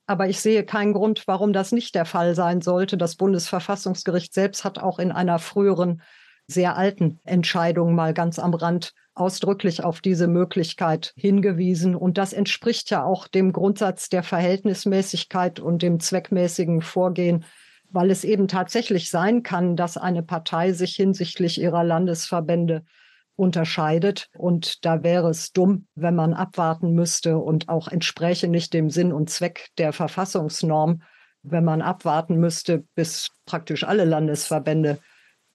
Aber 0.07 0.27
ich 0.27 0.39
sehe 0.39 0.65
keinen 0.65 0.93
Grund, 0.93 1.27
warum 1.27 1.53
das 1.53 1.71
nicht 1.71 1.93
der 1.93 2.05
Fall 2.05 2.33
sein 2.33 2.61
sollte. 2.61 2.97
Das 2.97 3.15
Bundesverfassungsgericht 3.15 4.33
selbst 4.33 4.63
hat 4.63 4.79
auch 4.79 4.97
in 4.97 5.11
einer 5.11 5.37
früheren, 5.37 6.01
sehr 6.47 6.77
alten 6.77 7.19
Entscheidung 7.25 7.93
mal 7.93 8.13
ganz 8.13 8.39
am 8.39 8.53
Rand 8.53 8.93
ausdrücklich 9.13 9.83
auf 9.83 9.99
diese 9.99 10.27
Möglichkeit 10.27 11.13
hingewiesen. 11.17 11.95
Und 11.95 12.17
das 12.17 12.33
entspricht 12.33 12.89
ja 12.89 13.03
auch 13.03 13.27
dem 13.27 13.51
Grundsatz 13.51 14.09
der 14.09 14.23
Verhältnismäßigkeit 14.23 15.59
und 15.59 15.81
dem 15.81 15.99
zweckmäßigen 15.99 16.81
Vorgehen, 16.81 17.43
weil 17.89 18.11
es 18.11 18.23
eben 18.23 18.47
tatsächlich 18.47 19.09
sein 19.09 19.43
kann, 19.43 19.75
dass 19.75 19.97
eine 19.97 20.23
Partei 20.23 20.71
sich 20.71 20.95
hinsichtlich 20.95 21.59
ihrer 21.59 21.83
Landesverbände 21.83 22.83
unterscheidet. 23.35 24.29
Und 24.37 24.85
da 24.85 25.03
wäre 25.03 25.29
es 25.29 25.51
dumm, 25.51 25.87
wenn 25.95 26.15
man 26.15 26.33
abwarten 26.33 26.93
müsste 26.93 27.37
und 27.37 27.69
auch 27.69 27.87
entspräche 27.87 28.47
nicht 28.47 28.73
dem 28.73 28.89
Sinn 28.89 29.11
und 29.11 29.29
Zweck 29.29 29.69
der 29.77 29.93
Verfassungsnorm, 29.93 31.01
wenn 31.43 31.63
man 31.63 31.81
abwarten 31.81 32.37
müsste, 32.37 32.83
bis 32.95 33.29
praktisch 33.45 33.83
alle 33.83 34.05
Landesverbände 34.05 34.99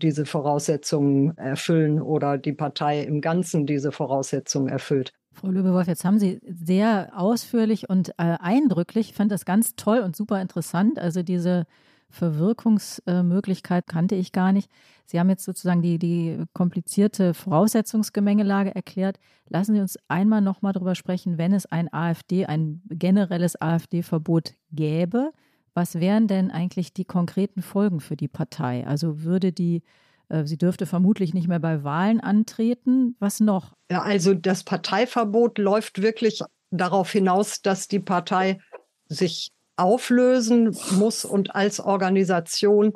diese 0.03 0.27
Voraussetzungen 0.27 1.37
erfüllen 1.37 2.01
oder 2.01 2.39
die 2.39 2.53
Partei 2.53 3.03
im 3.03 3.21
Ganzen 3.21 3.67
diese 3.67 3.93
Voraussetzungen 3.93 4.69
erfüllt. 4.69 5.13
Frau 5.33 5.49
Löbewolf, 5.49 5.89
jetzt 5.89 6.05
haben 6.05 6.19
Sie 6.19 6.41
sehr 6.45 7.13
ausführlich 7.17 7.89
und 7.89 8.11
äh, 8.11 8.37
eindrücklich, 8.39 9.11
ich 9.11 9.17
fand 9.17 9.33
das 9.33 9.45
ganz 9.45 9.77
toll 9.77 10.01
und 10.01 10.15
super 10.15 10.41
interessant, 10.43 10.99
also 10.99 11.23
diese 11.23 11.65
Verwirkungsmöglichkeit 12.13 13.87
kannte 13.87 14.15
ich 14.15 14.33
gar 14.33 14.53
nicht. 14.53 14.71
Sie 15.07 15.19
haben 15.19 15.31
jetzt 15.31 15.45
sozusagen 15.45 15.83
die, 15.83 15.99
die 15.99 16.45
komplizierte 16.53 17.35
Voraussetzungsgemengelage 17.35 18.75
erklärt. 18.75 19.19
Lassen 19.49 19.75
Sie 19.75 19.81
uns 19.81 19.99
einmal 20.09 20.43
noch 20.43 20.63
mal 20.63 20.73
darüber 20.73 20.95
sprechen, 20.95 21.39
wenn 21.39 21.53
es 21.53 21.67
ein 21.67 21.93
AfD, 21.93 22.47
ein 22.47 22.83
generelles 22.89 23.61
AfD-Verbot 23.61 24.53
gäbe. 24.71 25.33
Was 25.75 26.01
wären 26.01 26.27
denn 26.27 26.51
eigentlich 26.51 26.93
die 26.93 27.05
konkreten 27.05 27.63
Folgen 27.63 28.01
für 28.01 28.17
die 28.17 28.29
Partei? 28.29 28.87
Also 28.87 29.23
würde 29.23 29.53
die, 29.53 29.83
äh, 30.29 30.45
sie 30.45 30.59
dürfte 30.59 30.87
vermutlich 30.87 31.35
nicht 31.35 31.49
mehr 31.49 31.61
bei 31.61 31.83
Wahlen 31.83 32.21
antreten. 32.21 33.17
Was 33.19 33.41
noch? 33.41 33.73
Ja, 33.91 34.03
also 34.03 34.35
das 34.35 34.65
Parteiverbot 34.65 35.59
läuft 35.59 36.03
wirklich 36.03 36.41
darauf 36.71 37.11
hinaus, 37.11 37.63
dass 37.63 37.89
die 37.89 38.01
Partei 38.01 38.59
sich 39.07 39.53
auflösen 39.77 40.77
muss 40.93 41.25
und 41.25 41.55
als 41.55 41.81
Organisation 41.81 42.93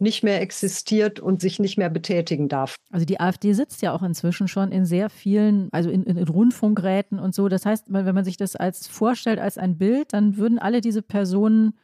nicht 0.00 0.24
mehr 0.24 0.40
existiert 0.40 1.20
und 1.20 1.40
sich 1.40 1.58
nicht 1.58 1.76
mehr 1.76 1.90
betätigen 1.90 2.48
darf. 2.48 2.76
Also 2.90 3.04
die 3.04 3.20
AfD 3.20 3.52
sitzt 3.52 3.82
ja 3.82 3.92
auch 3.92 4.02
inzwischen 4.02 4.48
schon 4.48 4.72
in 4.72 4.86
sehr 4.86 5.10
vielen, 5.10 5.68
also 5.72 5.90
in, 5.90 6.04
in, 6.04 6.16
Rundfunkräten 6.26 7.18
und 7.18 7.34
so. 7.34 7.48
Das 7.48 7.66
heißt, 7.66 7.92
wenn 7.92 8.14
man 8.14 8.24
sich 8.24 8.38
das 8.38 8.56
als 8.56 8.86
vorstellt 8.86 9.38
als 9.38 9.58
ein 9.58 9.76
Bild, 9.76 10.12
dann 10.14 10.38
würden 10.38 10.58
alle 10.58 10.80
diese 10.80 11.02
Personen, 11.02 11.74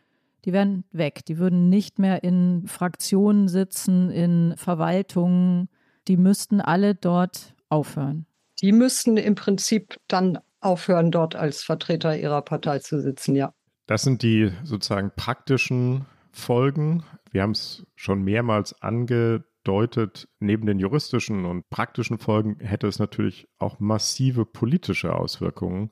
die 0.46 0.52
wären 0.52 0.84
weg. 0.92 1.24
Die 1.26 1.38
würden 1.38 1.68
nicht 1.68 1.98
mehr 1.98 2.22
in 2.22 2.66
Fraktionen 2.68 3.48
sitzen, 3.48 4.10
in 4.10 4.54
Verwaltungen. 4.56 5.68
Die 6.06 6.16
müssten 6.16 6.60
alle 6.60 6.94
dort 6.94 7.54
aufhören. 7.68 8.26
Die 8.60 8.72
müssten 8.72 9.16
im 9.16 9.34
Prinzip 9.34 9.98
dann 10.06 10.38
aufhören, 10.60 11.10
dort 11.10 11.34
als 11.34 11.62
Vertreter 11.62 12.16
ihrer 12.16 12.42
Partei 12.42 12.78
zu 12.78 13.00
sitzen, 13.00 13.34
ja. 13.34 13.52
Das 13.86 14.02
sind 14.02 14.22
die 14.22 14.50
sozusagen 14.64 15.12
praktischen 15.14 16.06
Folgen. 16.32 17.04
Wir 17.30 17.42
haben 17.42 17.52
es 17.52 17.84
schon 17.94 18.22
mehrmals 18.22 18.80
angedeutet. 18.80 20.28
Neben 20.40 20.66
den 20.66 20.78
juristischen 20.78 21.44
und 21.44 21.68
praktischen 21.70 22.18
Folgen 22.18 22.58
hätte 22.60 22.86
es 22.86 22.98
natürlich 22.98 23.48
auch 23.58 23.78
massive 23.78 24.46
politische 24.46 25.14
Auswirkungen, 25.14 25.90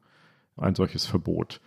ein 0.57 0.75
solches 0.75 1.07
Verbot. 1.07 1.61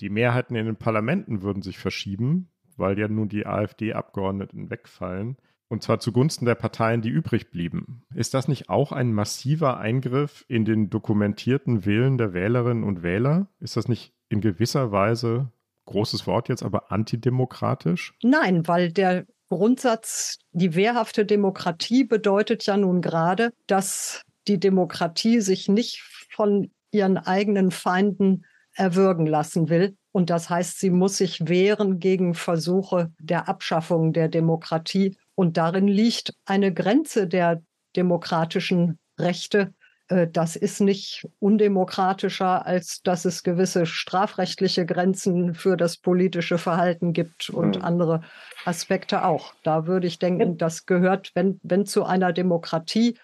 Die 0.00 0.10
Mehrheiten 0.10 0.56
in 0.56 0.66
den 0.66 0.76
Parlamenten 0.76 1.42
würden 1.42 1.62
sich 1.62 1.78
verschieben, 1.78 2.50
weil 2.76 2.98
ja 2.98 3.08
nun 3.08 3.28
die 3.28 3.46
AfD-Abgeordneten 3.46 4.70
wegfallen. 4.70 5.36
Und 5.68 5.82
zwar 5.82 5.98
zugunsten 5.98 6.44
der 6.44 6.54
Parteien, 6.54 7.02
die 7.02 7.08
übrig 7.08 7.50
blieben. 7.50 8.04
Ist 8.14 8.34
das 8.34 8.46
nicht 8.46 8.68
auch 8.68 8.92
ein 8.92 9.12
massiver 9.12 9.78
Eingriff 9.78 10.44
in 10.48 10.64
den 10.64 10.90
dokumentierten 10.90 11.84
Willen 11.84 12.18
der 12.18 12.34
Wählerinnen 12.34 12.84
und 12.84 13.02
Wähler? 13.02 13.48
Ist 13.58 13.76
das 13.76 13.88
nicht 13.88 14.12
in 14.28 14.40
gewisser 14.40 14.92
Weise 14.92 15.50
großes 15.86 16.26
Wort 16.26 16.48
jetzt, 16.48 16.62
aber 16.62 16.92
antidemokratisch? 16.92 18.14
Nein, 18.22 18.68
weil 18.68 18.92
der 18.92 19.26
Grundsatz, 19.48 20.38
die 20.52 20.74
wehrhafte 20.74 21.24
Demokratie 21.24 22.04
bedeutet 22.04 22.66
ja 22.66 22.76
nun 22.76 23.00
gerade, 23.00 23.52
dass 23.66 24.22
die 24.48 24.58
Demokratie 24.58 25.40
sich 25.40 25.68
nicht 25.68 26.02
von 26.30 26.70
ihren 26.90 27.16
eigenen 27.16 27.70
Feinden 27.70 28.44
erwürgen 28.76 29.26
lassen 29.26 29.68
will. 29.68 29.96
Und 30.12 30.30
das 30.30 30.48
heißt, 30.48 30.78
sie 30.78 30.90
muss 30.90 31.16
sich 31.18 31.48
wehren 31.48 31.98
gegen 31.98 32.34
Versuche 32.34 33.10
der 33.18 33.48
Abschaffung 33.48 34.12
der 34.12 34.28
Demokratie. 34.28 35.16
Und 35.34 35.56
darin 35.56 35.88
liegt 35.88 36.34
eine 36.44 36.72
Grenze 36.72 37.26
der 37.26 37.62
demokratischen 37.96 38.98
Rechte, 39.18 39.72
äh, 40.08 40.26
das 40.30 40.56
ist 40.56 40.80
nicht 40.80 41.26
undemokratischer, 41.38 42.66
als 42.66 43.02
dass 43.02 43.24
es 43.24 43.42
gewisse 43.42 43.86
strafrechtliche 43.86 44.86
Grenzen 44.86 45.54
für 45.54 45.76
das 45.76 45.96
politische 45.96 46.58
Verhalten 46.58 47.12
gibt 47.12 47.50
und 47.50 47.76
mhm. 47.78 47.84
andere 47.84 48.20
Aspekte 48.64 49.24
auch. 49.24 49.54
Da 49.62 49.86
würde 49.86 50.06
ich 50.06 50.18
denken, 50.18 50.58
das 50.58 50.86
gehört, 50.86 51.32
wenn, 51.34 51.60
wenn 51.62 51.86
zu 51.86 52.04
einer 52.04 52.32
Demokratie 52.32 53.16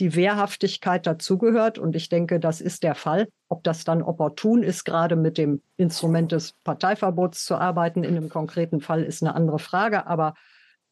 die 0.00 0.14
Wehrhaftigkeit 0.14 1.06
dazugehört. 1.06 1.78
Und 1.78 1.96
ich 1.96 2.08
denke, 2.08 2.40
das 2.40 2.60
ist 2.60 2.82
der 2.82 2.94
Fall. 2.94 3.28
Ob 3.48 3.64
das 3.64 3.84
dann 3.84 4.02
opportun 4.02 4.62
ist, 4.62 4.84
gerade 4.84 5.16
mit 5.16 5.38
dem 5.38 5.62
Instrument 5.76 6.32
des 6.32 6.52
Parteiverbots 6.64 7.44
zu 7.44 7.56
arbeiten 7.56 8.04
in 8.04 8.16
einem 8.16 8.28
konkreten 8.28 8.80
Fall, 8.80 9.02
ist 9.02 9.22
eine 9.22 9.34
andere 9.34 9.58
Frage. 9.58 10.06
Aber 10.06 10.34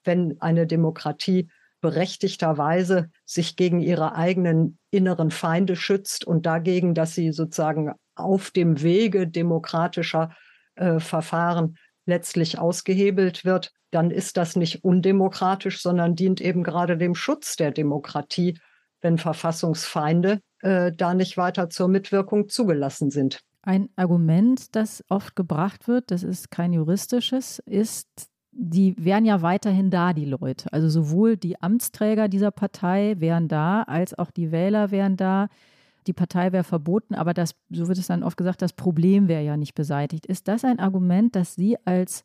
wenn 0.04 0.40
eine 0.40 0.66
Demokratie 0.66 1.48
berechtigterweise 1.80 3.10
sich 3.24 3.56
gegen 3.56 3.80
ihre 3.80 4.14
eigenen 4.14 4.78
inneren 4.90 5.30
Feinde 5.30 5.76
schützt 5.76 6.24
und 6.24 6.46
dagegen, 6.46 6.94
dass 6.94 7.14
sie 7.14 7.32
sozusagen 7.32 7.92
auf 8.14 8.50
dem 8.50 8.82
Wege 8.82 9.28
demokratischer 9.28 10.30
äh, 10.74 10.98
Verfahren 11.00 11.76
letztlich 12.06 12.58
ausgehebelt 12.58 13.44
wird, 13.44 13.72
dann 13.90 14.10
ist 14.10 14.36
das 14.36 14.56
nicht 14.56 14.84
undemokratisch, 14.84 15.80
sondern 15.80 16.16
dient 16.16 16.40
eben 16.40 16.62
gerade 16.62 16.96
dem 16.96 17.14
Schutz 17.14 17.56
der 17.56 17.70
Demokratie, 17.70 18.58
wenn 19.00 19.18
Verfassungsfeinde 19.18 20.40
äh, 20.60 20.92
da 20.92 21.14
nicht 21.14 21.36
weiter 21.36 21.70
zur 21.70 21.88
Mitwirkung 21.88 22.48
zugelassen 22.48 23.10
sind. 23.10 23.40
Ein 23.62 23.88
Argument, 23.96 24.74
das 24.76 25.04
oft 25.08 25.34
gebracht 25.34 25.88
wird, 25.88 26.10
das 26.10 26.22
ist 26.22 26.50
kein 26.50 26.72
juristisches, 26.72 27.58
ist, 27.66 28.08
die 28.52 28.94
wären 28.96 29.24
ja 29.24 29.42
weiterhin 29.42 29.90
da, 29.90 30.12
die 30.12 30.24
Leute. 30.24 30.72
Also 30.72 30.88
sowohl 30.88 31.36
die 31.36 31.60
Amtsträger 31.60 32.28
dieser 32.28 32.52
Partei 32.52 33.16
wären 33.18 33.48
da, 33.48 33.82
als 33.82 34.16
auch 34.18 34.30
die 34.30 34.52
Wähler 34.52 34.90
wären 34.90 35.16
da. 35.16 35.48
Die 36.06 36.12
Partei 36.12 36.52
wäre 36.52 36.62
verboten, 36.62 37.16
aber 37.16 37.34
das, 37.34 37.56
so 37.68 37.88
wird 37.88 37.98
es 37.98 38.06
dann 38.06 38.22
oft 38.22 38.36
gesagt, 38.36 38.62
das 38.62 38.72
Problem 38.72 39.26
wäre 39.26 39.42
ja 39.42 39.56
nicht 39.56 39.74
beseitigt. 39.74 40.26
Ist 40.26 40.46
das 40.46 40.64
ein 40.64 40.78
Argument, 40.78 41.34
das 41.34 41.56
Sie 41.56 41.76
als 41.84 42.24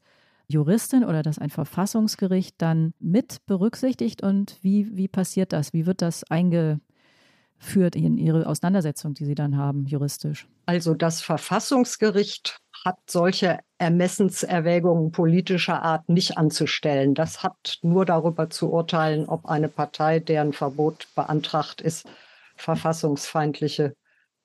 Juristin 0.52 1.04
oder 1.04 1.24
das 1.24 1.40
ein 1.40 1.50
Verfassungsgericht 1.50 2.56
dann 2.60 2.94
mit 3.00 3.46
berücksichtigt 3.46 4.22
und 4.22 4.58
wie, 4.62 4.96
wie 4.96 5.08
passiert 5.08 5.54
das? 5.54 5.74
Wie 5.74 5.86
wird 5.86 6.02
das 6.02 6.24
eingeführt 6.30 7.96
in 7.96 8.18
Ihre 8.18 8.46
Auseinandersetzung, 8.46 9.14
die 9.14 9.26
Sie 9.26 9.36
dann 9.36 9.58
haben, 9.58 9.86
juristisch? 9.86 10.48
Also 10.66 10.94
das 10.94 11.22
Verfassungsgericht 11.22 12.60
hat 12.86 12.98
solche 13.08 13.60
Ermessenserwägungen 13.78 15.12
politischer 15.12 15.84
Art 15.84 16.10
nicht 16.10 16.38
anzustellen. 16.38 17.14
Das 17.14 17.44
hat 17.44 17.78
nur 17.82 18.06
darüber 18.06 18.50
zu 18.50 18.72
urteilen, 18.72 19.28
ob 19.28 19.46
eine 19.46 19.70
Partei, 19.70 20.20
deren 20.20 20.54
Verbot 20.54 21.08
beantragt 21.16 21.82
ist, 21.82 22.08
verfassungsfeindliche, 22.56 23.96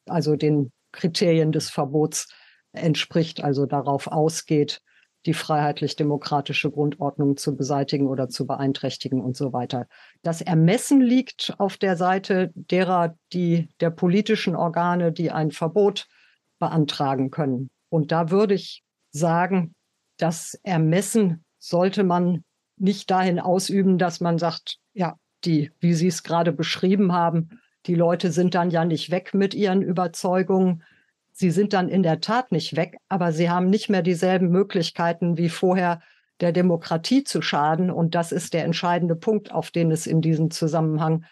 also 0.06 0.36
den 0.36 0.72
Kriterien 0.92 1.52
des 1.52 1.70
Verbots 1.70 2.28
entspricht, 2.72 3.42
also 3.42 3.66
darauf 3.66 4.06
ausgeht, 4.06 4.80
die 5.26 5.34
freiheitlich-demokratische 5.34 6.70
Grundordnung 6.70 7.36
zu 7.36 7.56
beseitigen 7.56 8.06
oder 8.06 8.28
zu 8.28 8.46
beeinträchtigen 8.46 9.20
und 9.20 9.36
so 9.36 9.52
weiter. 9.52 9.86
Das 10.22 10.40
Ermessen 10.40 11.00
liegt 11.00 11.54
auf 11.58 11.76
der 11.76 11.96
Seite 11.96 12.52
derer, 12.54 13.16
die 13.32 13.68
der 13.80 13.90
politischen 13.90 14.56
Organe, 14.56 15.12
die 15.12 15.30
ein 15.30 15.50
Verbot 15.50 16.06
beantragen 16.58 17.30
können. 17.30 17.68
Und 17.88 18.12
da 18.12 18.30
würde 18.30 18.54
ich 18.54 18.84
sagen, 19.10 19.74
das 20.16 20.58
Ermessen 20.62 21.44
sollte 21.58 22.04
man 22.04 22.44
nicht 22.76 23.10
dahin 23.10 23.40
ausüben, 23.40 23.98
dass 23.98 24.20
man 24.20 24.38
sagt, 24.38 24.78
ja, 24.94 25.16
die, 25.44 25.70
wie 25.80 25.94
Sie 25.94 26.08
es 26.08 26.22
gerade 26.22 26.52
beschrieben 26.52 27.12
haben, 27.12 27.60
die 27.86 27.94
Leute 27.94 28.32
sind 28.32 28.54
dann 28.54 28.70
ja 28.70 28.84
nicht 28.84 29.10
weg 29.10 29.34
mit 29.34 29.54
ihren 29.54 29.82
Überzeugungen. 29.82 30.82
Sie 31.38 31.50
sind 31.50 31.74
dann 31.74 31.90
in 31.90 32.02
der 32.02 32.22
Tat 32.22 32.50
nicht 32.50 32.76
weg, 32.76 32.96
aber 33.10 33.30
sie 33.30 33.50
haben 33.50 33.68
nicht 33.68 33.90
mehr 33.90 34.00
dieselben 34.00 34.48
Möglichkeiten 34.48 35.36
wie 35.36 35.50
vorher, 35.50 36.00
der 36.40 36.50
Demokratie 36.50 37.24
zu 37.24 37.42
schaden. 37.42 37.90
Und 37.90 38.14
das 38.14 38.32
ist 38.32 38.54
der 38.54 38.64
entscheidende 38.64 39.16
Punkt, 39.16 39.52
auf 39.52 39.70
den 39.70 39.90
es 39.90 40.06
in 40.06 40.22
diesem 40.22 40.50
Zusammenhang 40.50 41.26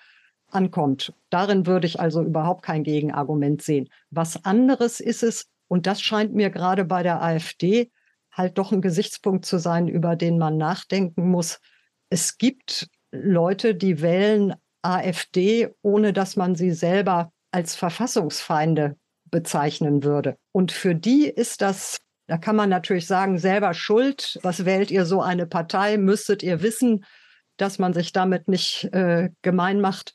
ankommt. 0.48 1.14
Darin 1.30 1.66
würde 1.66 1.86
ich 1.86 2.00
also 2.00 2.22
überhaupt 2.22 2.62
kein 2.62 2.84
Gegenargument 2.84 3.62
sehen. 3.62 3.88
Was 4.10 4.44
anderes 4.44 5.00
ist 5.00 5.22
es, 5.22 5.48
und 5.68 5.86
das 5.86 6.02
scheint 6.02 6.34
mir 6.34 6.50
gerade 6.50 6.84
bei 6.84 7.02
der 7.02 7.22
AfD 7.22 7.90
halt 8.30 8.58
doch 8.58 8.72
ein 8.72 8.82
Gesichtspunkt 8.82 9.46
zu 9.46 9.56
sein, 9.56 9.88
über 9.88 10.16
den 10.16 10.36
man 10.36 10.58
nachdenken 10.58 11.30
muss. 11.30 11.60
Es 12.10 12.36
gibt 12.36 12.88
Leute, 13.10 13.74
die 13.74 14.02
wählen 14.02 14.54
AfD, 14.82 15.70
ohne 15.80 16.12
dass 16.12 16.36
man 16.36 16.56
sie 16.56 16.72
selber 16.72 17.32
als 17.52 17.74
Verfassungsfeinde 17.74 18.98
bezeichnen 19.34 20.04
würde. 20.04 20.36
Und 20.52 20.70
für 20.70 20.94
die 20.94 21.26
ist 21.26 21.60
das, 21.60 21.98
da 22.28 22.38
kann 22.38 22.54
man 22.54 22.70
natürlich 22.70 23.08
sagen, 23.08 23.36
selber 23.36 23.74
schuld. 23.74 24.38
Was 24.42 24.64
wählt 24.64 24.92
ihr 24.92 25.06
so 25.06 25.20
eine 25.20 25.44
Partei? 25.44 25.98
Müsstet 25.98 26.44
ihr 26.44 26.62
wissen, 26.62 27.04
dass 27.56 27.80
man 27.80 27.92
sich 27.94 28.12
damit 28.12 28.46
nicht 28.46 28.84
äh, 28.92 29.30
gemein 29.42 29.80
macht. 29.80 30.14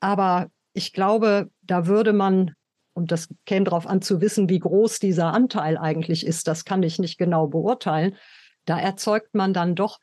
Aber 0.00 0.48
ich 0.72 0.92
glaube, 0.92 1.48
da 1.62 1.86
würde 1.86 2.12
man 2.12 2.56
und 2.92 3.12
das 3.12 3.28
käme 3.46 3.66
darauf 3.66 3.86
an 3.86 4.02
zu 4.02 4.20
wissen, 4.20 4.48
wie 4.48 4.58
groß 4.58 4.98
dieser 4.98 5.32
Anteil 5.32 5.78
eigentlich 5.78 6.26
ist. 6.26 6.48
Das 6.48 6.64
kann 6.64 6.82
ich 6.82 6.98
nicht 6.98 7.18
genau 7.18 7.46
beurteilen. 7.46 8.16
Da 8.64 8.80
erzeugt 8.80 9.32
man 9.32 9.52
dann 9.54 9.76
doch 9.76 10.00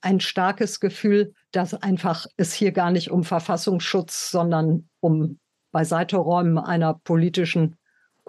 ein 0.00 0.20
starkes 0.20 0.80
Gefühl, 0.80 1.34
dass 1.52 1.74
einfach 1.74 2.24
es 2.38 2.54
hier 2.54 2.72
gar 2.72 2.92
nicht 2.92 3.10
um 3.10 3.24
Verfassungsschutz, 3.24 4.30
sondern 4.30 4.88
um 5.00 5.38
Beiseiteräumen 5.70 6.56
einer 6.56 6.94
politischen 6.94 7.76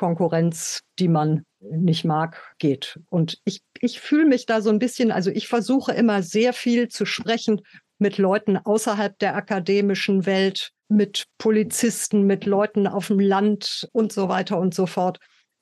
Konkurrenz, 0.02 0.82
die 0.97 1.08
man 1.08 1.43
nicht 1.60 2.06
mag, 2.06 2.56
geht. 2.58 2.99
Und 3.10 3.38
ich, 3.45 3.62
ich 3.80 4.02
fühle 4.02 4.26
mich 4.26 4.47
da 4.47 4.60
so 4.60 4.72
ein 4.72 4.80
bisschen, 4.80 5.12
also 5.12 5.30
ich 5.30 5.47
versuche 5.47 5.91
immer 5.91 6.24
sehr 6.24 6.54
viel 6.54 6.88
zu 6.88 7.06
sprechen 7.06 7.62
mit 7.99 8.18
Leuten 8.18 8.58
außerhalb 8.58 9.16
der 9.20 9.36
akademischen 9.36 10.26
Welt, 10.26 10.72
mit 10.89 11.26
Polizisten, 11.38 12.24
mit 12.24 12.45
Leuten 12.45 12.88
auf 12.88 13.08
dem 13.08 13.20
Land 13.20 13.88
und 13.91 14.12
so 14.12 14.28
weiter 14.28 14.60
und 14.60 14.74
so 14.74 14.88
fort. 14.88 15.20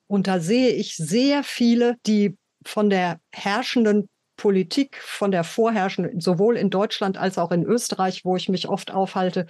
Und 0.08 0.28
da 0.28 0.40
sehe 0.40 0.70
ich 0.70 0.96
sehr 0.96 1.44
viele, 1.44 1.98
die 2.08 2.38
von 2.66 2.90
der 2.90 3.20
herrschenden 3.34 4.08
Politik, 4.38 5.02
von 5.02 5.32
der 5.32 5.44
vorherrschenden, 5.44 6.22
sowohl 6.22 6.56
in 6.56 6.70
Deutschland 6.70 7.18
als 7.18 7.38
auch 7.38 7.52
in 7.52 7.66
Österreich, 7.66 8.24
wo 8.24 8.38
ich 8.38 8.48
mich 8.48 8.70
oft 8.70 8.90
aufhalte, 8.90 9.48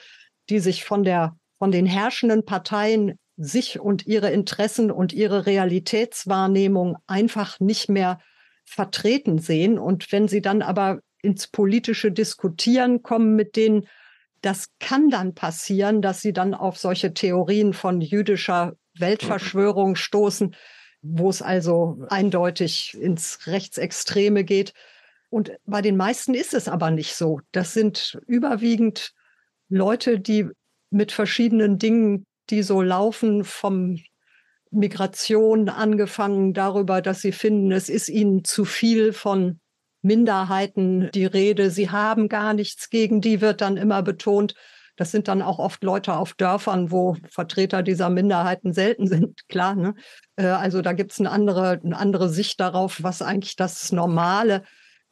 die 0.49 0.57
sich 0.57 0.83
von 0.83 1.03
der, 1.03 1.37
von 1.59 1.71
den 1.71 1.85
herrschenden 1.85 2.43
Parteien 2.43 3.19
sich 3.39 3.79
und 3.79 4.05
ihre 4.05 4.31
Interessen 4.31 4.91
und 4.91 5.13
ihre 5.13 5.45
Realitätswahrnehmung 5.45 6.97
einfach 7.07 7.59
nicht 7.61 7.87
mehr 7.87 8.19
vertreten 8.65 9.39
sehen. 9.39 9.79
Und 9.79 10.11
wenn 10.11 10.27
sie 10.27 10.41
dann 10.41 10.61
aber 10.61 10.99
ins 11.21 11.47
politische 11.47 12.11
Diskutieren 12.11 13.01
kommen 13.01 13.35
mit 13.35 13.55
denen, 13.55 13.87
das 14.41 14.67
kann 14.79 15.09
dann 15.09 15.35
passieren, 15.35 16.01
dass 16.01 16.21
sie 16.21 16.33
dann 16.33 16.53
auf 16.53 16.77
solche 16.77 17.13
Theorien 17.13 17.73
von 17.73 18.01
jüdischer 18.01 18.75
Weltverschwörung 18.97 19.95
stoßen, 19.95 20.55
wo 21.01 21.29
es 21.29 21.41
also 21.41 22.05
eindeutig 22.09 22.93
ins 22.99 23.47
Rechtsextreme 23.47 24.43
geht. 24.43 24.73
Und 25.29 25.51
bei 25.65 25.81
den 25.81 25.95
meisten 25.95 26.33
ist 26.33 26.53
es 26.53 26.67
aber 26.67 26.91
nicht 26.91 27.15
so. 27.15 27.39
Das 27.53 27.73
sind 27.73 28.19
überwiegend 28.27 29.13
Leute, 29.69 30.19
die 30.19 30.47
mit 30.89 31.11
verschiedenen 31.11 31.77
Dingen, 31.77 32.25
die 32.49 32.63
so 32.63 32.81
laufen, 32.81 33.43
vom 33.43 33.97
Migration 34.71 35.69
angefangen 35.69 36.53
darüber, 36.53 37.01
dass 37.01 37.21
sie 37.21 37.31
finden, 37.31 37.71
es 37.71 37.89
ist 37.89 38.09
ihnen 38.09 38.43
zu 38.43 38.65
viel 38.65 39.13
von 39.13 39.59
Minderheiten 40.01 41.09
die 41.11 41.25
Rede. 41.25 41.71
Sie 41.71 41.89
haben 41.89 42.29
gar 42.29 42.53
nichts 42.53 42.89
gegen 42.89 43.21
die, 43.21 43.41
wird 43.41 43.61
dann 43.61 43.77
immer 43.77 44.01
betont. 44.03 44.55
Das 44.95 45.11
sind 45.11 45.27
dann 45.27 45.41
auch 45.41 45.59
oft 45.59 45.83
Leute 45.83 46.13
auf 46.13 46.33
Dörfern, 46.33 46.91
wo 46.91 47.15
Vertreter 47.29 47.83
dieser 47.83 48.09
Minderheiten 48.09 48.73
selten 48.73 49.07
sind, 49.07 49.39
klar. 49.49 49.75
Ne? 49.75 49.95
Äh, 50.35 50.45
also 50.45 50.81
da 50.81 50.93
gibt 50.93 51.13
es 51.13 51.19
eine 51.19 51.31
andere, 51.31 51.79
eine 51.83 51.97
andere 51.97 52.29
Sicht 52.29 52.59
darauf, 52.59 53.01
was 53.01 53.21
eigentlich 53.21 53.55
das 53.55 53.91
Normale 53.91 54.63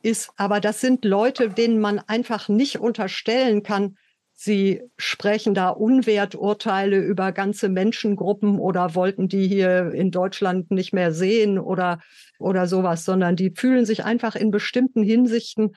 ist. 0.02 0.30
Aber 0.36 0.60
das 0.60 0.82
sind 0.82 1.06
Leute, 1.06 1.50
denen 1.50 1.80
man 1.80 2.00
einfach 2.00 2.50
nicht 2.50 2.80
unterstellen 2.80 3.64
kann, 3.64 3.98
Sie 4.40 4.84
sprechen 4.98 5.56
da 5.56 5.70
Unwerturteile 5.70 7.00
über 7.00 7.32
ganze 7.32 7.70
Menschengruppen 7.70 8.60
oder 8.60 8.94
wollten 8.94 9.28
die 9.28 9.48
hier 9.48 9.92
in 9.94 10.12
Deutschland 10.12 10.70
nicht 10.70 10.94
mehr 10.94 11.12
sehen 11.12 11.58
oder, 11.58 12.00
oder 12.38 12.68
sowas, 12.68 13.04
sondern 13.04 13.36
die 13.36 13.52
fühlen 13.56 13.84
sich 13.84 14.06
einfach 14.06 14.36
in 14.36 14.52
bestimmten 14.52 15.02
Hinsichten 15.02 15.76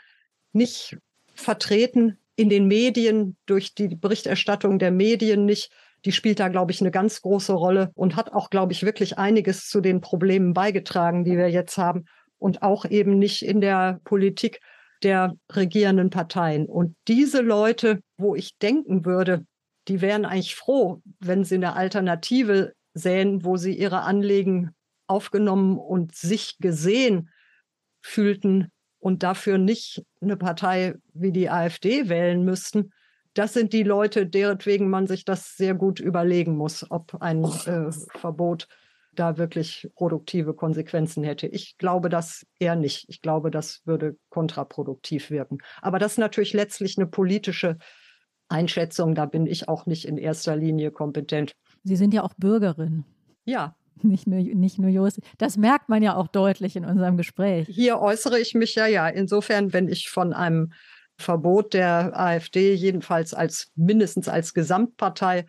nicht 0.52 0.98
vertreten, 1.34 2.18
in 2.36 2.50
den 2.50 2.66
Medien, 2.66 3.38
durch 3.46 3.74
die 3.74 3.88
Berichterstattung 3.88 4.78
der 4.78 4.90
Medien 4.90 5.46
nicht. 5.46 5.72
Die 6.04 6.12
spielt 6.12 6.38
da, 6.38 6.48
glaube 6.48 6.72
ich, 6.72 6.82
eine 6.82 6.90
ganz 6.90 7.22
große 7.22 7.54
Rolle 7.54 7.90
und 7.94 8.14
hat 8.14 8.30
auch, 8.34 8.50
glaube 8.50 8.74
ich, 8.74 8.82
wirklich 8.82 9.16
einiges 9.16 9.70
zu 9.70 9.80
den 9.80 10.02
Problemen 10.02 10.52
beigetragen, 10.52 11.24
die 11.24 11.38
wir 11.38 11.48
jetzt 11.48 11.78
haben. 11.78 12.04
Und 12.38 12.62
auch 12.62 12.84
eben 12.84 13.18
nicht 13.18 13.42
in 13.42 13.62
der 13.62 14.00
Politik 14.04 14.60
der 15.02 15.34
regierenden 15.50 16.10
Parteien. 16.10 16.66
Und 16.66 16.96
diese 17.08 17.40
Leute, 17.40 18.00
wo 18.18 18.34
ich 18.34 18.56
denken 18.58 19.04
würde, 19.04 19.44
die 19.88 20.00
wären 20.00 20.24
eigentlich 20.24 20.56
froh, 20.56 21.00
wenn 21.20 21.44
sie 21.44 21.56
eine 21.56 21.74
Alternative 21.74 22.74
sähen, 22.94 23.44
wo 23.44 23.56
sie 23.56 23.72
ihre 23.72 24.02
Anliegen 24.02 24.74
aufgenommen 25.06 25.78
und 25.78 26.14
sich 26.14 26.58
gesehen 26.58 27.30
fühlten, 28.02 28.70
und 29.00 29.22
dafür 29.22 29.58
nicht 29.58 30.04
eine 30.20 30.36
Partei 30.36 30.94
wie 31.12 31.32
die 31.32 31.50
AfD 31.50 32.08
wählen 32.08 32.44
müssten, 32.44 32.92
das 33.34 33.54
sind 33.54 33.72
die 33.72 33.82
Leute, 33.82 34.26
deretwegen 34.26 34.90
man 34.90 35.06
sich 35.06 35.24
das 35.24 35.56
sehr 35.56 35.74
gut 35.74 36.00
überlegen 36.00 36.56
muss, 36.56 36.88
ob 36.90 37.20
ein 37.20 37.44
äh, 37.44 37.90
Verbot 38.18 38.68
da 39.12 39.38
wirklich 39.38 39.90
produktive 39.94 40.54
Konsequenzen 40.54 41.24
hätte. 41.24 41.46
Ich 41.46 41.76
glaube 41.78 42.08
das 42.08 42.46
eher 42.58 42.76
nicht. 42.76 43.06
Ich 43.08 43.22
glaube, 43.22 43.50
das 43.50 43.80
würde 43.84 44.16
kontraproduktiv 44.28 45.30
wirken. 45.30 45.58
Aber 45.82 45.98
das 45.98 46.12
ist 46.12 46.18
natürlich 46.18 46.52
letztlich 46.52 46.96
eine 46.96 47.06
politische 47.06 47.76
Einschätzung. 48.48 49.14
Da 49.14 49.26
bin 49.26 49.46
ich 49.46 49.68
auch 49.68 49.86
nicht 49.86 50.06
in 50.06 50.16
erster 50.16 50.56
Linie 50.56 50.90
kompetent. 50.90 51.52
Sie 51.82 51.96
sind 51.96 52.14
ja 52.14 52.22
auch 52.22 52.34
Bürgerin. 52.36 53.04
Ja, 53.44 53.74
nicht 54.02 54.26
nur, 54.26 54.38
nicht 54.40 54.78
nur 54.78 54.90
Jost. 54.90 55.20
Das 55.38 55.56
merkt 55.56 55.88
man 55.88 56.02
ja 56.02 56.14
auch 56.14 56.28
deutlich 56.28 56.76
in 56.76 56.84
unserem 56.84 57.16
Gespräch. 57.16 57.66
Hier 57.68 57.98
äußere 57.98 58.38
ich 58.38 58.54
mich 58.54 58.74
ja, 58.74 58.86
ja. 58.86 59.08
Insofern, 59.08 59.72
wenn 59.72 59.88
ich 59.88 60.08
von 60.08 60.32
einem 60.32 60.72
Verbot 61.18 61.74
der 61.74 62.18
AfD 62.18 62.74
jedenfalls 62.74 63.34
als 63.34 63.70
mindestens 63.74 64.28
als 64.28 64.54
Gesamtpartei 64.54 65.46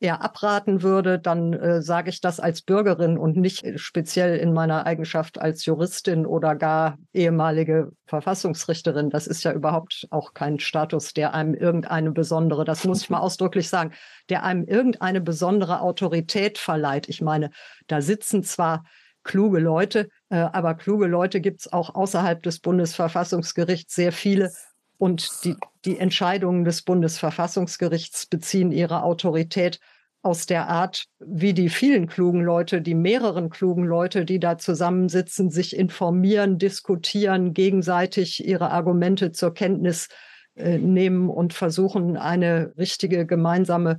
eher 0.00 0.22
abraten 0.22 0.82
würde, 0.82 1.18
dann 1.18 1.52
äh, 1.52 1.82
sage 1.82 2.10
ich 2.10 2.20
das 2.20 2.40
als 2.40 2.62
Bürgerin 2.62 3.16
und 3.16 3.36
nicht 3.36 3.78
speziell 3.80 4.36
in 4.36 4.52
meiner 4.52 4.86
Eigenschaft 4.86 5.40
als 5.40 5.64
Juristin 5.64 6.26
oder 6.26 6.54
gar 6.54 6.98
ehemalige 7.12 7.92
Verfassungsrichterin. 8.06 9.10
Das 9.10 9.26
ist 9.26 9.44
ja 9.44 9.52
überhaupt 9.52 10.06
auch 10.10 10.34
kein 10.34 10.58
Status, 10.58 11.14
der 11.14 11.32
einem 11.32 11.54
irgendeine 11.54 12.10
besondere, 12.10 12.64
das 12.64 12.84
muss 12.84 13.02
ich 13.02 13.10
mal 13.10 13.18
ausdrücklich 13.20 13.68
sagen, 13.68 13.92
der 14.28 14.42
einem 14.44 14.64
irgendeine 14.66 15.20
besondere 15.20 15.80
Autorität 15.80 16.58
verleiht. 16.58 17.08
Ich 17.08 17.22
meine, 17.22 17.50
da 17.86 18.00
sitzen 18.00 18.42
zwar 18.42 18.84
kluge 19.22 19.58
Leute, 19.58 20.08
äh, 20.28 20.36
aber 20.36 20.74
kluge 20.74 21.06
Leute 21.06 21.40
gibt 21.40 21.60
es 21.60 21.72
auch 21.72 21.94
außerhalb 21.94 22.42
des 22.42 22.60
Bundesverfassungsgerichts 22.60 23.94
sehr 23.94 24.12
viele 24.12 24.52
und 24.98 25.44
die, 25.44 25.56
die 25.84 25.98
Entscheidungen 25.98 26.64
des 26.64 26.82
Bundesverfassungsgerichts 26.82 28.26
beziehen 28.26 28.72
ihre 28.72 29.02
Autorität 29.02 29.80
aus 30.22 30.46
der 30.46 30.68
Art, 30.68 31.04
wie 31.18 31.52
die 31.52 31.68
vielen 31.68 32.06
klugen 32.06 32.40
Leute, 32.40 32.80
die 32.80 32.94
mehreren 32.94 33.50
klugen 33.50 33.84
Leute, 33.84 34.24
die 34.24 34.40
da 34.40 34.56
zusammensitzen, 34.56 35.50
sich 35.50 35.76
informieren, 35.76 36.58
diskutieren, 36.58 37.52
gegenseitig 37.52 38.46
ihre 38.46 38.70
Argumente 38.70 39.32
zur 39.32 39.52
Kenntnis 39.52 40.08
äh, 40.54 40.78
nehmen 40.78 41.28
und 41.28 41.52
versuchen, 41.52 42.16
eine 42.16 42.72
richtige 42.78 43.26
gemeinsame 43.26 43.98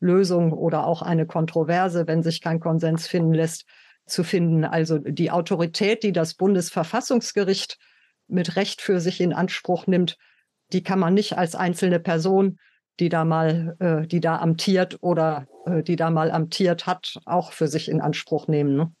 Lösung 0.00 0.52
oder 0.52 0.86
auch 0.86 1.02
eine 1.02 1.26
Kontroverse, 1.26 2.06
wenn 2.06 2.22
sich 2.22 2.40
kein 2.40 2.60
Konsens 2.60 3.06
finden 3.06 3.34
lässt, 3.34 3.66
zu 4.06 4.24
finden. 4.24 4.64
Also 4.64 4.98
die 4.98 5.30
Autorität, 5.30 6.02
die 6.04 6.12
das 6.12 6.34
Bundesverfassungsgericht 6.34 7.76
mit 8.28 8.56
Recht 8.56 8.80
für 8.80 9.00
sich 9.00 9.20
in 9.20 9.34
Anspruch 9.34 9.86
nimmt, 9.86 10.16
die 10.72 10.82
kann 10.82 10.98
man 10.98 11.14
nicht 11.14 11.38
als 11.38 11.54
einzelne 11.54 12.00
Person, 12.00 12.58
die 12.98 13.08
da 13.08 13.24
mal, 13.24 13.76
äh, 13.78 14.06
die 14.06 14.20
da 14.20 14.38
amtiert 14.38 14.98
oder 15.00 15.46
äh, 15.66 15.82
die 15.82 15.96
da 15.96 16.10
mal 16.10 16.30
amtiert 16.30 16.86
hat, 16.86 17.18
auch 17.26 17.52
für 17.52 17.68
sich 17.68 17.88
in 17.88 18.00
Anspruch 18.00 18.48
nehmen. 18.48 18.76
Ne? 18.76 18.92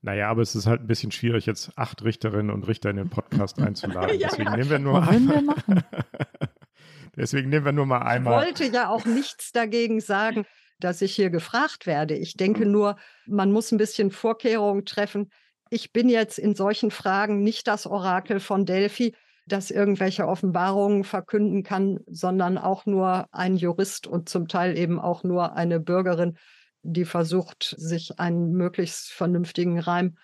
Naja, 0.00 0.28
aber 0.28 0.42
es 0.42 0.54
ist 0.54 0.66
halt 0.66 0.82
ein 0.82 0.86
bisschen 0.86 1.12
schwierig, 1.12 1.46
jetzt 1.46 1.72
acht 1.76 2.02
Richterinnen 2.02 2.50
und 2.50 2.66
Richter 2.66 2.90
in 2.90 2.96
den 2.96 3.10
Podcast 3.10 3.60
einzuladen. 3.60 4.18
ja, 4.18 4.28
Deswegen 4.28 4.52
nehmen 4.52 4.70
wir 4.70 4.78
nur 4.78 5.08
einmal. 5.08 5.42
Wir 5.66 5.84
Deswegen 7.16 7.50
nehmen 7.50 7.64
wir 7.64 7.72
nur 7.72 7.86
mal 7.86 8.02
einmal. 8.02 8.42
Ich 8.42 8.58
wollte 8.60 8.74
ja 8.74 8.88
auch 8.88 9.04
nichts 9.04 9.52
dagegen 9.52 10.00
sagen, 10.00 10.46
dass 10.80 11.02
ich 11.02 11.14
hier 11.14 11.30
gefragt 11.30 11.86
werde. 11.86 12.16
Ich 12.16 12.36
denke 12.36 12.66
nur, 12.66 12.96
man 13.26 13.52
muss 13.52 13.70
ein 13.70 13.78
bisschen 13.78 14.10
Vorkehrungen 14.10 14.84
treffen. 14.84 15.30
Ich 15.70 15.92
bin 15.92 16.08
jetzt 16.08 16.38
in 16.38 16.54
solchen 16.54 16.90
Fragen 16.90 17.42
nicht 17.42 17.68
das 17.68 17.86
Orakel 17.86 18.40
von 18.40 18.66
Delphi 18.66 19.14
das 19.46 19.70
irgendwelche 19.70 20.26
Offenbarungen 20.26 21.04
verkünden 21.04 21.62
kann, 21.62 22.00
sondern 22.06 22.58
auch 22.58 22.86
nur 22.86 23.26
ein 23.32 23.56
Jurist 23.56 24.06
und 24.06 24.28
zum 24.28 24.48
Teil 24.48 24.78
eben 24.78 25.00
auch 25.00 25.24
nur 25.24 25.56
eine 25.56 25.80
Bürgerin, 25.80 26.36
die 26.82 27.04
versucht, 27.04 27.74
sich 27.76 28.18
einen 28.18 28.52
möglichst 28.52 29.10
vernünftigen 29.12 29.78
Reim 29.78 30.16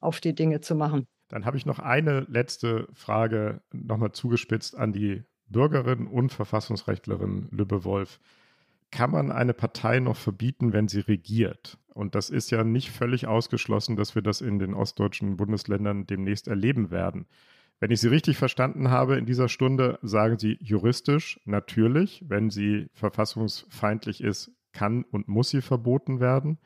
auf 0.00 0.20
die 0.20 0.34
Dinge 0.34 0.60
zu 0.60 0.74
machen. 0.74 1.06
Dann 1.28 1.44
habe 1.44 1.56
ich 1.56 1.66
noch 1.66 1.78
eine 1.78 2.20
letzte 2.28 2.86
Frage 2.92 3.60
nochmal 3.72 4.12
zugespitzt 4.12 4.76
an 4.76 4.92
die 4.92 5.24
Bürgerin 5.48 6.06
und 6.06 6.32
Verfassungsrechtlerin 6.32 7.48
Lübbe 7.50 7.84
Wolf. 7.84 8.20
Kann 8.90 9.10
man 9.10 9.32
eine 9.32 9.52
Partei 9.52 10.00
noch 10.00 10.16
verbieten, 10.16 10.72
wenn 10.72 10.88
sie 10.88 11.00
regiert? 11.00 11.78
Und 11.92 12.14
das 12.14 12.30
ist 12.30 12.50
ja 12.50 12.62
nicht 12.62 12.90
völlig 12.90 13.26
ausgeschlossen, 13.26 13.96
dass 13.96 14.14
wir 14.14 14.22
das 14.22 14.40
in 14.40 14.58
den 14.58 14.74
ostdeutschen 14.74 15.36
Bundesländern 15.36 16.06
demnächst 16.06 16.46
erleben 16.46 16.90
werden. 16.90 17.26
Wenn 17.78 17.90
ich 17.90 18.00
Sie 18.00 18.08
richtig 18.08 18.38
verstanden 18.38 18.90
habe, 18.90 19.16
in 19.16 19.26
dieser 19.26 19.48
Stunde 19.48 19.98
sagen 20.02 20.38
Sie 20.38 20.58
juristisch 20.60 21.40
natürlich, 21.44 22.24
wenn 22.26 22.50
sie 22.50 22.88
verfassungsfeindlich 22.94 24.22
ist, 24.22 24.50
kann 24.72 25.04
und 25.10 25.28
muss 25.28 25.50
sie 25.50 25.62
verboten 25.62 26.20
werden. 26.20 26.58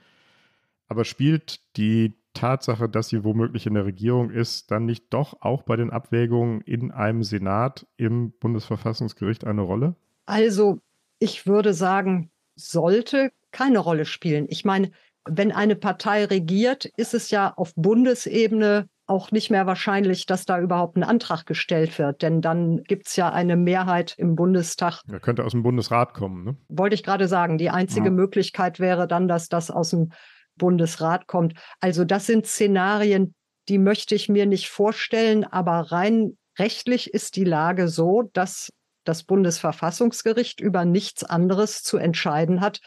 Aber 0.89 1.05
spielt 1.05 1.61
die 1.77 2.15
Tatsache, 2.35 2.89
dass 2.89 3.09
sie 3.09 3.25
womöglich 3.25 3.67
in 3.67 3.75
der 3.75 3.87
Regierung 3.87 4.31
ist, 4.31 4.71
dann 4.71 4.87
nicht 4.87 5.07
doch 5.11 5.41
auch 5.41 5.63
bei 5.63 5.77
den 5.77 5.91
Abwägungen 5.91 6.61
in 6.63 6.91
einem 6.91 7.23
Senat 7.23 7.87
im 7.97 8.33
Bundesverfassungsgericht 8.33 9.45
eine 9.45 9.63
Rolle? 9.63 9.95
Also 10.27 10.81
ich 11.19 11.47
würde 11.47 11.75
sagen, 11.75 12.31
sollte 12.57 13.33
keine 13.53 13.79
Rolle 13.79 14.05
spielen. 14.05 14.47
Ich 14.49 14.65
meine, 14.65 14.91
wenn 15.29 15.53
eine 15.53 15.77
Partei 15.77 16.25
regiert, 16.25 16.87
ist 16.97 17.15
es 17.15 17.31
ja 17.31 17.53
auf 17.57 17.75
Bundesebene 17.75 18.89
auch 19.11 19.33
nicht 19.33 19.51
mehr 19.51 19.67
wahrscheinlich, 19.67 20.25
dass 20.25 20.47
da 20.47 20.61
überhaupt 20.61 20.97
ein 20.97 21.03
Antrag 21.03 21.45
gestellt 21.45 21.99
wird. 21.99 22.23
Denn 22.23 22.41
dann 22.41 22.83
gibt 22.85 23.09
es 23.09 23.17
ja 23.17 23.31
eine 23.31 23.57
Mehrheit 23.57 24.15
im 24.17 24.37
Bundestag. 24.37 25.03
Er 25.11 25.21
könnte 25.21 25.45
aus 25.45 25.53
dem 25.53 25.63
Bundesrat 25.63 26.15
kommen. 26.15 26.45
Ne? 26.45 26.57
Wollte 26.69 26.95
ich 26.95 27.03
gerade 27.03 27.29
sagen. 27.29 27.59
Die 27.59 27.71
einzige 27.71 28.07
ja. 28.07 28.13
Möglichkeit 28.13 28.79
wäre 28.79 29.09
dann, 29.09 29.29
dass 29.29 29.49
das 29.49 29.71
aus 29.71 29.91
dem 29.91 30.13
Bundesrat 30.57 31.27
kommt. 31.27 31.55
Also 31.81 32.05
das 32.05 32.27
sind 32.27 32.47
Szenarien, 32.47 33.35
die 33.69 33.79
möchte 33.79 34.15
ich 34.15 34.29
mir 34.29 34.47
nicht 34.47 34.69
vorstellen. 34.69 35.45
Aber 35.45 35.93
rein 35.93 36.39
rechtlich 36.59 37.13
ist 37.13 37.37
die 37.37 37.45
Lage 37.45 37.89
so, 37.89 38.31
dass 38.33 38.71
das 39.05 39.25
Bundesverfassungsgericht 39.25 40.61
über 40.61 40.85
nichts 40.85 41.25
anderes 41.25 41.83
zu 41.83 41.97
entscheiden 41.97 42.61
hat 42.61 42.81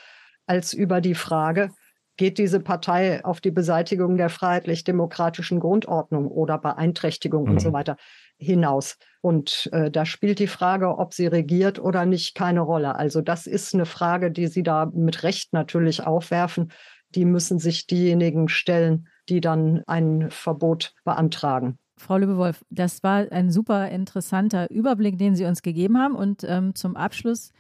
als 0.46 0.74
über 0.74 1.02
die 1.02 1.16
Frage, 1.16 1.72
geht 2.18 2.38
diese 2.38 2.60
Partei 2.60 3.24
auf 3.26 3.42
die 3.42 3.52
Beseitigung 3.52 4.18
der 4.18 4.30
freiheitlich-demokratischen 4.30 5.60
Grundordnung 5.60 6.28
oder 6.28 6.58
Beeinträchtigung 6.58 7.46
mhm. 7.46 7.52
und 7.52 7.60
so 7.60 7.70
mhm. 7.70 7.74
weiter 7.74 7.98
hinaus. 8.38 8.98
Und 9.22 9.70
äh, 9.72 9.90
da 9.90 10.06
spielt 10.06 10.40
die 10.40 10.48
Frage, 10.48 10.98
ob 10.98 11.14
sie 11.14 11.28
regiert 11.28 11.80
oder 11.80 12.06
nicht, 12.06 12.36
keine 12.36 12.62
Rolle. 12.62 12.96
Also 12.96 13.22
das 13.22 13.48
ist 13.48 13.74
eine 13.74 13.86
Frage, 13.86 14.32
die 14.32 14.48
Sie 14.48 14.64
da 14.64 14.86
mit 14.94 15.24
Recht 15.24 15.54
natürlich 15.54 16.06
aufwerfen. 16.06 16.72
Die 17.10 17.26
müssen 17.26 17.60
sich 17.60 17.88
diejenigen 17.88 18.50
stellen, 18.50 19.08
die 19.30 19.40
dann 19.40 19.84
ein 19.88 20.30
Verbot 20.30 20.94
beantragen. 21.06 21.78
Frau 21.96 22.18
Lübewolf, 22.18 22.66
das 22.70 23.02
war 23.04 23.32
ein 23.32 23.52
super 23.52 23.90
interessanter 23.90 24.70
Überblick, 24.70 25.18
den 25.18 25.36
Sie 25.36 25.46
uns 25.46 25.62
gegeben 25.62 25.98
haben. 25.98 26.16
Und 26.16 26.44
ähm, 26.44 26.76
zum 26.76 26.96
Abschluss 26.98 27.52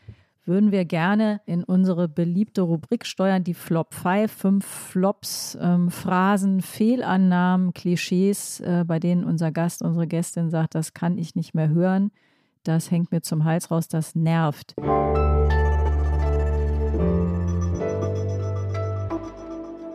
würden 0.45 0.71
wir 0.71 0.85
gerne 0.85 1.41
in 1.45 1.63
unsere 1.63 2.07
beliebte 2.07 2.61
Rubrik 2.61 3.05
steuern, 3.05 3.43
die 3.43 3.53
Flop 3.53 3.93
5, 3.93 4.31
fünf 4.31 4.65
Flops, 4.65 5.57
ähm, 5.61 5.89
Phrasen, 5.89 6.61
Fehlannahmen, 6.61 7.73
Klischees, 7.73 8.59
äh, 8.59 8.83
bei 8.85 8.99
denen 8.99 9.23
unser 9.23 9.51
Gast, 9.51 9.81
unsere 9.81 10.07
Gästin 10.07 10.49
sagt, 10.49 10.75
das 10.75 10.93
kann 10.93 11.17
ich 11.17 11.35
nicht 11.35 11.53
mehr 11.53 11.69
hören, 11.69 12.11
das 12.63 12.91
hängt 12.91 13.11
mir 13.11 13.21
zum 13.21 13.45
Hals 13.45 13.71
raus, 13.71 13.87
das 13.87 14.15
nervt. 14.15 14.75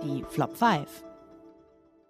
Die 0.02 0.24
Flop 0.28 0.56
5. 0.56 1.04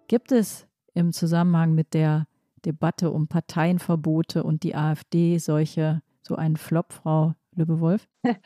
Gibt 0.07 0.31
es 0.31 0.65
im 0.93 1.11
Zusammenhang 1.11 1.75
mit 1.75 1.93
der 1.93 2.25
Debatte 2.65 3.11
um 3.11 3.27
Parteienverbote 3.27 4.43
und 4.43 4.63
die 4.63 4.75
AfD 4.75 5.37
solche, 5.37 6.01
so 6.21 6.35
einen 6.35 6.57
Flop, 6.57 6.93
Frau 6.93 7.35
Löbewolf? 7.59 8.07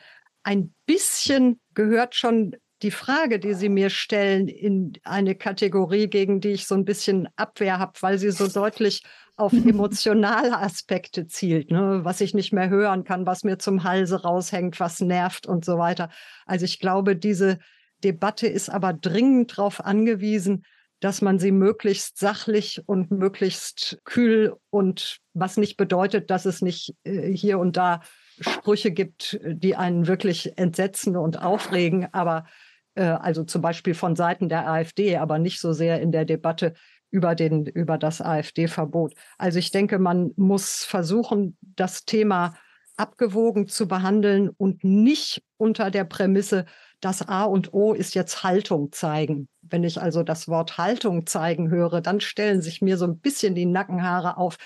Ein 0.42 0.74
bisschen 0.86 1.60
gehört 1.72 2.14
schon 2.14 2.54
die 2.82 2.90
Frage, 2.90 3.38
die 3.38 3.54
Sie 3.54 3.70
mir 3.70 3.88
stellen, 3.88 4.46
in 4.46 4.92
eine 5.04 5.34
Kategorie, 5.34 6.08
gegen 6.08 6.40
die 6.40 6.50
ich 6.50 6.66
so 6.66 6.74
ein 6.74 6.84
bisschen 6.84 7.28
Abwehr 7.36 7.78
habe, 7.78 7.92
weil 8.00 8.18
sie 8.18 8.30
so 8.30 8.46
deutlich 8.46 9.02
auf 9.36 9.52
emotionale 9.52 10.58
Aspekte 10.58 11.26
zielt, 11.26 11.70
ne? 11.70 12.00
was 12.02 12.20
ich 12.20 12.34
nicht 12.34 12.52
mehr 12.52 12.68
hören 12.68 13.04
kann, 13.04 13.26
was 13.26 13.42
mir 13.42 13.58
zum 13.58 13.84
Halse 13.84 14.22
raushängt, 14.22 14.80
was 14.80 15.00
nervt 15.00 15.46
und 15.46 15.64
so 15.64 15.78
weiter. 15.78 16.10
Also 16.44 16.66
ich 16.66 16.78
glaube, 16.78 17.16
diese 17.16 17.58
Debatte 18.02 18.46
ist 18.46 18.68
aber 18.68 18.92
dringend 18.92 19.56
darauf 19.56 19.82
angewiesen, 19.82 20.64
dass 21.00 21.22
man 21.22 21.38
sie 21.38 21.52
möglichst 21.52 22.18
sachlich 22.18 22.82
und 22.86 23.10
möglichst 23.10 23.98
kühl 24.04 24.54
und 24.70 25.18
was 25.32 25.56
nicht 25.56 25.76
bedeutet, 25.76 26.30
dass 26.30 26.44
es 26.44 26.62
nicht 26.62 26.94
äh, 27.04 27.32
hier 27.32 27.58
und 27.58 27.76
da 27.76 28.00
Sprüche 28.40 28.90
gibt, 28.90 29.38
die 29.44 29.76
einen 29.76 30.06
wirklich 30.06 30.58
entsetzen 30.58 31.16
und 31.16 31.42
aufregen, 31.42 32.08
aber 32.12 32.46
äh, 32.94 33.02
also 33.04 33.44
zum 33.44 33.62
Beispiel 33.62 33.94
von 33.94 34.16
Seiten 34.16 34.48
der 34.48 34.68
AfD, 34.68 35.16
aber 35.16 35.38
nicht 35.38 35.60
so 35.60 35.72
sehr 35.72 36.00
in 36.00 36.12
der 36.12 36.24
Debatte 36.24 36.74
über, 37.10 37.34
den, 37.34 37.66
über 37.66 37.96
das 37.96 38.20
AfD-Verbot. 38.20 39.14
Also 39.38 39.58
ich 39.58 39.70
denke, 39.70 39.98
man 39.98 40.32
muss 40.36 40.84
versuchen, 40.84 41.56
das 41.60 42.04
Thema 42.04 42.54
abgewogen 42.96 43.68
zu 43.68 43.88
behandeln 43.88 44.48
und 44.48 44.84
nicht 44.84 45.42
unter 45.56 45.90
der 45.90 46.04
Prämisse, 46.04 46.64
das 47.00 47.28
A 47.28 47.44
und 47.44 47.72
O 47.74 47.92
ist 47.92 48.14
jetzt 48.14 48.42
Haltung 48.42 48.90
zeigen. 48.92 49.48
Wenn 49.62 49.84
ich 49.84 50.00
also 50.00 50.22
das 50.22 50.48
Wort 50.48 50.78
Haltung 50.78 51.26
zeigen 51.26 51.70
höre, 51.70 52.00
dann 52.00 52.20
stellen 52.20 52.62
sich 52.62 52.82
mir 52.82 52.96
so 52.96 53.04
ein 53.04 53.18
bisschen 53.18 53.54
die 53.54 53.66
Nackenhaare 53.66 54.36
auf, 54.36 54.56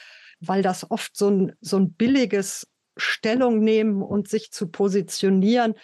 weil 0.41 0.63
das 0.63 0.91
oft 0.91 1.17
so 1.17 1.29
ein, 1.29 1.53
so 1.61 1.79
ein 1.79 1.93
billiges 1.95 2.67
Stellung 2.99 3.61
nehmen 3.61 4.03
und 4.03 4.29
sich 4.29 4.51
zu 4.51 4.69
positionieren 4.69 5.75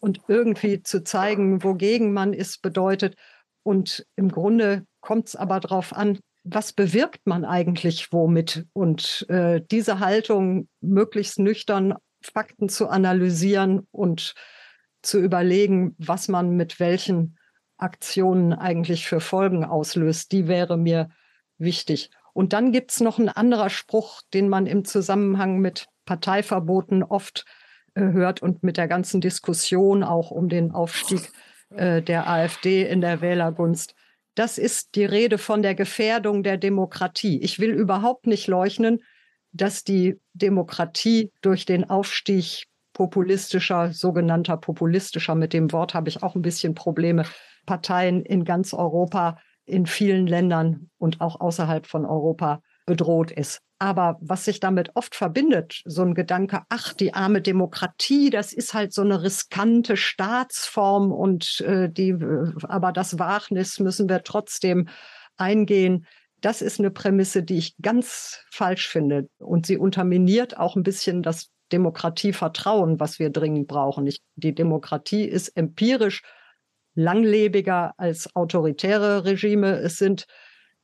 und 0.00 0.20
irgendwie 0.28 0.82
zu 0.82 1.04
zeigen, 1.04 1.62
wogegen 1.62 2.12
man 2.12 2.32
ist, 2.32 2.62
bedeutet. 2.62 3.16
Und 3.62 4.06
im 4.16 4.30
Grunde 4.30 4.84
kommt 5.00 5.28
es 5.28 5.36
aber 5.36 5.60
darauf 5.60 5.92
an, 5.92 6.18
was 6.44 6.72
bewirkt 6.72 7.20
man 7.24 7.44
eigentlich 7.44 8.12
womit? 8.12 8.66
Und 8.72 9.26
äh, 9.28 9.60
diese 9.70 10.00
Haltung 10.00 10.68
möglichst 10.80 11.38
nüchtern 11.38 11.94
Fakten 12.20 12.68
zu 12.68 12.88
analysieren 12.88 13.86
und 13.90 14.34
zu 15.02 15.20
überlegen, 15.20 15.94
was 15.98 16.28
man 16.28 16.56
mit 16.56 16.80
welchen 16.80 17.38
Aktionen 17.76 18.52
eigentlich 18.52 19.06
für 19.06 19.20
Folgen 19.20 19.64
auslöst, 19.64 20.32
die 20.32 20.46
wäre 20.46 20.76
mir 20.76 21.10
wichtig. 21.58 22.10
Und 22.32 22.52
dann 22.52 22.72
gibt 22.72 22.92
es 22.92 23.00
noch 23.00 23.18
einen 23.18 23.28
anderer 23.28 23.70
Spruch, 23.70 24.22
den 24.32 24.48
man 24.48 24.66
im 24.66 24.84
Zusammenhang 24.84 25.58
mit 25.58 25.86
Parteiverboten 26.04 27.02
oft 27.02 27.44
äh, 27.94 28.00
hört 28.00 28.42
und 28.42 28.62
mit 28.62 28.76
der 28.76 28.88
ganzen 28.88 29.20
Diskussion 29.20 30.02
auch 30.02 30.30
um 30.30 30.48
den 30.48 30.72
Aufstieg 30.72 31.30
äh, 31.70 32.02
der 32.02 32.28
AfD 32.28 32.88
in 32.88 33.00
der 33.00 33.20
Wählergunst. 33.20 33.94
Das 34.34 34.58
ist 34.58 34.94
die 34.94 35.04
Rede 35.04 35.38
von 35.38 35.62
der 35.62 35.74
Gefährdung 35.74 36.42
der 36.42 36.56
Demokratie. 36.56 37.38
Ich 37.40 37.58
will 37.58 37.70
überhaupt 37.70 38.26
nicht 38.26 38.46
leugnen, 38.46 39.02
dass 39.52 39.84
die 39.84 40.18
Demokratie 40.32 41.30
durch 41.42 41.66
den 41.66 41.88
Aufstieg 41.88 42.66
populistischer, 42.94 43.92
sogenannter 43.92 44.56
populistischer, 44.56 45.34
mit 45.34 45.52
dem 45.52 45.72
Wort 45.72 45.94
habe 45.94 46.08
ich 46.08 46.22
auch 46.22 46.34
ein 46.34 46.42
bisschen 46.42 46.74
Probleme, 46.74 47.24
Parteien 47.66 48.22
in 48.24 48.44
ganz 48.44 48.74
Europa, 48.74 49.38
in 49.64 49.86
vielen 49.86 50.26
Ländern 50.26 50.90
und 50.98 51.20
auch 51.20 51.40
außerhalb 51.40 51.86
von 51.86 52.04
Europa 52.04 52.62
bedroht 52.86 53.30
ist. 53.30 53.60
Aber 53.82 54.16
was 54.20 54.44
sich 54.44 54.60
damit 54.60 54.92
oft 54.94 55.16
verbindet, 55.16 55.82
so 55.84 56.02
ein 56.02 56.14
Gedanke, 56.14 56.62
ach, 56.68 56.92
die 56.92 57.14
arme 57.14 57.42
Demokratie, 57.42 58.30
das 58.30 58.52
ist 58.52 58.74
halt 58.74 58.92
so 58.92 59.02
eine 59.02 59.24
riskante 59.24 59.96
Staatsform 59.96 61.10
und 61.10 61.60
äh, 61.62 61.90
die, 61.90 62.10
äh, 62.10 62.52
aber 62.68 62.92
das 62.92 63.18
Wagnis 63.18 63.80
müssen 63.80 64.08
wir 64.08 64.22
trotzdem 64.22 64.86
eingehen. 65.36 66.06
Das 66.40 66.62
ist 66.62 66.78
eine 66.78 66.92
Prämisse, 66.92 67.42
die 67.42 67.58
ich 67.58 67.74
ganz 67.82 68.44
falsch 68.52 68.86
finde. 68.86 69.28
Und 69.38 69.66
sie 69.66 69.78
unterminiert 69.78 70.56
auch 70.56 70.76
ein 70.76 70.84
bisschen 70.84 71.24
das 71.24 71.50
Demokratievertrauen, 71.72 73.00
was 73.00 73.18
wir 73.18 73.30
dringend 73.30 73.66
brauchen. 73.66 74.06
Ich, 74.06 74.20
die 74.36 74.54
Demokratie 74.54 75.24
ist 75.24 75.48
empirisch 75.56 76.22
langlebiger 76.94 77.94
als 77.96 78.36
autoritäre 78.36 79.24
Regime. 79.24 79.80
Es 79.80 79.96
sind 79.96 80.26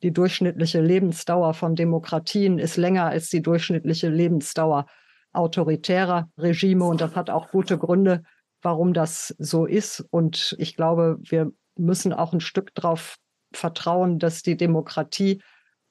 die 0.02 0.12
durchschnittliche 0.12 0.80
Lebensdauer 0.80 1.54
von 1.54 1.74
Demokratien 1.74 2.58
ist 2.58 2.76
länger 2.76 3.06
als 3.06 3.30
die 3.30 3.42
durchschnittliche 3.42 4.08
Lebensdauer 4.08 4.86
autoritärer 5.32 6.30
Regime. 6.38 6.84
Und 6.84 7.00
das 7.00 7.16
hat 7.16 7.30
auch 7.30 7.50
gute 7.50 7.78
Gründe, 7.78 8.22
warum 8.62 8.92
das 8.92 9.34
so 9.38 9.66
ist. 9.66 10.04
Und 10.10 10.56
ich 10.58 10.76
glaube, 10.76 11.18
wir 11.22 11.52
müssen 11.76 12.12
auch 12.12 12.32
ein 12.32 12.40
Stück 12.40 12.74
darauf 12.74 13.16
vertrauen, 13.52 14.18
dass 14.18 14.42
die 14.42 14.56
Demokratie 14.56 15.42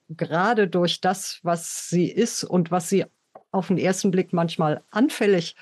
gerade 0.08 0.68
durch 0.68 1.00
das, 1.00 1.40
was 1.42 1.88
sie 1.88 2.10
ist 2.10 2.44
und 2.44 2.70
was 2.70 2.88
sie 2.88 3.04
auf 3.50 3.68
den 3.68 3.78
ersten 3.78 4.10
Blick 4.10 4.32
manchmal 4.32 4.82
anfällig 4.90 5.54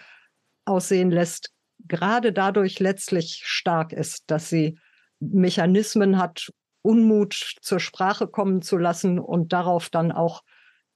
aussehen 0.65 1.11
lässt, 1.11 1.53
gerade 1.87 2.33
dadurch 2.33 2.81
letztlich 2.81 3.43
stark 3.45 3.93
ist, 3.93 4.25
dass 4.31 4.49
sie 4.49 4.79
Mechanismen 5.21 6.19
hat, 6.19 6.51
Unmut 6.87 7.57
zur 7.61 7.81
Sprache 7.81 8.29
kommen 8.29 8.63
zu 8.63 8.79
lassen 8.79 9.19
und 9.19 9.53
darauf 9.53 9.91
dann 9.91 10.13
auch 10.13 10.43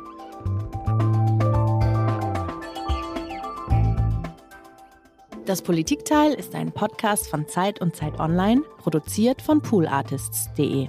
Das 5.46 5.62
Politikteil 5.62 6.32
ist 6.32 6.56
ein 6.56 6.72
Podcast 6.72 7.28
von 7.28 7.46
Zeit 7.46 7.80
und 7.80 7.94
Zeit 7.94 8.18
Online, 8.18 8.62
produziert 8.78 9.40
von 9.40 9.62
poolartists.de. 9.62 10.88